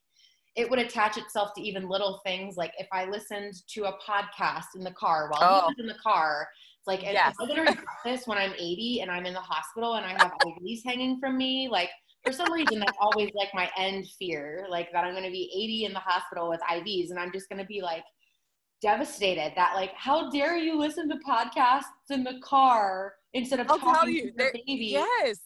it 0.57 0.68
would 0.68 0.78
attach 0.78 1.16
itself 1.16 1.55
to 1.55 1.62
even 1.62 1.89
little 1.89 2.20
things. 2.24 2.57
Like 2.57 2.72
if 2.78 2.89
I 2.93 3.05
listened 3.05 3.55
to 3.68 3.84
a 3.84 3.93
podcast 3.99 4.74
in 4.74 4.82
the 4.82 4.93
car 4.93 5.30
while 5.30 5.41
oh. 5.43 5.61
he 5.61 5.66
was 5.66 5.76
in 5.78 5.87
the 5.87 6.03
car, 6.03 6.49
it's 6.78 6.87
like, 6.87 7.03
yes. 7.03 7.34
am 7.41 7.45
I 7.45 7.55
going 7.55 7.66
to 7.66 7.70
regret 7.72 7.87
this 8.05 8.26
when 8.26 8.39
I'm 8.39 8.53
80 8.53 9.01
and 9.03 9.11
I'm 9.11 9.26
in 9.26 9.34
the 9.34 9.41
hospital 9.41 9.95
and 9.95 10.07
I 10.07 10.11
have 10.11 10.32
IVs 10.45 10.80
hanging 10.84 11.20
from 11.20 11.37
me? 11.37 11.68
Like, 11.70 11.91
for 12.27 12.33
some 12.33 12.53
reason 12.53 12.81
that's 12.81 12.97
always 13.01 13.31
like 13.35 13.49
my 13.55 13.70
end 13.79 14.07
fear, 14.18 14.66
like 14.68 14.91
that 14.93 15.05
I'm 15.05 15.12
going 15.12 15.24
to 15.24 15.31
be 15.31 15.51
80 15.55 15.85
in 15.85 15.93
the 15.93 16.01
hospital 16.01 16.49
with 16.49 16.61
IVs, 16.61 17.11
and 17.11 17.18
I'm 17.18 17.33
just 17.33 17.49
going 17.49 17.61
to 17.61 17.66
be 17.66 17.81
like 17.81 18.05
devastated 18.83 19.53
that 19.57 19.74
like 19.74 19.93
how 19.97 20.29
dare 20.31 20.57
you 20.57 20.79
listen 20.79 21.09
to 21.09 21.16
podcasts 21.27 21.85
in 22.11 22.24
the 22.24 22.39
car 22.43 23.14
instead 23.33 23.61
of 23.61 23.70
I'll 23.70 23.79
talking 23.79 24.14
you, 24.14 24.33
to 24.33 24.37
your 24.37 24.53
baby. 24.53 24.87
Yes, 24.91 25.39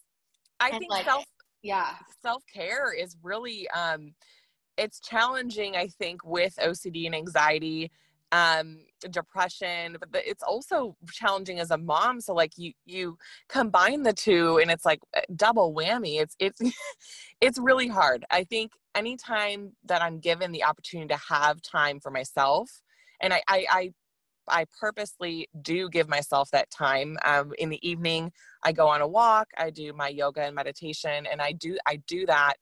I 0.58 0.70
and 0.70 0.78
think 0.78 0.90
like, 0.90 1.04
self 1.04 1.24
yeah 1.62 1.90
self 2.22 2.42
care 2.52 2.92
is 2.92 3.16
really 3.22 3.68
um 3.70 4.14
it's 4.78 5.00
challenging. 5.00 5.76
I 5.76 5.88
think 5.88 6.24
with 6.24 6.56
OCD 6.56 7.04
and 7.06 7.14
anxiety 7.14 7.90
um 8.32 8.78
depression 9.10 9.96
but 9.98 10.22
it's 10.24 10.42
also 10.42 10.96
challenging 11.10 11.58
as 11.58 11.70
a 11.70 11.78
mom 11.78 12.20
so 12.20 12.32
like 12.32 12.52
you 12.56 12.72
you 12.84 13.16
combine 13.48 14.02
the 14.02 14.12
two 14.12 14.58
and 14.58 14.70
it's 14.70 14.84
like 14.84 15.00
double 15.34 15.74
whammy 15.74 16.20
it's 16.20 16.36
it's 16.38 16.60
it's 17.40 17.58
really 17.58 17.88
hard 17.88 18.24
i 18.30 18.44
think 18.44 18.72
anytime 18.94 19.72
that 19.84 20.02
i'm 20.02 20.20
given 20.20 20.52
the 20.52 20.62
opportunity 20.62 21.08
to 21.08 21.20
have 21.28 21.60
time 21.62 21.98
for 21.98 22.10
myself 22.10 22.82
and 23.20 23.32
i 23.32 23.42
i, 23.48 23.66
I 23.70 23.92
I 24.50 24.66
purposely 24.78 25.48
do 25.62 25.88
give 25.88 26.08
myself 26.08 26.50
that 26.50 26.70
time. 26.70 27.16
Um, 27.24 27.52
in 27.58 27.68
the 27.68 27.88
evening, 27.88 28.32
I 28.64 28.72
go 28.72 28.88
on 28.88 29.00
a 29.00 29.06
walk. 29.08 29.48
I 29.56 29.70
do 29.70 29.92
my 29.92 30.08
yoga 30.08 30.42
and 30.42 30.54
meditation, 30.54 31.26
and 31.30 31.40
I 31.40 31.52
do 31.52 31.78
I 31.86 31.96
do 32.06 32.26
that 32.26 32.54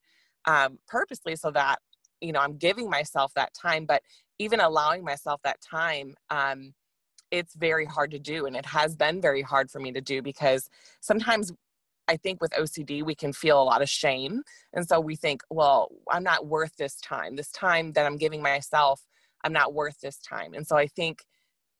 um, 0.45 0.79
purposely 0.87 1.37
so 1.37 1.51
that 1.53 1.79
you 2.21 2.33
know 2.33 2.41
I'm 2.41 2.57
giving 2.57 2.91
myself 2.91 3.33
that 3.35 3.53
time. 3.55 3.87
But 3.87 4.03
even 4.39 4.61
allowing 4.61 5.05
myself 5.05 5.41
that 5.43 5.61
time 5.61 6.15
um, 6.31 6.73
it's 7.31 7.55
very 7.55 7.85
hard 7.85 8.11
to 8.11 8.19
do 8.19 8.47
and 8.47 8.57
it 8.57 8.67
has 8.67 8.97
been 8.97 9.21
very 9.21 9.43
hard 9.43 9.71
for 9.71 9.81
me 9.81 9.93
to 9.93 10.01
do 10.01 10.23
because 10.23 10.69
sometimes 11.01 11.53
I 12.09 12.17
think 12.17 12.41
with 12.41 12.53
OCD, 12.53 13.05
we 13.05 13.15
can 13.15 13.35
feel 13.35 13.63
a 13.63 13.65
lot 13.65 13.83
of 13.83 13.89
shame. 13.89 14.43
And 14.73 14.89
so 14.89 14.99
we 14.99 15.15
think, 15.15 15.43
well, 15.51 15.91
I'm 16.11 16.23
not 16.23 16.47
worth 16.47 16.75
this 16.77 16.99
time. 17.01 17.37
This 17.37 17.53
time 17.53 17.93
that 17.93 18.07
I'm 18.07 18.17
giving 18.17 18.43
myself, 18.43 19.03
I'm 19.45 19.53
not 19.53 19.75
worth 19.75 20.01
this 20.01 20.19
time. 20.19 20.55
And 20.55 20.67
so 20.67 20.77
I 20.77 20.87
think 20.87 21.23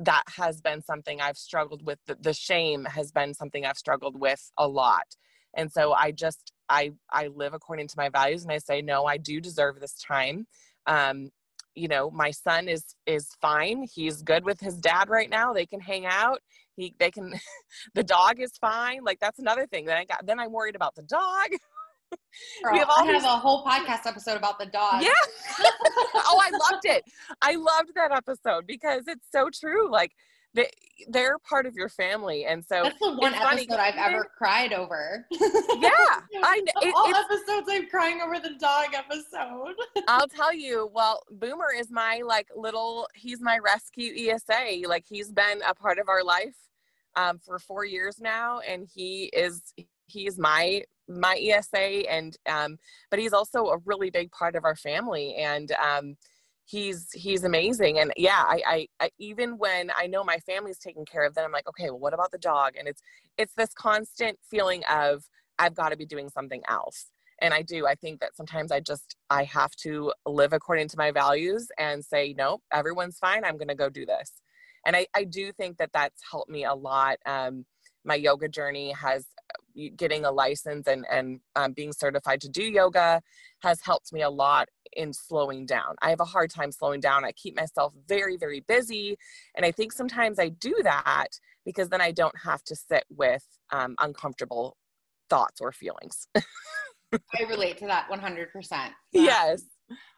that 0.01 0.23
has 0.37 0.61
been 0.61 0.83
something 0.83 1.21
I've 1.21 1.39
struggled 1.39 1.85
with. 1.85 1.99
The, 2.07 2.17
the 2.21 2.35
shame 2.35 2.85
has 2.85 3.11
been 3.11 3.33
something 3.33 3.65
I've 3.65 3.79
struggled 3.79 4.21
with 4.21 4.53
a 4.59 4.69
lot. 4.69 5.07
And 5.57 5.73
so 5.73 5.93
I 5.93 6.13
just, 6.13 6.53
I, 6.69 6.93
I 7.11 7.29
live 7.29 7.55
according 7.55 7.89
to 7.89 7.95
my 7.97 8.11
values 8.11 8.43
and 8.43 8.53
I 8.53 8.59
say, 8.59 8.83
no, 8.83 9.07
I 9.07 9.17
do 9.17 9.41
deserve 9.41 9.81
this 9.81 9.95
time. 9.95 10.47
Um, 10.87 11.31
you 11.75 11.89
know 11.89 12.11
my 12.11 12.31
son 12.31 12.69
is 12.69 12.85
is 13.07 13.31
fine 13.41 13.87
he's 13.93 14.23
good 14.23 14.45
with 14.45 14.61
his 14.61 14.77
dad 14.77 15.09
right 15.09 15.31
now 15.31 15.53
they 15.53 15.67
can 15.67 15.81
hang 15.81 16.07
out 16.07 16.41
he 16.77 16.95
they 16.99 17.11
can 17.11 17.33
the 17.95 18.03
dog 18.03 18.41
is 18.41 18.53
fine 18.61 19.05
like 19.05 19.19
that's 19.21 19.39
another 19.39 19.67
thing 19.67 19.87
that 19.87 19.97
i 19.97 20.05
got 20.05 20.25
then 20.27 20.39
i'm 20.39 20.53
worried 20.53 20.77
about 20.77 20.95
the 20.95 21.03
dog 21.03 21.49
Girl, 22.63 22.73
we 22.73 22.79
have 22.79 22.89
all 22.89 23.07
I 23.07 23.13
have 23.13 23.25
a 23.25 23.29
whole 23.29 23.65
podcast 23.65 24.07
episode 24.07 24.37
about 24.37 24.59
the 24.59 24.67
dog. 24.67 25.03
Yeah. 25.03 25.11
oh, 25.61 26.41
I 26.43 26.51
loved 26.51 26.85
it. 26.85 27.05
I 27.43 27.55
loved 27.57 27.91
that 27.97 28.13
episode 28.13 28.67
because 28.67 29.03
it's 29.07 29.27
so 29.31 29.51
true. 29.53 29.91
Like 29.91 30.13
they 30.59 30.71
they're 31.11 31.39
part 31.39 31.65
of 31.65 31.75
your 31.75 31.89
family 31.89 32.45
and 32.45 32.65
so 32.65 32.83
that's 32.83 32.99
the 32.99 33.15
one 33.15 33.33
episode 33.33 33.69
funny. 33.69 33.69
i've 33.71 33.95
ever 33.97 34.29
cried 34.37 34.73
over 34.73 35.25
yeah 35.31 36.21
i 36.43 36.61
know 36.61 36.93
all 36.95 37.15
episodes 37.15 37.69
i'm 37.71 37.87
crying 37.89 38.21
over 38.21 38.39
the 38.41 38.55
dog 38.59 38.89
episode 38.93 39.75
i'll 40.09 40.29
tell 40.37 40.53
you 40.53 40.91
well 40.93 41.23
boomer 41.31 41.69
is 41.77 41.91
my 41.91 42.21
like 42.27 42.49
little 42.57 43.09
he's 43.15 43.41
my 43.41 43.59
rescue 43.59 44.13
esa 44.29 44.89
like 44.89 45.05
he's 45.09 45.31
been 45.31 45.61
a 45.69 45.75
part 45.75 45.99
of 45.99 46.09
our 46.09 46.25
life 46.25 46.57
um, 47.17 47.39
for 47.39 47.59
four 47.59 47.85
years 47.85 48.21
now 48.21 48.61
and 48.61 48.87
he 48.93 49.25
is 49.27 49.73
he's 50.07 50.39
my 50.39 50.83
my 51.09 51.37
esa 51.37 52.09
and 52.11 52.37
um, 52.47 52.77
but 53.11 53.19
he's 53.19 53.33
also 53.33 53.67
a 53.67 53.79
really 53.85 54.11
big 54.11 54.31
part 54.31 54.57
of 54.57 54.65
our 54.65 54.77
family 54.77 55.35
and 55.37 55.73
um, 55.73 56.17
he's 56.69 57.09
he's 57.13 57.45
amazing. 57.45 57.99
And 57.99 58.13
yeah 58.17 58.45
I, 58.47 58.63
I, 58.67 58.87
I 59.01 59.11
even 59.19 59.57
when 59.59 59.91
i 59.97 60.07
know 60.07 60.23
my 60.23 60.39
family's 60.39 60.79
taken 60.79 61.05
care 61.05 61.25
of 61.25 61.35
then 61.35 61.45
i'm 61.45 61.53
like 61.53 61.69
okay 61.69 61.91
well 61.91 61.99
what 61.99 62.15
about 62.15 62.31
the 62.31 62.39
dog? 62.39 62.75
And 62.79 62.87
it's 62.87 63.03
it's 63.39 63.55
this 63.55 63.73
constant 63.75 64.39
feeling 64.51 64.83
of 64.91 65.25
i've 65.59 65.75
got 65.75 65.91
to 65.91 65.97
be 65.97 66.07
doing 66.07 66.29
something 66.29 66.63
else. 66.69 67.07
And 67.41 67.55
i 67.55 67.63
do 67.63 67.87
i 67.87 67.95
think 67.95 68.21
that 68.21 68.37
sometimes 68.37 68.71
i 68.71 68.81
just 68.81 69.17
i 69.31 69.45
have 69.45 69.75
to 69.77 70.13
live 70.27 70.53
according 70.53 70.89
to 70.89 70.97
my 70.99 71.11
values 71.11 71.69
and 71.79 72.05
say 72.05 72.35
nope 72.37 72.63
everyone's 72.73 73.19
fine 73.19 73.45
i'm 73.45 73.57
going 73.57 73.69
to 73.69 73.75
go 73.75 73.89
do 73.89 74.05
this. 74.07 74.33
And 74.87 74.95
I, 74.97 75.07
I 75.15 75.25
do 75.25 75.53
think 75.53 75.79
that 75.79 75.91
that's 75.93 76.23
helped 76.31 76.51
me 76.51 76.65
a 76.65 76.75
lot 76.75 77.19
um, 77.27 77.65
my 78.05 78.15
yoga 78.15 78.49
journey 78.49 78.93
has 78.93 79.27
getting 79.97 80.25
a 80.25 80.31
license 80.31 80.87
and 80.87 81.05
and 81.11 81.41
um, 81.57 81.73
being 81.73 81.93
certified 81.93 82.41
to 82.41 82.49
do 82.49 82.63
yoga 82.63 83.23
has 83.63 83.81
helped 83.81 84.13
me 84.13 84.23
a 84.23 84.31
lot 84.31 84.69
in 84.97 85.13
slowing 85.13 85.67
down. 85.67 85.95
I 86.03 86.11
have 86.11 86.21
a 86.21 86.25
hard 86.25 86.51
time 86.51 86.73
slowing 86.73 87.01
down. 87.01 87.25
I 87.25 87.33
keep 87.33 87.57
myself 87.57 87.93
very 88.09 88.37
very 88.37 88.61
busy, 88.61 89.17
and 89.55 89.65
I 89.65 89.71
think 89.71 89.93
sometimes 89.93 90.39
I 90.39 90.49
do 90.49 90.75
that 90.83 91.29
because 91.65 91.89
then 91.89 92.01
I 92.01 92.13
don't 92.13 92.37
have 92.45 92.63
to 92.65 92.75
sit 92.77 93.05
with 93.11 93.45
um, 93.71 93.95
uncomfortable 94.01 94.77
thoughts 95.29 95.61
or 95.61 95.73
feelings. 95.73 96.27
I 97.13 97.43
relate 97.49 97.79
to 97.79 97.87
that 97.87 98.09
100%. 98.11 98.91
yes. 99.13 99.63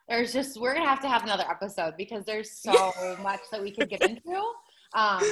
There's 0.09 0.33
just 0.33 0.61
we're 0.61 0.74
gonna 0.74 0.89
have 0.89 1.01
to 1.03 1.09
have 1.09 1.22
another 1.22 1.45
episode 1.49 1.95
because 1.97 2.24
there's 2.24 2.51
so 2.51 2.93
much 3.22 3.41
that 3.53 3.62
we 3.62 3.70
could 3.70 3.89
get 3.89 4.03
into. 4.03 4.43
Um, 4.93 5.22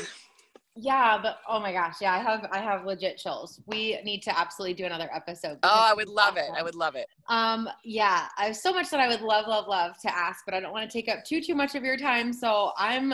yeah, 0.80 1.18
but 1.20 1.38
oh 1.48 1.58
my 1.58 1.72
gosh, 1.72 1.96
yeah, 2.00 2.12
I 2.14 2.18
have 2.18 2.48
I 2.52 2.58
have 2.58 2.84
legit 2.84 3.18
chills. 3.18 3.60
We 3.66 4.00
need 4.04 4.22
to 4.22 4.38
absolutely 4.38 4.74
do 4.74 4.84
another 4.84 5.10
episode. 5.12 5.58
Oh, 5.64 5.68
I 5.90 5.92
would 5.92 6.08
love 6.08 6.36
awesome. 6.36 6.54
it. 6.54 6.58
I 6.58 6.62
would 6.62 6.76
love 6.76 6.94
it. 6.94 7.08
Um, 7.28 7.68
yeah, 7.84 8.28
I 8.38 8.46
have 8.46 8.56
so 8.56 8.72
much 8.72 8.88
that 8.90 9.00
I 9.00 9.08
would 9.08 9.20
love, 9.20 9.48
love, 9.48 9.66
love 9.66 9.98
to 10.02 10.16
ask, 10.16 10.44
but 10.44 10.54
I 10.54 10.60
don't 10.60 10.72
want 10.72 10.88
to 10.88 10.92
take 10.92 11.08
up 11.08 11.24
too 11.24 11.40
too 11.40 11.56
much 11.56 11.74
of 11.74 11.82
your 11.82 11.96
time. 11.96 12.32
So 12.32 12.70
I'm 12.76 13.12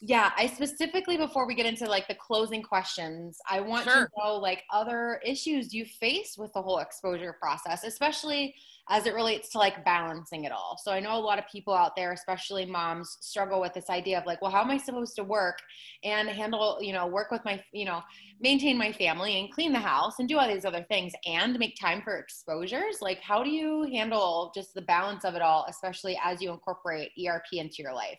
yeah, 0.00 0.32
I 0.36 0.48
specifically 0.48 1.16
before 1.16 1.46
we 1.46 1.54
get 1.54 1.66
into 1.66 1.86
like 1.86 2.08
the 2.08 2.16
closing 2.16 2.62
questions, 2.64 3.38
I 3.48 3.60
want 3.60 3.84
sure. 3.84 4.06
to 4.06 4.08
know 4.18 4.34
like 4.34 4.64
other 4.72 5.20
issues 5.24 5.72
you 5.72 5.84
face 5.84 6.36
with 6.36 6.52
the 6.52 6.62
whole 6.62 6.80
exposure 6.80 7.36
process, 7.40 7.84
especially 7.84 8.56
as 8.92 9.06
it 9.06 9.14
relates 9.14 9.48
to 9.48 9.58
like 9.58 9.82
balancing 9.86 10.44
it 10.44 10.52
all. 10.52 10.78
So 10.82 10.92
I 10.92 11.00
know 11.00 11.16
a 11.16 11.18
lot 11.18 11.38
of 11.38 11.46
people 11.50 11.72
out 11.72 11.96
there, 11.96 12.12
especially 12.12 12.66
moms, 12.66 13.16
struggle 13.22 13.58
with 13.58 13.72
this 13.72 13.88
idea 13.88 14.20
of 14.20 14.26
like, 14.26 14.42
well, 14.42 14.50
how 14.50 14.60
am 14.60 14.70
I 14.70 14.76
supposed 14.76 15.16
to 15.16 15.24
work 15.24 15.56
and 16.04 16.28
handle, 16.28 16.76
you 16.78 16.92
know, 16.92 17.06
work 17.06 17.30
with 17.30 17.42
my, 17.42 17.64
you 17.72 17.86
know, 17.86 18.02
maintain 18.38 18.76
my 18.76 18.92
family 18.92 19.40
and 19.40 19.50
clean 19.50 19.72
the 19.72 19.78
house 19.78 20.18
and 20.18 20.28
do 20.28 20.38
all 20.38 20.46
these 20.46 20.66
other 20.66 20.84
things 20.90 21.14
and 21.24 21.58
make 21.58 21.74
time 21.80 22.02
for 22.02 22.18
exposures? 22.18 22.98
Like, 23.00 23.20
how 23.22 23.42
do 23.42 23.48
you 23.48 23.88
handle 23.90 24.52
just 24.54 24.74
the 24.74 24.82
balance 24.82 25.24
of 25.24 25.34
it 25.34 25.40
all, 25.40 25.64
especially 25.70 26.20
as 26.22 26.42
you 26.42 26.50
incorporate 26.50 27.12
ERP 27.18 27.46
into 27.52 27.76
your 27.78 27.94
life? 27.94 28.18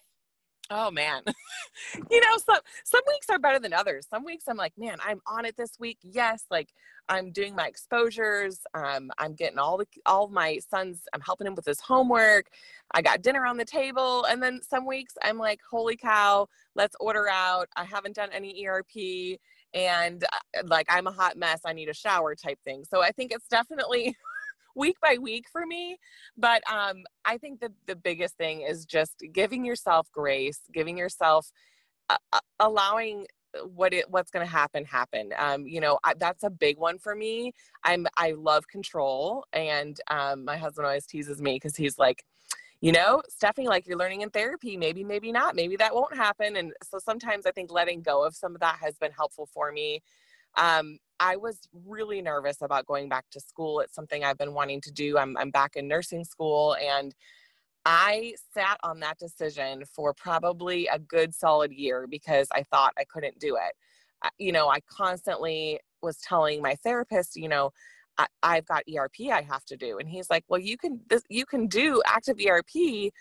Oh 0.76 0.90
man. 0.90 1.22
you 2.10 2.20
know, 2.20 2.38
some 2.44 2.60
some 2.84 3.02
weeks 3.08 3.30
are 3.30 3.38
better 3.38 3.60
than 3.60 3.74
others. 3.74 4.08
Some 4.10 4.26
weeks 4.26 4.46
I'm 4.48 4.58
like, 4.58 4.74
man, 4.76 4.98
I'm 5.06 5.22
on 5.28 5.46
it 5.46 5.56
this 5.56 5.80
week. 5.80 6.00
Yes, 6.02 6.46
like 6.50 6.74
I'm 7.08 7.32
doing 7.32 7.56
my 7.56 7.68
exposures. 7.68 8.62
Um, 8.74 9.12
I'm 9.20 9.36
getting 9.36 9.60
all 9.60 9.78
the 9.78 9.86
all 10.08 10.30
my 10.30 10.58
sons, 10.58 11.04
I'm 11.14 11.22
helping 11.22 11.46
him 11.46 11.54
with 11.54 11.66
his 11.66 11.80
homework. 11.80 12.48
I 12.92 13.04
got 13.04 13.22
dinner 13.22 13.46
on 13.46 13.58
the 13.58 13.66
table. 13.66 14.26
And 14.26 14.42
then 14.42 14.62
some 14.64 14.88
weeks 14.88 15.14
I'm 15.22 15.38
like, 15.38 15.60
holy 15.70 15.96
cow, 15.96 16.48
let's 16.74 16.96
order 17.00 17.30
out. 17.30 17.70
I 17.76 17.84
haven't 17.84 18.16
done 18.16 18.30
any 18.34 18.66
ERP 18.66 19.38
and 19.76 20.24
uh, 20.24 20.64
like 20.66 20.88
I'm 20.90 21.06
a 21.06 21.12
hot 21.12 21.38
mess. 21.38 21.62
I 21.66 21.74
need 21.74 21.90
a 21.90 21.94
shower 21.94 22.34
type 22.34 22.58
thing. 22.66 22.84
So 22.84 23.04
I 23.04 23.12
think 23.12 23.32
it's 23.32 23.48
definitely 23.48 24.18
week 24.76 24.98
by 25.02 25.18
week 25.20 25.46
for 25.52 25.66
me. 25.66 25.98
But 26.38 26.64
um, 26.72 27.04
I 27.26 27.38
think 27.38 27.60
the, 27.60 27.72
the 27.86 27.96
biggest 27.96 28.38
thing 28.38 28.62
is 28.62 28.86
just 28.86 29.16
giving 29.32 29.66
yourself 29.66 30.08
grace, 30.12 30.60
giving 30.74 30.98
yourself, 30.98 31.52
uh, 32.10 32.18
uh 32.32 32.40
allowing 32.60 33.26
what 33.62 33.94
it 33.94 34.10
what's 34.10 34.32
going 34.32 34.46
to 34.46 34.52
happen 34.52 34.86
happen. 34.86 35.32
Um 35.38 35.68
you 35.68 35.80
know 35.80 36.00
I, 36.04 36.14
that's 36.18 36.44
a 36.44 36.50
big 36.50 36.78
one 36.78 36.98
for 36.98 37.16
me. 37.16 37.54
I'm 37.84 38.08
i 38.18 38.32
love 38.32 38.68
control 38.68 39.46
and 39.54 40.00
um 40.10 40.46
my 40.46 40.58
husband 40.58 40.86
always 40.86 41.06
teases 41.06 41.42
me 41.42 41.56
because 41.56 41.76
he's 41.76 41.98
like 41.98 42.24
you 42.82 42.92
know 42.92 43.22
stephanie 43.30 43.68
like 43.68 43.88
you're 43.88 43.98
learning 43.98 44.22
in 44.22 44.30
therapy. 44.30 44.78
Maybe 44.78 45.04
maybe 45.04 45.32
not. 45.32 45.56
Maybe 45.56 45.76
that 45.78 45.94
won't 45.94 46.16
happen. 46.16 46.56
And 46.56 46.74
so 46.84 47.00
sometimes 47.00 47.46
i 47.46 47.52
think 47.52 47.72
letting 47.72 48.02
go 48.02 48.26
of 48.26 48.36
some 48.36 48.56
of 48.56 48.62
that 48.62 48.78
has 48.82 48.98
been 48.98 49.12
helpful 49.12 49.48
for 49.54 49.72
me. 49.72 50.02
Um 50.58 50.98
I 51.20 51.38
was 51.38 51.59
really 51.86 52.22
nervous 52.22 52.61
about 52.61 52.86
going 52.86 53.09
back 53.09 53.26
to 53.32 53.39
school. 53.39 53.80
It's 53.80 53.95
something 53.95 54.24
I've 54.24 54.38
been 54.38 54.53
wanting 54.53 54.82
to 54.82 54.91
do. 54.91 55.18
I'm, 55.18 55.38
I'm 55.38 55.51
back 55.51 55.76
in 55.76 55.88
nursing 55.88 56.24
school 56.24 56.76
and 56.76 57.16
I 57.86 58.34
sat 58.53 58.78
on 58.84 58.99
that 59.01 59.18
decision 59.20 59.84
for 59.93 60.14
probably 60.14 60.88
a 60.88 60.99
good 60.99 61.34
solid 61.34 61.72
year 61.72 62.07
because 62.09 62.47
I 62.53 62.64
thought 62.64 62.93
I 62.97 63.03
couldn't 63.03 63.39
do 63.39 63.57
it. 63.57 64.32
You 64.38 64.53
know, 64.53 64.70
I 64.70 64.80
constantly 64.89 65.80
was 66.01 66.18
telling 66.18 66.61
my 66.61 66.76
therapist, 66.76 67.36
you 67.36 67.49
know, 67.49 67.72
I, 68.18 68.55
have 68.55 68.66
got 68.66 68.84
ERP 68.93 69.32
I 69.32 69.41
have 69.41 69.66
to 69.66 69.78
do, 69.78 69.97
and 69.97 70.07
he's 70.07 70.30
like, 70.30 70.43
"Well, 70.47 70.59
you 70.59 70.78
can 70.78 71.01
this, 71.09 71.24
you 71.30 71.45
can 71.45 71.68
do 71.68 72.01
active 72.05 72.38
ERP 72.39 73.11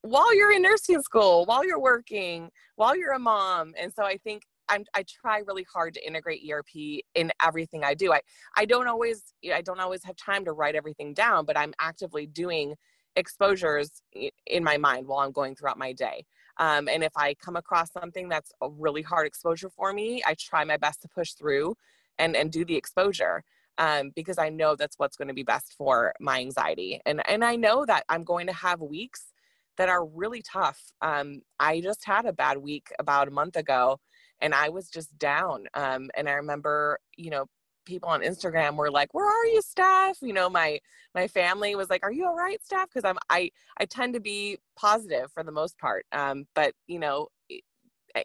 while 0.00 0.34
you're 0.34 0.52
in 0.52 0.62
nursing 0.62 1.02
school, 1.02 1.44
while 1.44 1.64
you're 1.64 1.78
working, 1.78 2.50
while 2.76 2.96
you're 2.96 3.12
a 3.12 3.18
mom." 3.18 3.74
And 3.78 3.92
so 3.92 4.02
I 4.04 4.16
think 4.16 4.44
I'm, 4.72 4.84
I 4.94 5.04
try 5.04 5.38
really 5.46 5.66
hard 5.70 5.94
to 5.94 6.06
integrate 6.06 6.40
ERP 6.50 7.02
in 7.14 7.30
everything 7.44 7.84
I 7.84 7.94
do. 7.94 8.12
I, 8.12 8.20
I 8.56 8.64
don't 8.64 8.88
always, 8.88 9.34
I 9.52 9.60
don't 9.60 9.80
always 9.80 10.02
have 10.04 10.16
time 10.16 10.44
to 10.46 10.52
write 10.52 10.74
everything 10.74 11.12
down, 11.12 11.44
but 11.44 11.58
I'm 11.58 11.74
actively 11.78 12.26
doing 12.26 12.74
exposures 13.14 14.02
in 14.46 14.64
my 14.64 14.78
mind 14.78 15.06
while 15.06 15.20
I'm 15.20 15.32
going 15.32 15.54
throughout 15.54 15.78
my 15.78 15.92
day. 15.92 16.24
Um, 16.56 16.88
and 16.88 17.04
if 17.04 17.12
I 17.16 17.34
come 17.34 17.56
across 17.56 17.92
something 17.92 18.28
that's 18.28 18.50
a 18.62 18.70
really 18.70 19.02
hard 19.02 19.26
exposure 19.26 19.68
for 19.68 19.92
me, 19.92 20.22
I 20.26 20.34
try 20.34 20.64
my 20.64 20.78
best 20.78 21.02
to 21.02 21.08
push 21.08 21.32
through 21.32 21.76
and, 22.18 22.34
and 22.34 22.50
do 22.50 22.64
the 22.64 22.76
exposure 22.76 23.44
um, 23.76 24.10
because 24.14 24.38
I 24.38 24.48
know 24.48 24.74
that's 24.74 24.98
what's 24.98 25.16
going 25.16 25.28
to 25.28 25.34
be 25.34 25.42
best 25.42 25.74
for 25.76 26.14
my 26.18 26.40
anxiety. 26.40 27.00
And, 27.04 27.22
and 27.28 27.44
I 27.44 27.56
know 27.56 27.84
that 27.84 28.04
I'm 28.08 28.24
going 28.24 28.46
to 28.46 28.52
have 28.54 28.80
weeks 28.80 29.32
that 29.76 29.88
are 29.88 30.04
really 30.04 30.42
tough. 30.42 30.78
Um, 31.00 31.42
I 31.58 31.80
just 31.80 32.04
had 32.04 32.26
a 32.26 32.32
bad 32.32 32.58
week 32.58 32.88
about 32.98 33.28
a 33.28 33.30
month 33.30 33.56
ago 33.56 34.00
and 34.42 34.54
I 34.54 34.68
was 34.68 34.90
just 34.90 35.16
down. 35.18 35.66
Um, 35.74 36.10
and 36.16 36.28
I 36.28 36.32
remember, 36.32 36.98
you 37.16 37.30
know, 37.30 37.46
people 37.86 38.08
on 38.10 38.22
Instagram 38.22 38.76
were 38.76 38.90
like, 38.90 39.14
"Where 39.14 39.26
are 39.26 39.46
you, 39.46 39.62
Steph?" 39.62 40.18
You 40.20 40.32
know, 40.34 40.50
my 40.50 40.80
my 41.14 41.28
family 41.28 41.74
was 41.76 41.88
like, 41.90 42.04
"Are 42.04 42.12
you 42.12 42.26
all 42.26 42.34
right, 42.36 42.62
Steph?" 42.62 42.88
Because 42.88 43.04
I'm 43.08 43.18
I 43.30 43.50
I 43.78 43.86
tend 43.86 44.14
to 44.14 44.20
be 44.20 44.58
positive 44.76 45.32
for 45.32 45.42
the 45.42 45.52
most 45.52 45.78
part, 45.78 46.04
um, 46.12 46.46
but 46.54 46.74
you 46.86 46.98
know, 46.98 47.28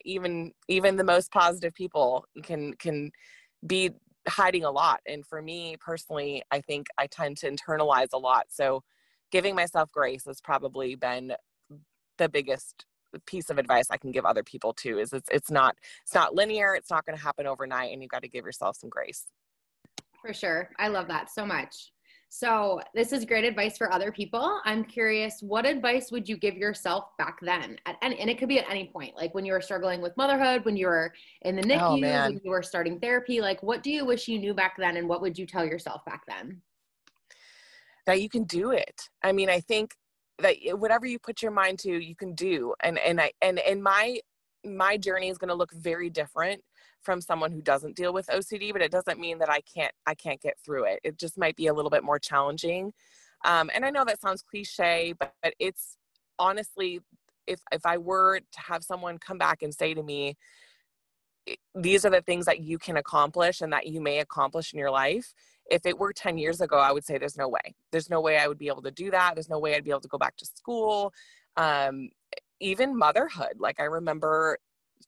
even 0.06 0.52
even 0.68 0.98
the 0.98 1.04
most 1.04 1.32
positive 1.32 1.74
people 1.74 2.26
can 2.44 2.74
can 2.76 3.12
be 3.66 3.92
hiding 4.28 4.66
a 4.66 4.72
lot. 4.72 5.00
And 5.06 5.26
for 5.26 5.42
me 5.42 5.78
personally, 5.80 6.44
I 6.52 6.62
think 6.62 6.88
I 6.98 7.08
tend 7.08 7.38
to 7.38 7.52
internalize 7.52 8.10
a 8.14 8.18
lot. 8.18 8.48
So, 8.50 8.84
giving 9.32 9.56
myself 9.56 9.92
grace 9.92 10.26
has 10.26 10.42
probably 10.42 10.96
been 10.96 11.34
the 12.18 12.30
biggest 12.30 12.86
piece 13.26 13.50
of 13.50 13.58
advice 13.58 13.86
I 13.90 13.98
can 13.98 14.12
give 14.12 14.26
other 14.26 14.44
people 14.44 14.74
too 14.74 15.00
is 15.00 15.14
it's 15.14 15.30
it's 15.32 15.52
not 15.52 15.76
it's 16.04 16.14
not 16.14 16.36
linear 16.36 16.76
it's 16.76 16.92
not 16.92 17.06
going 17.06 17.18
to 17.18 17.24
happen 17.24 17.48
overnight 17.48 17.92
and 17.92 18.02
you've 18.02 18.12
got 18.12 18.22
to 18.22 18.28
give 18.28 18.46
yourself 18.46 18.76
some 18.78 18.90
grace 18.90 19.26
for 20.28 20.34
sure. 20.34 20.70
I 20.78 20.88
love 20.88 21.08
that 21.08 21.30
so 21.30 21.46
much. 21.46 21.92
So, 22.30 22.82
this 22.94 23.14
is 23.14 23.24
great 23.24 23.46
advice 23.46 23.78
for 23.78 23.92
other 23.94 24.12
people. 24.12 24.60
I'm 24.66 24.84
curious, 24.84 25.42
what 25.42 25.66
advice 25.66 26.12
would 26.12 26.28
you 26.28 26.36
give 26.36 26.56
yourself 26.58 27.06
back 27.18 27.38
then? 27.42 27.78
At, 27.86 27.96
and, 28.02 28.14
and 28.14 28.30
it 28.30 28.38
could 28.38 28.50
be 28.50 28.60
at 28.60 28.70
any 28.70 28.90
point, 28.94 29.16
like 29.16 29.34
when 29.34 29.46
you 29.46 29.54
were 29.54 29.62
struggling 29.62 30.02
with 30.02 30.18
motherhood, 30.18 30.66
when 30.66 30.76
you 30.76 30.88
were 30.88 31.14
in 31.44 31.56
the 31.56 31.62
NICU, 31.62 31.82
oh, 31.82 32.28
when 32.28 32.42
you 32.44 32.52
were 32.52 32.62
starting 32.62 33.00
therapy. 33.00 33.40
Like, 33.40 33.64
what 33.64 33.82
do 33.82 33.90
you 33.90 34.04
wish 34.04 34.28
you 34.28 34.40
knew 34.40 34.54
back 34.54 34.76
then, 34.78 34.98
and 34.98 35.08
what 35.08 35.22
would 35.22 35.38
you 35.38 35.46
tell 35.46 35.66
yourself 35.66 36.04
back 36.04 36.24
then? 36.28 36.62
That 38.06 38.22
you 38.22 38.28
can 38.28 38.44
do 38.44 38.72
it. 38.72 39.04
I 39.24 39.32
mean, 39.32 39.50
I 39.50 39.62
think 39.62 39.96
that 40.40 40.56
whatever 40.74 41.06
you 41.06 41.20
put 41.20 41.42
your 41.42 41.52
mind 41.52 41.80
to, 41.80 41.92
you 41.92 42.16
can 42.16 42.34
do. 42.34 42.74
And 42.82 43.00
and 43.00 43.20
I 43.20 43.32
and 43.42 43.60
and 43.60 43.82
my 43.82 44.20
my 44.66 44.98
journey 44.98 45.30
is 45.30 45.38
going 45.38 45.50
to 45.50 45.56
look 45.56 45.72
very 45.74 46.10
different 46.10 46.62
from 47.02 47.22
someone 47.22 47.52
who 47.52 47.62
doesn't 47.62 47.96
deal 47.96 48.14
with 48.14 48.28
OCD, 48.28 48.74
but 48.74 48.82
it 48.82 48.92
doesn't 48.92 49.20
mean 49.20 49.40
that 49.40 49.50
I 49.50 49.62
can't 49.62 49.94
I 50.06 50.16
can't 50.16 50.42
get 50.42 50.58
through 50.64 50.86
it. 50.86 51.00
It 51.04 51.18
just 51.18 51.38
might 51.38 51.56
be 51.56 51.68
a 51.68 51.74
little 51.74 51.92
bit 51.92 52.04
more 52.04 52.20
challenging. 52.20 52.94
Um, 53.46 53.70
and 53.74 53.86
I 53.86 53.92
know 53.92 54.04
that 54.06 54.20
sounds 54.20 54.42
cliche, 54.42 55.14
but, 55.20 55.34
but 55.44 55.54
it's 55.60 55.98
honestly, 56.40 57.00
if 57.46 57.60
if 57.72 57.86
I 57.86 57.98
were 57.98 58.40
to 58.40 58.60
have 58.60 58.84
someone 58.84 59.20
come 59.20 59.38
back 59.38 59.62
and 59.62 59.74
say 59.74 59.94
to 59.94 60.04
me, 60.04 60.36
these 61.76 62.06
are 62.06 62.10
the 62.10 62.22
things 62.22 62.46
that 62.46 62.60
you 62.60 62.78
can 62.78 62.98
accomplish 62.98 63.62
and 63.62 63.72
that 63.74 63.88
you 63.88 64.02
may 64.02 64.20
accomplish 64.20 64.74
in 64.74 64.80
your 64.80 64.92
life. 64.92 65.34
If 65.70 65.86
it 65.86 65.98
were 65.98 66.14
10 66.14 66.38
years 66.38 66.62
ago, 66.62 66.78
I 66.78 66.92
would 66.92 67.06
say 67.06 67.18
there's 67.18 67.38
no 67.38 67.50
way. 67.50 67.76
There's 67.92 68.10
no 68.10 68.22
way 68.22 68.38
I 68.38 68.48
would 68.48 68.58
be 68.58 68.68
able 68.68 68.84
to 68.84 68.92
do 68.92 69.12
that. 69.12 69.36
There's 69.36 69.50
no 69.50 69.60
way 69.60 69.76
I'd 69.76 69.84
be 69.84 69.90
able 69.90 70.02
to 70.02 70.08
go 70.08 70.18
back 70.18 70.38
to 70.38 70.46
school. 70.46 71.14
Um, 71.58 72.10
even 72.60 72.98
motherhood. 72.98 73.56
Like 73.60 73.80
I 73.80 73.86
remember 73.86 74.58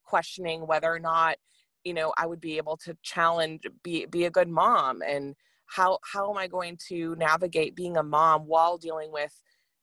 questioning 0.04 0.66
whether 0.66 0.92
or 0.92 0.98
not 0.98 1.36
you 1.84 1.94
know 1.94 2.12
i 2.18 2.26
would 2.26 2.40
be 2.40 2.56
able 2.56 2.76
to 2.76 2.96
challenge 3.02 3.62
be 3.82 4.06
be 4.06 4.24
a 4.24 4.30
good 4.30 4.48
mom 4.48 5.02
and 5.02 5.34
how 5.66 5.98
how 6.12 6.30
am 6.30 6.36
i 6.36 6.46
going 6.46 6.76
to 6.88 7.14
navigate 7.16 7.74
being 7.74 7.96
a 7.96 8.02
mom 8.02 8.42
while 8.42 8.76
dealing 8.76 9.12
with 9.12 9.40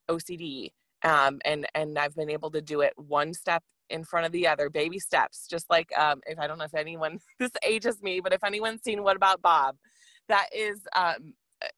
ocd 0.09 0.71
um, 1.03 1.39
and 1.45 1.67
and 1.75 1.97
i've 1.97 2.15
been 2.15 2.29
able 2.29 2.51
to 2.51 2.61
do 2.61 2.81
it 2.81 2.93
one 2.95 3.33
step 3.33 3.63
in 3.89 4.03
front 4.03 4.25
of 4.25 4.31
the 4.31 4.45
other 4.45 4.69
baby 4.69 4.99
steps 4.99 5.47
just 5.49 5.69
like 5.69 5.89
um, 5.97 6.19
if 6.27 6.37
i 6.39 6.47
don't 6.47 6.57
know 6.57 6.65
if 6.65 6.75
anyone 6.75 7.19
this 7.39 7.51
ages 7.63 8.01
me 8.01 8.19
but 8.19 8.33
if 8.33 8.43
anyone's 8.43 8.83
seen 8.83 9.03
what 9.03 9.15
about 9.15 9.41
bob 9.41 9.75
that 10.29 10.47
is 10.55 10.81
um, 10.95 11.33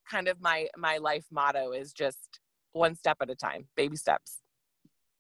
kind 0.09 0.27
of 0.27 0.41
my 0.41 0.67
my 0.77 0.97
life 0.97 1.25
motto 1.31 1.71
is 1.71 1.93
just 1.93 2.39
one 2.73 2.95
step 2.95 3.17
at 3.21 3.29
a 3.29 3.35
time 3.35 3.67
baby 3.75 3.95
steps 3.95 4.39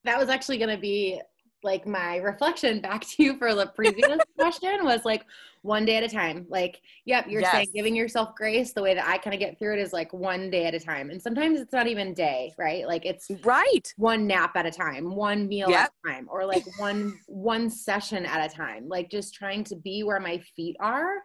that 0.03 0.19
was 0.19 0.29
actually 0.29 0.57
going 0.57 0.69
to 0.69 0.81
be 0.81 1.21
like 1.63 1.85
my 1.85 2.17
reflection 2.17 2.79
back 2.79 3.05
to 3.05 3.23
you 3.23 3.37
for 3.37 3.53
the 3.53 3.65
previous 3.75 4.19
question 4.37 4.83
was 4.83 5.03
like 5.03 5.25
one 5.61 5.83
day 5.85 5.97
at 5.97 6.03
a 6.03 6.07
time. 6.07 6.45
Like, 6.49 6.81
yep, 7.05 7.25
you're 7.27 7.41
yes. 7.41 7.51
saying 7.51 7.67
giving 7.73 7.95
yourself 7.95 8.33
grace. 8.35 8.71
The 8.73 8.81
way 8.81 8.93
that 8.93 9.05
I 9.05 9.17
kind 9.17 9.33
of 9.33 9.39
get 9.39 9.59
through 9.59 9.73
it 9.73 9.79
is 9.79 9.91
like 9.91 10.13
one 10.13 10.49
day 10.49 10.65
at 10.65 10.73
a 10.73 10.79
time. 10.79 11.09
And 11.09 11.21
sometimes 11.21 11.59
it's 11.59 11.73
not 11.73 11.87
even 11.87 12.13
day, 12.13 12.53
right? 12.57 12.87
Like 12.87 13.05
it's 13.05 13.29
right. 13.43 13.93
One 13.97 14.25
nap 14.25 14.51
at 14.55 14.65
a 14.65 14.71
time, 14.71 15.15
one 15.15 15.47
meal 15.47 15.69
yep. 15.69 15.79
at 15.79 15.91
a 16.05 16.13
time, 16.13 16.27
or 16.31 16.45
like 16.45 16.63
one 16.79 17.19
one 17.27 17.69
session 17.69 18.25
at 18.25 18.49
a 18.49 18.53
time. 18.53 18.87
Like 18.87 19.09
just 19.09 19.33
trying 19.33 19.63
to 19.65 19.75
be 19.75 20.03
where 20.03 20.19
my 20.19 20.37
feet 20.55 20.77
are. 20.79 21.15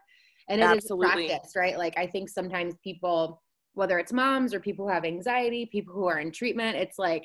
And 0.49 0.61
it 0.61 0.65
Absolutely. 0.65 1.25
is 1.25 1.31
practice, 1.31 1.53
right? 1.57 1.79
Like 1.79 1.97
I 1.97 2.07
think 2.07 2.29
sometimes 2.29 2.75
people, 2.85 3.43
whether 3.73 3.99
it's 3.99 4.13
moms 4.13 4.53
or 4.53 4.61
people 4.61 4.87
who 4.87 4.93
have 4.93 5.05
anxiety, 5.05 5.67
people 5.71 5.95
who 5.95 6.07
are 6.07 6.19
in 6.19 6.31
treatment, 6.31 6.77
it's 6.77 6.99
like 6.99 7.25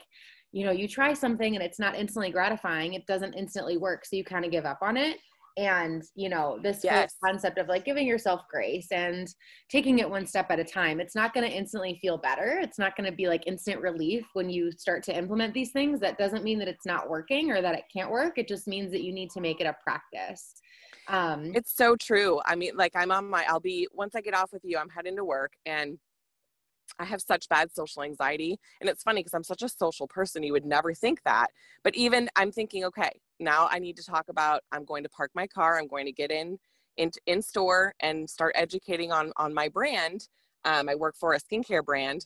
you 0.52 0.66
know 0.66 0.72
you 0.72 0.88
try 0.88 1.14
something 1.14 1.56
and 1.56 1.64
it's 1.64 1.80
not 1.80 1.96
instantly 1.96 2.32
gratifying 2.32 2.94
it 2.94 3.06
doesn't 3.06 3.36
instantly 3.36 3.78
work 3.78 4.06
so 4.06 4.16
you 4.16 4.24
kind 4.24 4.46
of 4.46 4.52
give 4.52 4.66
up 4.66 4.80
on 4.82 4.98
it 4.98 5.18
and 5.58 6.04
you 6.16 6.30
know 6.30 6.60
this 6.64 6.82
yes. 6.84 7.16
concept 7.24 7.58
of 7.58 7.68
like 7.68 7.84
giving 7.84 8.08
yourself 8.08 8.42
grace 8.50 8.88
and 8.92 9.28
taking 9.70 10.00
it 10.00 10.10
one 10.10 10.26
step 10.26 10.50
at 10.50 10.60
a 10.60 10.64
time 10.64 11.00
it's 11.00 11.16
not 11.16 11.34
going 11.34 11.48
to 11.48 11.56
instantly 11.56 11.98
feel 12.02 12.18
better 12.18 12.60
it's 12.62 12.80
not 12.80 12.96
going 12.96 13.10
to 13.10 13.16
be 13.16 13.28
like 13.28 13.46
instant 13.46 13.82
relief 13.82 14.26
when 14.34 14.50
you 14.50 14.72
start 14.72 15.04
to 15.04 15.16
implement 15.16 15.54
these 15.54 15.72
things 15.72 16.00
that 16.00 16.18
doesn't 16.18 16.44
mean 16.44 16.60
that 16.60 16.68
it's 16.68 16.86
not 16.86 17.10
working 17.10 17.52
or 17.52 17.62
that 17.62 17.76
it 17.76 17.84
can't 17.92 18.12
work 18.12 18.38
it 18.38 18.48
just 18.48 18.68
means 18.68 18.92
that 18.92 19.04
you 19.04 19.12
need 19.12 19.30
to 19.30 19.42
make 19.42 19.60
it 19.60 19.66
a 19.66 19.76
practice 19.84 20.54
um 21.10 21.52
it's 21.56 21.76
so 21.76 21.96
true 21.96 22.40
i 22.46 22.56
mean 22.56 22.76
like 22.76 22.96
i'm 22.96 23.12
on 23.12 23.30
my 23.30 23.44
i'll 23.50 23.60
be 23.60 23.88
once 23.94 24.16
i 24.16 24.22
get 24.22 24.34
off 24.34 24.54
with 24.54 24.64
you 24.64 24.78
i'm 24.78 24.90
heading 24.90 25.16
to 25.16 25.26
work 25.26 25.54
and 25.66 26.00
I 26.98 27.06
have 27.06 27.22
such 27.22 27.48
bad 27.50 27.72
social 27.74 28.02
anxiety. 28.04 28.60
And 28.82 28.90
it's 28.90 29.04
funny 29.04 29.22
because 29.22 29.34
I'm 29.34 29.44
such 29.44 29.62
a 29.62 29.70
social 29.70 30.08
person. 30.08 30.44
You 30.44 30.54
would 30.54 30.66
never 30.66 30.94
think 30.94 31.22
that. 31.24 31.48
But 31.84 31.96
even 31.96 32.30
I'm 32.36 32.52
thinking, 32.52 32.84
okay, 32.86 33.12
now 33.40 33.68
I 33.70 33.80
need 33.80 33.96
to 33.98 34.04
talk 34.04 34.26
about 34.30 34.62
I'm 34.72 34.86
going 34.86 35.04
to 35.04 35.10
park 35.10 35.32
my 35.34 35.48
car, 35.48 35.80
I'm 35.80 35.88
going 35.88 36.06
to 36.06 36.12
get 36.12 36.32
in 36.32 36.58
in, 36.98 37.12
in 37.26 37.42
store 37.42 37.94
and 38.02 38.30
start 38.30 38.54
educating 38.56 39.12
on 39.12 39.32
on 39.38 39.54
my 39.54 39.70
brand. 39.70 40.28
Um, 40.66 40.90
I 40.90 40.96
work 40.96 41.16
for 41.16 41.34
a 41.34 41.40
skincare 41.40 41.84
brand. 41.84 42.26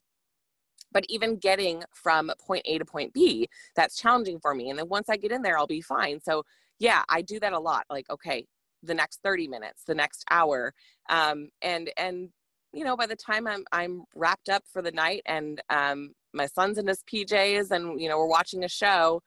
But 0.91 1.05
even 1.09 1.37
getting 1.37 1.83
from 1.93 2.31
point 2.39 2.63
A 2.65 2.77
to 2.77 2.85
point 2.85 3.13
B, 3.13 3.47
that's 3.75 3.97
challenging 3.97 4.39
for 4.39 4.53
me. 4.53 4.69
And 4.69 4.77
then 4.77 4.89
once 4.89 5.09
I 5.09 5.17
get 5.17 5.31
in 5.31 5.41
there, 5.41 5.57
I'll 5.57 5.67
be 5.67 5.81
fine. 5.81 6.19
So 6.21 6.43
yeah, 6.79 7.03
I 7.09 7.21
do 7.21 7.39
that 7.39 7.53
a 7.53 7.59
lot. 7.59 7.85
Like, 7.89 8.09
okay, 8.09 8.45
the 8.83 8.93
next 8.93 9.21
30 9.23 9.47
minutes, 9.47 9.83
the 9.85 9.95
next 9.95 10.25
hour. 10.29 10.73
Um, 11.09 11.49
and 11.61 11.89
and 11.97 12.29
you 12.73 12.83
know, 12.83 12.97
by 12.97 13.05
the 13.05 13.15
time 13.15 13.47
I'm 13.47 13.63
I'm 13.71 14.03
wrapped 14.15 14.49
up 14.49 14.63
for 14.71 14.81
the 14.81 14.91
night 14.91 15.21
and 15.25 15.61
um, 15.69 16.11
my 16.33 16.47
son's 16.47 16.77
in 16.77 16.87
his 16.87 17.03
PJs 17.11 17.71
and 17.71 17.99
you 17.99 18.09
know 18.09 18.17
we're 18.17 18.27
watching 18.27 18.63
a 18.63 18.69
show, 18.69 19.21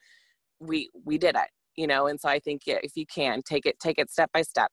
we 0.61 0.91
we 1.05 1.19
did 1.19 1.37
it. 1.37 1.49
You 1.77 1.87
know, 1.87 2.07
and 2.07 2.19
so 2.21 2.29
I 2.29 2.39
think 2.39 2.63
if 2.67 2.93
you 2.97 3.07
can 3.07 3.43
take 3.43 3.67
it 3.67 3.79
take 3.81 3.99
it 3.99 4.11
step 4.11 4.31
by 4.33 4.43
step. 4.43 4.71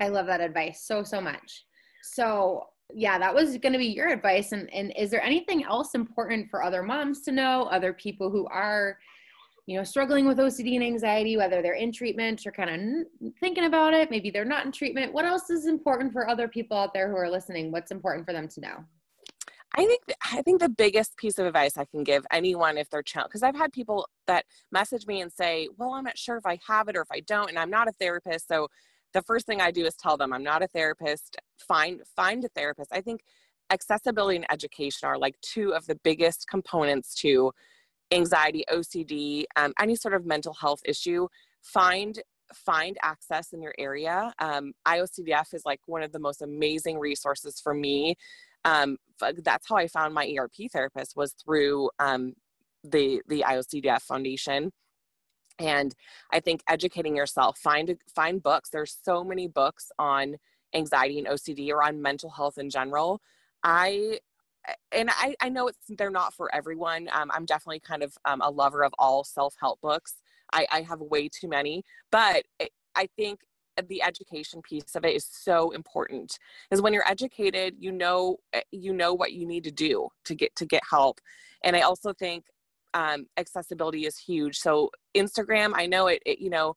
I 0.00 0.08
love 0.08 0.26
that 0.26 0.40
advice 0.40 0.84
so 0.86 1.02
so 1.02 1.20
much. 1.20 1.66
So 2.02 2.66
yeah, 2.94 3.18
that 3.18 3.34
was 3.34 3.56
going 3.58 3.72
to 3.72 3.78
be 3.78 3.86
your 3.86 4.08
advice. 4.08 4.52
And 4.52 4.72
and 4.72 4.92
is 4.96 5.10
there 5.10 5.22
anything 5.22 5.64
else 5.64 5.94
important 5.94 6.48
for 6.50 6.62
other 6.62 6.82
moms 6.82 7.22
to 7.22 7.32
know, 7.32 7.64
other 7.64 7.92
people 7.92 8.30
who 8.30 8.46
are 8.46 8.98
you 9.70 9.76
know, 9.76 9.84
struggling 9.84 10.26
with 10.26 10.38
OCD 10.38 10.74
and 10.74 10.82
anxiety, 10.82 11.36
whether 11.36 11.62
they're 11.62 11.74
in 11.74 11.92
treatment 11.92 12.44
or 12.44 12.50
kind 12.50 12.70
of 13.22 13.32
thinking 13.38 13.66
about 13.66 13.94
it, 13.94 14.10
maybe 14.10 14.28
they're 14.28 14.44
not 14.44 14.66
in 14.66 14.72
treatment. 14.72 15.12
What 15.12 15.24
else 15.24 15.48
is 15.48 15.66
important 15.66 16.12
for 16.12 16.28
other 16.28 16.48
people 16.48 16.76
out 16.76 16.92
there 16.92 17.08
who 17.08 17.14
are 17.14 17.30
listening? 17.30 17.70
What's 17.70 17.92
important 17.92 18.26
for 18.26 18.32
them 18.32 18.48
to 18.48 18.60
know? 18.60 18.84
I 19.76 19.86
think 19.86 20.02
I 20.32 20.42
think 20.42 20.60
the 20.60 20.68
biggest 20.68 21.16
piece 21.16 21.38
of 21.38 21.46
advice 21.46 21.78
I 21.78 21.84
can 21.84 22.02
give 22.02 22.26
anyone 22.32 22.78
if 22.78 22.90
they're 22.90 23.04
challenged, 23.04 23.30
because 23.30 23.44
I've 23.44 23.54
had 23.54 23.72
people 23.72 24.08
that 24.26 24.44
message 24.72 25.06
me 25.06 25.20
and 25.20 25.32
say, 25.32 25.68
"Well, 25.76 25.92
I'm 25.92 26.02
not 26.02 26.18
sure 26.18 26.36
if 26.36 26.44
I 26.44 26.58
have 26.66 26.88
it 26.88 26.96
or 26.96 27.02
if 27.02 27.12
I 27.12 27.20
don't, 27.20 27.48
and 27.48 27.56
I'm 27.56 27.70
not 27.70 27.86
a 27.86 27.92
therapist." 27.92 28.48
So 28.48 28.66
the 29.12 29.22
first 29.22 29.46
thing 29.46 29.60
I 29.60 29.70
do 29.70 29.86
is 29.86 29.94
tell 29.94 30.16
them 30.16 30.32
I'm 30.32 30.42
not 30.42 30.64
a 30.64 30.66
therapist. 30.66 31.36
Find 31.58 32.02
find 32.16 32.44
a 32.44 32.48
therapist. 32.48 32.90
I 32.92 33.02
think 33.02 33.20
accessibility 33.70 34.34
and 34.34 34.46
education 34.50 35.06
are 35.06 35.16
like 35.16 35.40
two 35.42 35.72
of 35.72 35.86
the 35.86 35.94
biggest 35.94 36.48
components 36.48 37.14
to 37.22 37.52
anxiety, 38.12 38.64
OCD, 38.70 39.44
um, 39.56 39.72
any 39.78 39.96
sort 39.96 40.14
of 40.14 40.24
mental 40.26 40.54
health 40.54 40.80
issue, 40.84 41.28
find 41.62 42.20
find 42.54 42.96
access 43.02 43.52
in 43.52 43.62
your 43.62 43.74
area. 43.78 44.32
Um, 44.40 44.72
IOCDF 44.86 45.54
is 45.54 45.62
like 45.64 45.80
one 45.86 46.02
of 46.02 46.12
the 46.12 46.18
most 46.18 46.42
amazing 46.42 46.98
resources 46.98 47.60
for 47.60 47.74
me. 47.74 48.16
Um, 48.64 48.96
that's 49.44 49.68
how 49.68 49.76
I 49.76 49.86
found 49.86 50.14
my 50.14 50.34
ERP 50.36 50.70
therapist 50.72 51.16
was 51.16 51.32
through 51.34 51.90
um, 51.98 52.34
the 52.84 53.22
the 53.28 53.44
IOCDF 53.46 54.02
Foundation. 54.02 54.72
and 55.58 55.94
i 56.32 56.40
think 56.40 56.62
educating 56.68 57.16
yourself 57.16 57.58
find 57.58 57.96
find 58.14 58.42
books 58.42 58.70
there's 58.70 58.96
so 59.04 59.22
many 59.22 59.46
books 59.46 59.90
on 59.98 60.36
anxiety 60.74 61.18
and 61.18 61.28
ocd 61.28 61.68
or 61.70 61.82
on 61.82 62.00
mental 62.00 62.30
health 62.30 62.56
in 62.58 62.70
general 62.70 63.20
i 63.62 64.18
and 64.92 65.10
I, 65.10 65.34
I 65.40 65.48
know 65.48 65.68
it's 65.68 65.78
they're 65.88 66.10
not 66.10 66.34
for 66.34 66.54
everyone. 66.54 67.08
Um, 67.12 67.30
I'm 67.32 67.46
definitely 67.46 67.80
kind 67.80 68.02
of 68.02 68.16
um, 68.24 68.40
a 68.42 68.50
lover 68.50 68.84
of 68.84 68.92
all 68.98 69.24
self-help 69.24 69.80
books. 69.80 70.14
I, 70.52 70.66
I 70.72 70.82
have 70.82 71.00
way 71.00 71.28
too 71.28 71.48
many, 71.48 71.84
but 72.10 72.44
I 72.96 73.08
think 73.16 73.40
the 73.88 74.02
education 74.02 74.60
piece 74.62 74.94
of 74.94 75.04
it 75.04 75.14
is 75.14 75.26
so 75.30 75.70
important 75.70 76.38
because 76.68 76.82
when 76.82 76.92
you're 76.92 77.08
educated 77.08 77.74
you 77.78 77.92
know 77.92 78.36
eh, 78.52 78.60
you 78.72 78.92
know 78.92 79.14
what 79.14 79.32
you 79.32 79.46
need 79.46 79.64
to 79.64 79.70
do 79.70 80.08
to 80.24 80.34
get 80.34 80.54
to 80.54 80.66
get 80.66 80.82
help 80.90 81.18
and 81.64 81.74
i 81.74 81.80
also 81.80 82.12
think 82.12 82.44
um, 82.92 83.26
accessibility 83.38 84.04
is 84.04 84.18
huge 84.18 84.58
so 84.58 84.90
instagram 85.16 85.72
i 85.74 85.86
know 85.86 86.08
it, 86.08 86.20
it, 86.26 86.40
you 86.40 86.50
know 86.50 86.74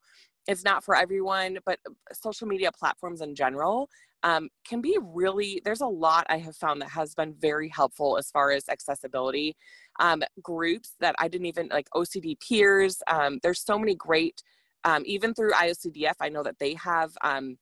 it's 0.47 0.63
not 0.63 0.83
for 0.83 0.95
everyone 0.95 1.57
but 1.65 1.79
uh, 1.89 1.91
social 2.13 2.47
media 2.47 2.71
platforms 2.71 3.21
in 3.21 3.35
general 3.35 3.89
um, 4.23 4.49
can 4.67 4.81
be 4.81 4.97
really 5.01 5.61
there's 5.65 5.81
a 5.81 5.87
lot 5.87 6.25
i 6.29 6.37
have 6.37 6.55
found 6.55 6.81
that 6.81 6.89
has 6.89 7.13
been 7.13 7.33
very 7.39 7.69
helpful 7.69 8.17
as 8.17 8.29
far 8.31 8.51
as 8.51 8.69
accessibility 8.69 9.55
um, 9.99 10.23
groups 10.41 10.93
that 10.99 11.15
i 11.19 11.27
didn't 11.27 11.47
even 11.47 11.67
like 11.69 11.87
ocd 11.95 12.35
peers 12.39 13.01
um, 13.07 13.39
there's 13.43 13.63
so 13.63 13.77
many 13.77 13.95
great 13.95 14.41
um, 14.85 15.03
even 15.05 15.33
through 15.33 15.51
IOCDF, 15.51 16.15
I 16.19 16.29
know 16.29 16.43
that 16.43 16.59
they 16.59 16.73
have 16.75 17.11
um, 17.23 17.57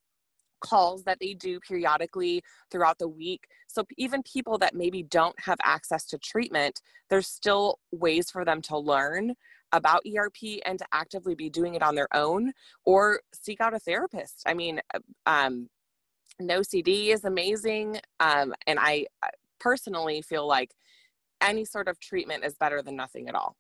calls 0.62 1.04
that 1.04 1.18
they 1.20 1.34
do 1.34 1.60
periodically 1.60 2.42
throughout 2.72 3.00
the 3.00 3.08
week. 3.08 3.46
So 3.68 3.84
even 3.98 4.24
people 4.24 4.58
that 4.60 4.76
maybe 4.76 5.04
don't 5.04 5.40
have 5.40 5.58
access 5.64 6.06
to 6.08 6.18
treatment, 6.18 6.82
there's 7.10 7.28
still 7.28 7.80
ways 7.92 8.30
for 8.30 8.46
them 8.46 8.62
to 8.64 8.78
learn 8.78 9.34
about 9.72 10.04
ERP 10.06 10.60
and 10.66 10.78
to 10.80 10.86
actively 10.92 11.34
be 11.34 11.50
doing 11.50 11.76
it 11.76 11.84
on 11.84 11.96
their 11.96 12.10
own 12.14 12.52
or 12.86 13.22
seek 13.34 13.62
out 13.62 13.74
a 13.74 13.80
therapist. 13.80 14.44
I 14.46 14.54
mean, 14.54 14.82
uh, 14.94 15.00
um, 15.26 15.70
NOCD 16.42 17.08
is 17.08 17.26
amazing. 17.26 18.00
Um, 18.20 18.54
and 18.68 18.80
I 18.80 19.06
personally 19.60 20.22
feel 20.22 20.48
like 20.48 20.74
any 21.42 21.66
sort 21.66 21.88
of 21.88 22.00
treatment 22.00 22.46
is 22.46 22.56
better 22.56 22.82
than 22.82 22.96
nothing 22.96 23.28
at 23.28 23.36
all. 23.36 23.56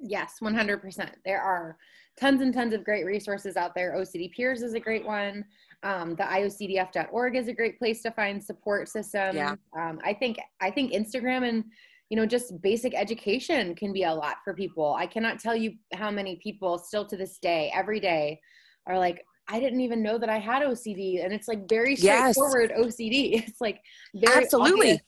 Yes, 0.00 0.36
100%. 0.42 1.10
There 1.24 1.40
are 1.40 1.76
tons 2.18 2.40
and 2.40 2.52
tons 2.52 2.74
of 2.74 2.84
great 2.84 3.04
resources 3.04 3.56
out 3.56 3.74
there. 3.74 3.94
OCD 3.96 4.32
Peers 4.32 4.62
is 4.62 4.74
a 4.74 4.80
great 4.80 5.04
one. 5.04 5.44
Um, 5.82 6.10
the 6.16 6.24
iocdf.org 6.24 7.36
is 7.36 7.48
a 7.48 7.52
great 7.52 7.78
place 7.78 8.02
to 8.02 8.10
find 8.10 8.42
support 8.42 8.88
systems. 8.88 9.36
Yeah. 9.36 9.54
Um, 9.76 9.98
I 10.04 10.12
think 10.12 10.38
I 10.60 10.70
think 10.70 10.92
Instagram 10.92 11.48
and 11.48 11.64
you 12.10 12.16
know 12.16 12.26
just 12.26 12.60
basic 12.62 12.94
education 12.94 13.74
can 13.74 13.92
be 13.92 14.02
a 14.02 14.12
lot 14.12 14.36
for 14.44 14.54
people. 14.54 14.94
I 14.94 15.06
cannot 15.06 15.38
tell 15.38 15.54
you 15.54 15.74
how 15.94 16.10
many 16.10 16.40
people 16.42 16.78
still 16.78 17.06
to 17.06 17.16
this 17.16 17.38
day, 17.38 17.70
every 17.74 18.00
day, 18.00 18.40
are 18.86 18.98
like, 18.98 19.24
I 19.48 19.60
didn't 19.60 19.80
even 19.80 20.02
know 20.02 20.18
that 20.18 20.28
I 20.28 20.38
had 20.38 20.62
OCD, 20.62 21.24
and 21.24 21.32
it's 21.32 21.48
like 21.48 21.68
very 21.68 21.96
straightforward 21.96 22.72
yes. 22.76 22.78
OCD. 22.86 23.42
It's 23.48 23.60
like 23.60 23.80
very 24.14 24.44
absolutely. 24.44 24.90
Obvious 24.90 25.02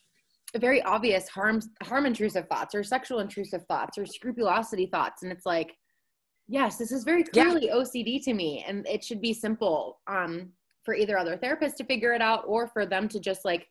very 0.58 0.82
obvious 0.82 1.28
harm 1.28 1.60
harm 1.82 2.06
intrusive 2.06 2.48
thoughts 2.48 2.74
or 2.74 2.82
sexual 2.82 3.20
intrusive 3.20 3.64
thoughts 3.66 3.96
or 3.96 4.04
scrupulosity 4.04 4.86
thoughts 4.86 5.22
and 5.22 5.30
it's 5.30 5.46
like 5.46 5.76
yes 6.48 6.76
this 6.76 6.90
is 6.90 7.04
very 7.04 7.22
clearly 7.22 7.66
yeah. 7.66 7.74
ocd 7.74 8.24
to 8.24 8.34
me 8.34 8.64
and 8.66 8.86
it 8.88 9.04
should 9.04 9.20
be 9.20 9.32
simple 9.32 10.00
um, 10.08 10.50
for 10.84 10.94
either 10.94 11.16
other 11.18 11.36
therapists 11.36 11.76
to 11.76 11.84
figure 11.84 12.12
it 12.12 12.22
out 12.22 12.42
or 12.46 12.66
for 12.66 12.84
them 12.84 13.08
to 13.08 13.20
just 13.20 13.44
like 13.44 13.68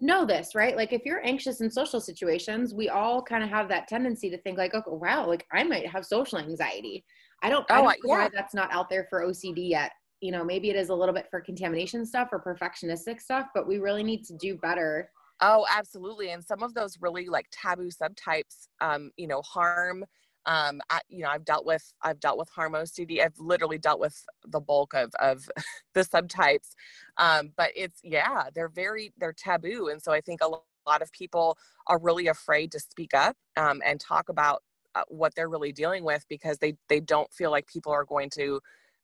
know 0.00 0.24
this 0.24 0.54
right 0.54 0.76
like 0.76 0.92
if 0.92 1.02
you're 1.04 1.24
anxious 1.26 1.60
in 1.60 1.70
social 1.70 2.00
situations 2.00 2.74
we 2.74 2.88
all 2.88 3.22
kind 3.22 3.42
of 3.42 3.50
have 3.50 3.68
that 3.68 3.88
tendency 3.88 4.28
to 4.30 4.38
think 4.38 4.58
like 4.58 4.74
oh 4.74 4.94
wow 4.94 5.26
like 5.26 5.46
i 5.52 5.62
might 5.62 5.86
have 5.86 6.04
social 6.04 6.38
anxiety 6.38 7.04
i 7.42 7.48
don't, 7.48 7.64
oh, 7.70 7.74
I 7.74 7.82
don't 7.82 7.96
yeah. 8.04 8.10
why 8.10 8.30
that's 8.32 8.54
not 8.54 8.72
out 8.72 8.90
there 8.90 9.06
for 9.10 9.22
ocd 9.22 9.54
yet 9.56 9.92
you 10.22 10.32
know 10.32 10.44
maybe 10.44 10.70
it 10.70 10.76
is 10.76 10.88
a 10.88 10.94
little 10.94 11.14
bit 11.14 11.26
for 11.30 11.40
contamination 11.40 12.06
stuff 12.06 12.28
or 12.32 12.40
perfectionistic 12.40 13.20
stuff 13.20 13.48
but 13.54 13.66
we 13.66 13.78
really 13.78 14.02
need 14.02 14.24
to 14.24 14.34
do 14.36 14.56
better 14.56 15.10
Oh, 15.44 15.66
absolutely. 15.68 16.30
And 16.30 16.44
some 16.44 16.62
of 16.62 16.72
those 16.72 16.98
really 17.00 17.26
like 17.26 17.48
taboo 17.50 17.88
subtypes, 17.90 18.68
um, 18.80 19.10
you 19.16 19.26
know, 19.26 19.42
harm. 19.42 20.04
Um, 20.46 20.80
I, 20.88 21.00
you 21.08 21.22
know, 21.22 21.30
I've 21.30 21.44
dealt 21.44 21.66
with 21.66 21.92
I've 22.02 22.20
dealt 22.20 22.38
with 22.38 22.48
harm 22.50 22.74
OCD. 22.74 23.20
I've 23.20 23.38
literally 23.38 23.78
dealt 23.78 23.98
with 23.98 24.24
the 24.46 24.60
bulk 24.60 24.94
of 24.94 25.12
of 25.20 25.48
the 25.94 26.02
subtypes. 26.02 26.70
Um, 27.16 27.52
but 27.56 27.70
it's 27.74 28.00
yeah, 28.04 28.44
they're 28.54 28.68
very 28.68 29.12
they're 29.18 29.32
taboo, 29.32 29.88
and 29.88 30.00
so 30.00 30.12
I 30.12 30.20
think 30.20 30.40
a 30.42 30.48
lot 30.48 31.02
of 31.02 31.10
people 31.12 31.58
are 31.88 31.98
really 31.98 32.28
afraid 32.28 32.70
to 32.72 32.80
speak 32.80 33.12
up 33.14 33.36
um, 33.56 33.82
and 33.84 34.00
talk 34.00 34.28
about 34.28 34.62
uh, 34.94 35.02
what 35.08 35.34
they're 35.34 35.48
really 35.48 35.72
dealing 35.72 36.04
with 36.04 36.24
because 36.28 36.58
they 36.58 36.74
they 36.88 37.00
don't 37.00 37.32
feel 37.32 37.50
like 37.50 37.66
people 37.66 37.92
are 37.92 38.04
going 38.04 38.30
to 38.30 38.60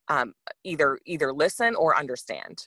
um, 0.08 0.34
either 0.64 0.98
either 1.06 1.32
listen 1.32 1.74
or 1.74 1.96
understand. 1.96 2.66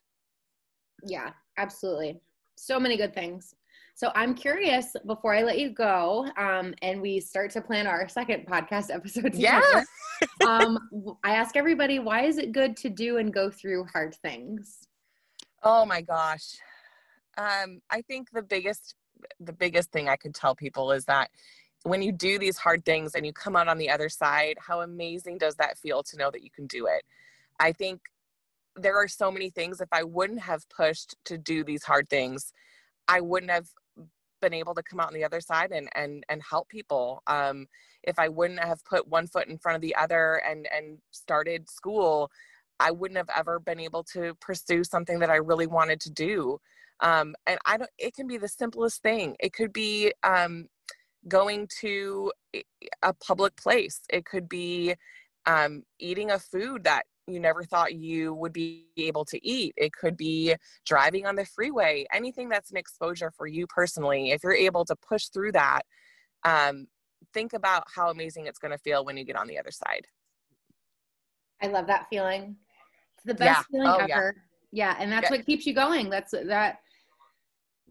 Yeah, 1.03 1.31
absolutely. 1.57 2.21
So 2.55 2.79
many 2.79 2.97
good 2.97 3.13
things. 3.13 3.55
So 3.95 4.11
I'm 4.15 4.33
curious 4.33 4.95
before 5.05 5.33
I 5.33 5.43
let 5.43 5.59
you 5.59 5.69
go, 5.69 6.27
um, 6.37 6.73
and 6.81 7.01
we 7.01 7.19
start 7.19 7.51
to 7.51 7.61
plan 7.61 7.87
our 7.87 8.07
second 8.07 8.47
podcast 8.47 8.89
episode. 8.93 9.33
Together, 9.33 9.85
yeah. 10.41 10.47
um, 10.47 11.17
I 11.23 11.35
ask 11.35 11.55
everybody, 11.55 11.99
why 11.99 12.23
is 12.23 12.37
it 12.37 12.51
good 12.51 12.77
to 12.77 12.89
do 12.89 13.17
and 13.17 13.33
go 13.33 13.49
through 13.49 13.85
hard 13.85 14.15
things? 14.15 14.87
Oh 15.63 15.85
my 15.85 16.01
gosh. 16.01 16.57
Um, 17.37 17.81
I 17.89 18.01
think 18.01 18.31
the 18.31 18.41
biggest, 18.41 18.95
the 19.39 19.53
biggest 19.53 19.91
thing 19.91 20.09
I 20.09 20.15
could 20.15 20.33
tell 20.33 20.55
people 20.55 20.91
is 20.91 21.05
that 21.05 21.29
when 21.83 22.01
you 22.01 22.11
do 22.11 22.37
these 22.37 22.57
hard 22.57 22.85
things 22.85 23.15
and 23.15 23.25
you 23.25 23.33
come 23.33 23.55
out 23.55 23.67
on 23.67 23.77
the 23.77 23.89
other 23.89 24.09
side, 24.09 24.57
how 24.59 24.81
amazing 24.81 25.37
does 25.37 25.55
that 25.55 25.77
feel 25.77 26.03
to 26.03 26.17
know 26.17 26.29
that 26.31 26.43
you 26.43 26.49
can 26.49 26.67
do 26.67 26.87
it? 26.87 27.03
I 27.61 27.71
think 27.71 28.01
there 28.75 28.97
are 28.97 29.07
so 29.07 29.31
many 29.31 29.49
things 29.49 29.79
if 29.79 29.89
I 29.91 30.03
wouldn't 30.03 30.41
have 30.41 30.67
pushed 30.69 31.15
to 31.25 31.37
do 31.37 31.63
these 31.63 31.83
hard 31.83 32.09
things, 32.09 32.51
I 33.07 33.21
wouldn't 33.21 33.51
have 33.51 33.67
been 34.41 34.53
able 34.53 34.73
to 34.73 34.83
come 34.83 34.99
out 34.99 35.07
on 35.07 35.13
the 35.13 35.23
other 35.23 35.39
side 35.39 35.71
and 35.71 35.87
and 35.95 36.25
and 36.27 36.41
help 36.41 36.67
people. 36.67 37.21
Um, 37.27 37.67
if 38.03 38.17
i 38.17 38.27
wouldn't 38.27 38.59
have 38.59 38.83
put 38.85 39.07
one 39.07 39.27
foot 39.27 39.47
in 39.47 39.57
front 39.59 39.75
of 39.75 39.81
the 39.81 39.95
other 39.95 40.41
and 40.49 40.67
and 40.75 40.97
started 41.11 41.69
school 41.69 42.31
i 42.79 42.89
wouldn't 42.89 43.17
have 43.17 43.29
ever 43.35 43.59
been 43.59 43.79
able 43.79 44.03
to 44.03 44.33
pursue 44.41 44.83
something 44.83 45.19
that 45.19 45.29
i 45.29 45.35
really 45.35 45.67
wanted 45.67 46.01
to 46.01 46.09
do. 46.09 46.59
Um, 46.99 47.35
and 47.47 47.59
i 47.65 47.77
don't 47.77 47.89
it 47.97 48.15
can 48.15 48.27
be 48.27 48.37
the 48.37 48.47
simplest 48.47 49.01
thing. 49.03 49.35
It 49.39 49.53
could 49.53 49.73
be 49.73 50.13
um, 50.23 50.67
going 51.27 51.67
to 51.81 52.31
a 53.03 53.13
public 53.13 53.55
place. 53.55 54.01
It 54.09 54.25
could 54.25 54.49
be 54.49 54.95
um, 55.45 55.83
eating 55.99 56.31
a 56.31 56.39
food 56.39 56.83
that 56.83 57.03
you 57.31 57.39
never 57.39 57.63
thought 57.63 57.93
you 57.93 58.33
would 58.33 58.53
be 58.53 58.87
able 58.97 59.25
to 59.25 59.47
eat. 59.47 59.73
It 59.77 59.93
could 59.93 60.17
be 60.17 60.55
driving 60.85 61.25
on 61.25 61.35
the 61.35 61.45
freeway, 61.45 62.05
anything 62.13 62.49
that's 62.49 62.71
an 62.71 62.77
exposure 62.77 63.31
for 63.31 63.47
you 63.47 63.65
personally. 63.67 64.31
If 64.31 64.43
you're 64.43 64.53
able 64.53 64.85
to 64.85 64.95
push 64.95 65.27
through 65.27 65.53
that, 65.53 65.81
um, 66.43 66.87
think 67.33 67.53
about 67.53 67.83
how 67.93 68.09
amazing 68.09 68.47
it's 68.47 68.59
going 68.59 68.71
to 68.71 68.77
feel 68.77 69.05
when 69.05 69.17
you 69.17 69.23
get 69.23 69.35
on 69.35 69.47
the 69.47 69.59
other 69.59 69.71
side. 69.71 70.05
I 71.61 71.67
love 71.67 71.87
that 71.87 72.07
feeling. 72.09 72.55
It's 73.15 73.25
the 73.25 73.35
best 73.35 73.65
yeah. 73.71 73.79
feeling 73.79 74.01
oh, 74.01 74.05
ever. 74.09 74.35
Yeah. 74.71 74.93
yeah. 74.93 75.03
And 75.03 75.11
that's 75.11 75.29
yeah. 75.29 75.37
what 75.37 75.45
keeps 75.45 75.65
you 75.65 75.73
going. 75.73 76.09
That's 76.09 76.31
that 76.31 76.79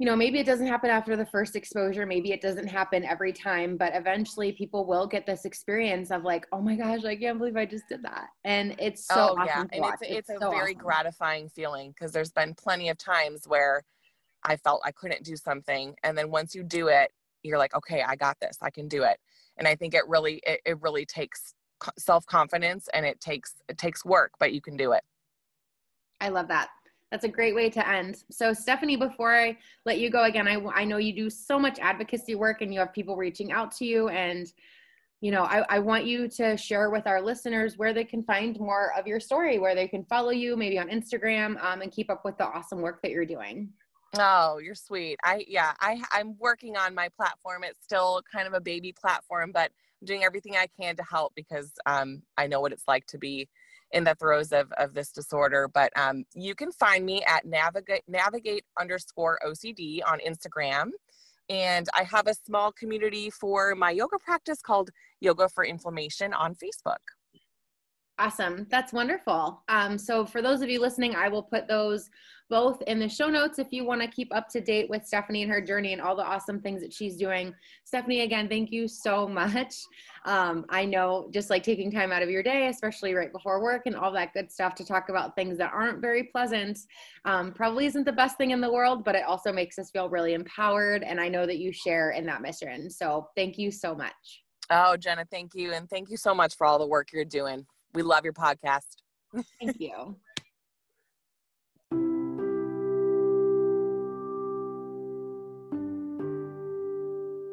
you 0.00 0.06
know, 0.06 0.16
maybe 0.16 0.38
it 0.38 0.46
doesn't 0.46 0.66
happen 0.66 0.88
after 0.88 1.14
the 1.14 1.26
first 1.26 1.54
exposure, 1.54 2.06
maybe 2.06 2.32
it 2.32 2.40
doesn't 2.40 2.66
happen 2.66 3.04
every 3.04 3.34
time, 3.34 3.76
but 3.76 3.94
eventually 3.94 4.50
people 4.50 4.86
will 4.86 5.06
get 5.06 5.26
this 5.26 5.44
experience 5.44 6.10
of 6.10 6.22
like, 6.22 6.46
oh 6.52 6.62
my 6.62 6.74
gosh, 6.74 7.04
I 7.04 7.14
can't 7.14 7.36
believe 7.36 7.54
I 7.54 7.66
just 7.66 7.86
did 7.86 8.02
that. 8.04 8.28
And 8.44 8.74
it's 8.78 9.06
so 9.06 9.14
oh, 9.14 9.42
awesome 9.42 9.68
yeah. 9.70 9.76
and 9.76 9.84
it's, 9.84 10.00
it's, 10.00 10.10
it's, 10.10 10.30
a 10.30 10.38
so 10.40 10.50
very 10.50 10.72
awesome. 10.72 10.78
gratifying 10.78 11.48
feeling 11.50 11.90
because 11.90 12.12
there's 12.12 12.32
been 12.32 12.54
plenty 12.54 12.88
of 12.88 12.96
times 12.96 13.46
where 13.46 13.82
I 14.42 14.56
felt 14.56 14.80
I 14.86 14.90
couldn't 14.90 15.22
do 15.22 15.36
something. 15.36 15.94
And 16.02 16.16
then 16.16 16.30
once 16.30 16.54
you 16.54 16.62
do 16.62 16.88
it, 16.88 17.12
you're 17.42 17.58
like, 17.58 17.76
okay, 17.76 18.02
I 18.02 18.16
got 18.16 18.38
this, 18.40 18.56
I 18.62 18.70
can 18.70 18.88
do 18.88 19.02
it. 19.02 19.18
And 19.58 19.68
I 19.68 19.74
think 19.74 19.92
it 19.92 20.08
really, 20.08 20.40
it, 20.46 20.62
it 20.64 20.80
really 20.80 21.04
takes 21.04 21.52
self-confidence 21.98 22.88
and 22.94 23.04
it 23.04 23.20
takes, 23.20 23.56
it 23.68 23.76
takes 23.76 24.02
work, 24.02 24.32
but 24.40 24.54
you 24.54 24.62
can 24.62 24.78
do 24.78 24.92
it. 24.92 25.02
I 26.22 26.30
love 26.30 26.48
that. 26.48 26.70
That's 27.10 27.24
a 27.24 27.28
great 27.28 27.54
way 27.54 27.68
to 27.70 27.88
end. 27.88 28.22
So, 28.30 28.52
Stephanie, 28.52 28.96
before 28.96 29.34
I 29.34 29.56
let 29.84 29.98
you 29.98 30.10
go 30.10 30.24
again, 30.24 30.46
I, 30.46 30.62
I 30.74 30.84
know 30.84 30.98
you 30.98 31.12
do 31.12 31.28
so 31.28 31.58
much 31.58 31.78
advocacy 31.80 32.36
work 32.36 32.62
and 32.62 32.72
you 32.72 32.78
have 32.80 32.92
people 32.92 33.16
reaching 33.16 33.50
out 33.50 33.72
to 33.76 33.84
you. 33.84 34.08
And, 34.08 34.52
you 35.20 35.32
know, 35.32 35.42
I, 35.42 35.64
I 35.68 35.78
want 35.80 36.04
you 36.04 36.28
to 36.28 36.56
share 36.56 36.88
with 36.90 37.08
our 37.08 37.20
listeners 37.20 37.76
where 37.76 37.92
they 37.92 38.04
can 38.04 38.22
find 38.22 38.58
more 38.60 38.92
of 38.96 39.08
your 39.08 39.18
story, 39.18 39.58
where 39.58 39.74
they 39.74 39.88
can 39.88 40.04
follow 40.04 40.30
you, 40.30 40.56
maybe 40.56 40.78
on 40.78 40.88
Instagram, 40.88 41.62
um, 41.64 41.82
and 41.82 41.90
keep 41.90 42.10
up 42.10 42.24
with 42.24 42.38
the 42.38 42.44
awesome 42.44 42.80
work 42.80 43.02
that 43.02 43.10
you're 43.10 43.26
doing. 43.26 43.70
Oh, 44.18 44.58
you're 44.58 44.74
sweet. 44.74 45.18
I, 45.24 45.44
yeah, 45.48 45.72
I, 45.80 46.00
I'm 46.12 46.36
working 46.38 46.76
on 46.76 46.94
my 46.94 47.08
platform. 47.16 47.64
It's 47.64 47.82
still 47.82 48.22
kind 48.32 48.46
of 48.46 48.54
a 48.54 48.60
baby 48.60 48.92
platform, 48.92 49.50
but 49.52 49.70
I'm 50.00 50.06
doing 50.06 50.24
everything 50.24 50.56
I 50.56 50.68
can 50.80 50.96
to 50.96 51.04
help 51.04 51.32
because 51.34 51.72
um, 51.86 52.22
I 52.36 52.46
know 52.46 52.60
what 52.60 52.72
it's 52.72 52.88
like 52.88 53.06
to 53.08 53.18
be 53.18 53.48
in 53.92 54.04
the 54.04 54.14
throes 54.14 54.52
of, 54.52 54.70
of 54.78 54.94
this 54.94 55.10
disorder. 55.10 55.68
But 55.72 55.92
um, 55.96 56.24
you 56.34 56.54
can 56.54 56.72
find 56.72 57.04
me 57.04 57.22
at 57.24 57.44
navigate 57.44 58.02
navigate 58.08 58.64
underscore 58.78 59.38
OCD 59.46 60.00
on 60.06 60.18
Instagram. 60.26 60.90
And 61.48 61.88
I 61.98 62.04
have 62.04 62.28
a 62.28 62.34
small 62.34 62.70
community 62.70 63.28
for 63.28 63.74
my 63.74 63.90
yoga 63.90 64.18
practice 64.18 64.62
called 64.62 64.90
Yoga 65.20 65.48
for 65.48 65.64
Inflammation 65.64 66.32
on 66.32 66.54
Facebook. 66.54 66.98
Awesome. 68.20 68.66
That's 68.68 68.92
wonderful. 68.92 69.62
Um, 69.70 69.96
so, 69.96 70.26
for 70.26 70.42
those 70.42 70.60
of 70.60 70.68
you 70.68 70.78
listening, 70.78 71.14
I 71.14 71.28
will 71.28 71.42
put 71.42 71.66
those 71.66 72.10
both 72.50 72.82
in 72.82 72.98
the 72.98 73.08
show 73.08 73.30
notes 73.30 73.58
if 73.58 73.68
you 73.70 73.86
want 73.86 74.02
to 74.02 74.08
keep 74.08 74.28
up 74.34 74.46
to 74.50 74.60
date 74.60 74.90
with 74.90 75.06
Stephanie 75.06 75.42
and 75.42 75.50
her 75.50 75.62
journey 75.62 75.94
and 75.94 76.02
all 76.02 76.14
the 76.14 76.22
awesome 76.22 76.60
things 76.60 76.82
that 76.82 76.92
she's 76.92 77.16
doing. 77.16 77.54
Stephanie, 77.84 78.20
again, 78.20 78.46
thank 78.46 78.72
you 78.72 78.88
so 78.88 79.26
much. 79.42 79.74
Um, 80.26 80.66
I 80.68 80.84
know 80.84 81.30
just 81.32 81.48
like 81.48 81.62
taking 81.62 81.90
time 81.90 82.12
out 82.12 82.22
of 82.22 82.28
your 82.28 82.42
day, 82.42 82.68
especially 82.68 83.14
right 83.14 83.32
before 83.32 83.62
work 83.62 83.86
and 83.86 83.96
all 83.96 84.12
that 84.12 84.34
good 84.34 84.52
stuff 84.52 84.74
to 84.74 84.84
talk 84.84 85.08
about 85.08 85.34
things 85.34 85.56
that 85.56 85.72
aren't 85.72 86.02
very 86.02 86.24
pleasant, 86.24 86.78
um, 87.24 87.54
probably 87.54 87.86
isn't 87.86 88.04
the 88.04 88.12
best 88.12 88.36
thing 88.36 88.50
in 88.50 88.60
the 88.60 88.70
world, 88.70 89.02
but 89.02 89.14
it 89.14 89.24
also 89.24 89.50
makes 89.50 89.78
us 89.78 89.90
feel 89.90 90.10
really 90.10 90.34
empowered. 90.34 91.04
And 91.04 91.18
I 91.18 91.28
know 91.30 91.46
that 91.46 91.56
you 91.56 91.72
share 91.72 92.10
in 92.10 92.26
that 92.26 92.42
mission. 92.42 92.90
So, 92.90 93.28
thank 93.34 93.56
you 93.56 93.70
so 93.70 93.94
much. 93.94 94.42
Oh, 94.68 94.98
Jenna, 94.98 95.24
thank 95.30 95.54
you. 95.54 95.72
And 95.72 95.88
thank 95.88 96.10
you 96.10 96.18
so 96.18 96.34
much 96.34 96.54
for 96.54 96.66
all 96.66 96.78
the 96.78 96.86
work 96.86 97.12
you're 97.14 97.24
doing. 97.24 97.66
We 97.94 98.02
love 98.02 98.24
your 98.24 98.32
podcast. 98.32 98.96
Thank 99.60 99.80
you. 99.80 100.16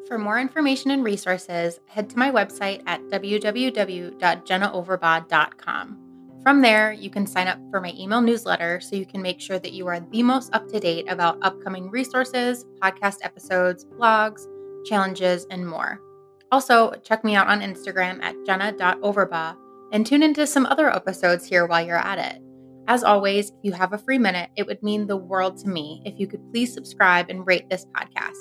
For 0.06 0.16
more 0.16 0.38
information 0.38 0.90
and 0.90 1.04
resources, 1.04 1.80
head 1.86 2.08
to 2.10 2.18
my 2.18 2.30
website 2.30 2.82
at 2.86 3.02
www.jennaoverbaugh.com. 3.08 6.04
From 6.42 6.62
there, 6.62 6.92
you 6.92 7.10
can 7.10 7.26
sign 7.26 7.46
up 7.46 7.58
for 7.70 7.80
my 7.80 7.92
email 7.98 8.22
newsletter 8.22 8.80
so 8.80 8.96
you 8.96 9.04
can 9.04 9.20
make 9.20 9.38
sure 9.38 9.58
that 9.58 9.72
you 9.72 9.86
are 9.86 10.00
the 10.00 10.22
most 10.22 10.54
up 10.54 10.66
to 10.68 10.80
date 10.80 11.10
about 11.10 11.36
upcoming 11.42 11.90
resources, 11.90 12.64
podcast 12.80 13.16
episodes, 13.22 13.84
blogs, 13.84 14.46
challenges, 14.86 15.46
and 15.50 15.68
more. 15.68 16.00
Also, 16.50 16.92
check 17.04 17.22
me 17.22 17.34
out 17.34 17.48
on 17.48 17.60
Instagram 17.60 18.22
at 18.22 18.34
jenna.overbaugh 18.46 19.56
and 19.92 20.06
tune 20.06 20.22
into 20.22 20.46
some 20.46 20.66
other 20.66 20.92
episodes 20.92 21.46
here 21.46 21.66
while 21.66 21.84
you're 21.84 21.96
at 21.96 22.18
it. 22.18 22.42
As 22.88 23.04
always, 23.04 23.50
if 23.50 23.56
you 23.62 23.72
have 23.72 23.92
a 23.92 23.98
free 23.98 24.18
minute, 24.18 24.50
it 24.56 24.66
would 24.66 24.82
mean 24.82 25.06
the 25.06 25.16
world 25.16 25.58
to 25.58 25.68
me 25.68 26.02
if 26.04 26.18
you 26.18 26.26
could 26.26 26.50
please 26.50 26.72
subscribe 26.72 27.28
and 27.28 27.46
rate 27.46 27.68
this 27.68 27.86
podcast. 27.94 28.32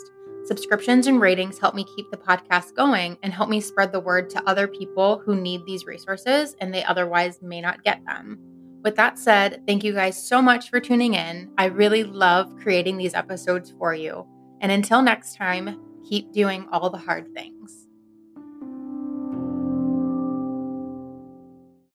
Subscriptions 0.45 1.07
and 1.07 1.19
ratings 1.19 1.59
help 1.59 1.75
me 1.75 1.85
keep 1.97 2.09
the 2.09 2.17
podcast 2.17 2.73
going 2.73 3.17
and 3.23 3.33
help 3.33 3.49
me 3.49 3.59
spread 3.59 3.91
the 3.91 3.99
word 3.99 4.29
to 4.29 4.49
other 4.49 4.65
people 4.65 5.21
who 5.25 5.35
need 5.35 5.65
these 5.65 5.85
resources 5.85 6.55
and 6.61 6.73
they 6.73 6.85
otherwise 6.85 7.41
may 7.41 7.59
not 7.59 7.83
get 7.83 7.99
them. 8.05 8.39
With 8.83 8.95
that 8.95 9.19
said, 9.19 9.63
thank 9.67 9.83
you 9.83 9.91
guys 9.91 10.21
so 10.21 10.41
much 10.41 10.69
for 10.69 10.79
tuning 10.79 11.15
in. 11.15 11.51
I 11.57 11.65
really 11.65 12.05
love 12.05 12.55
creating 12.61 12.95
these 12.95 13.13
episodes 13.13 13.73
for 13.77 13.93
you. 13.93 14.25
And 14.61 14.71
until 14.71 15.01
next 15.01 15.35
time, 15.35 15.77
keep 16.07 16.31
doing 16.31 16.67
all 16.71 16.89
the 16.89 16.97
hard 16.97 17.33
things. 17.33 17.86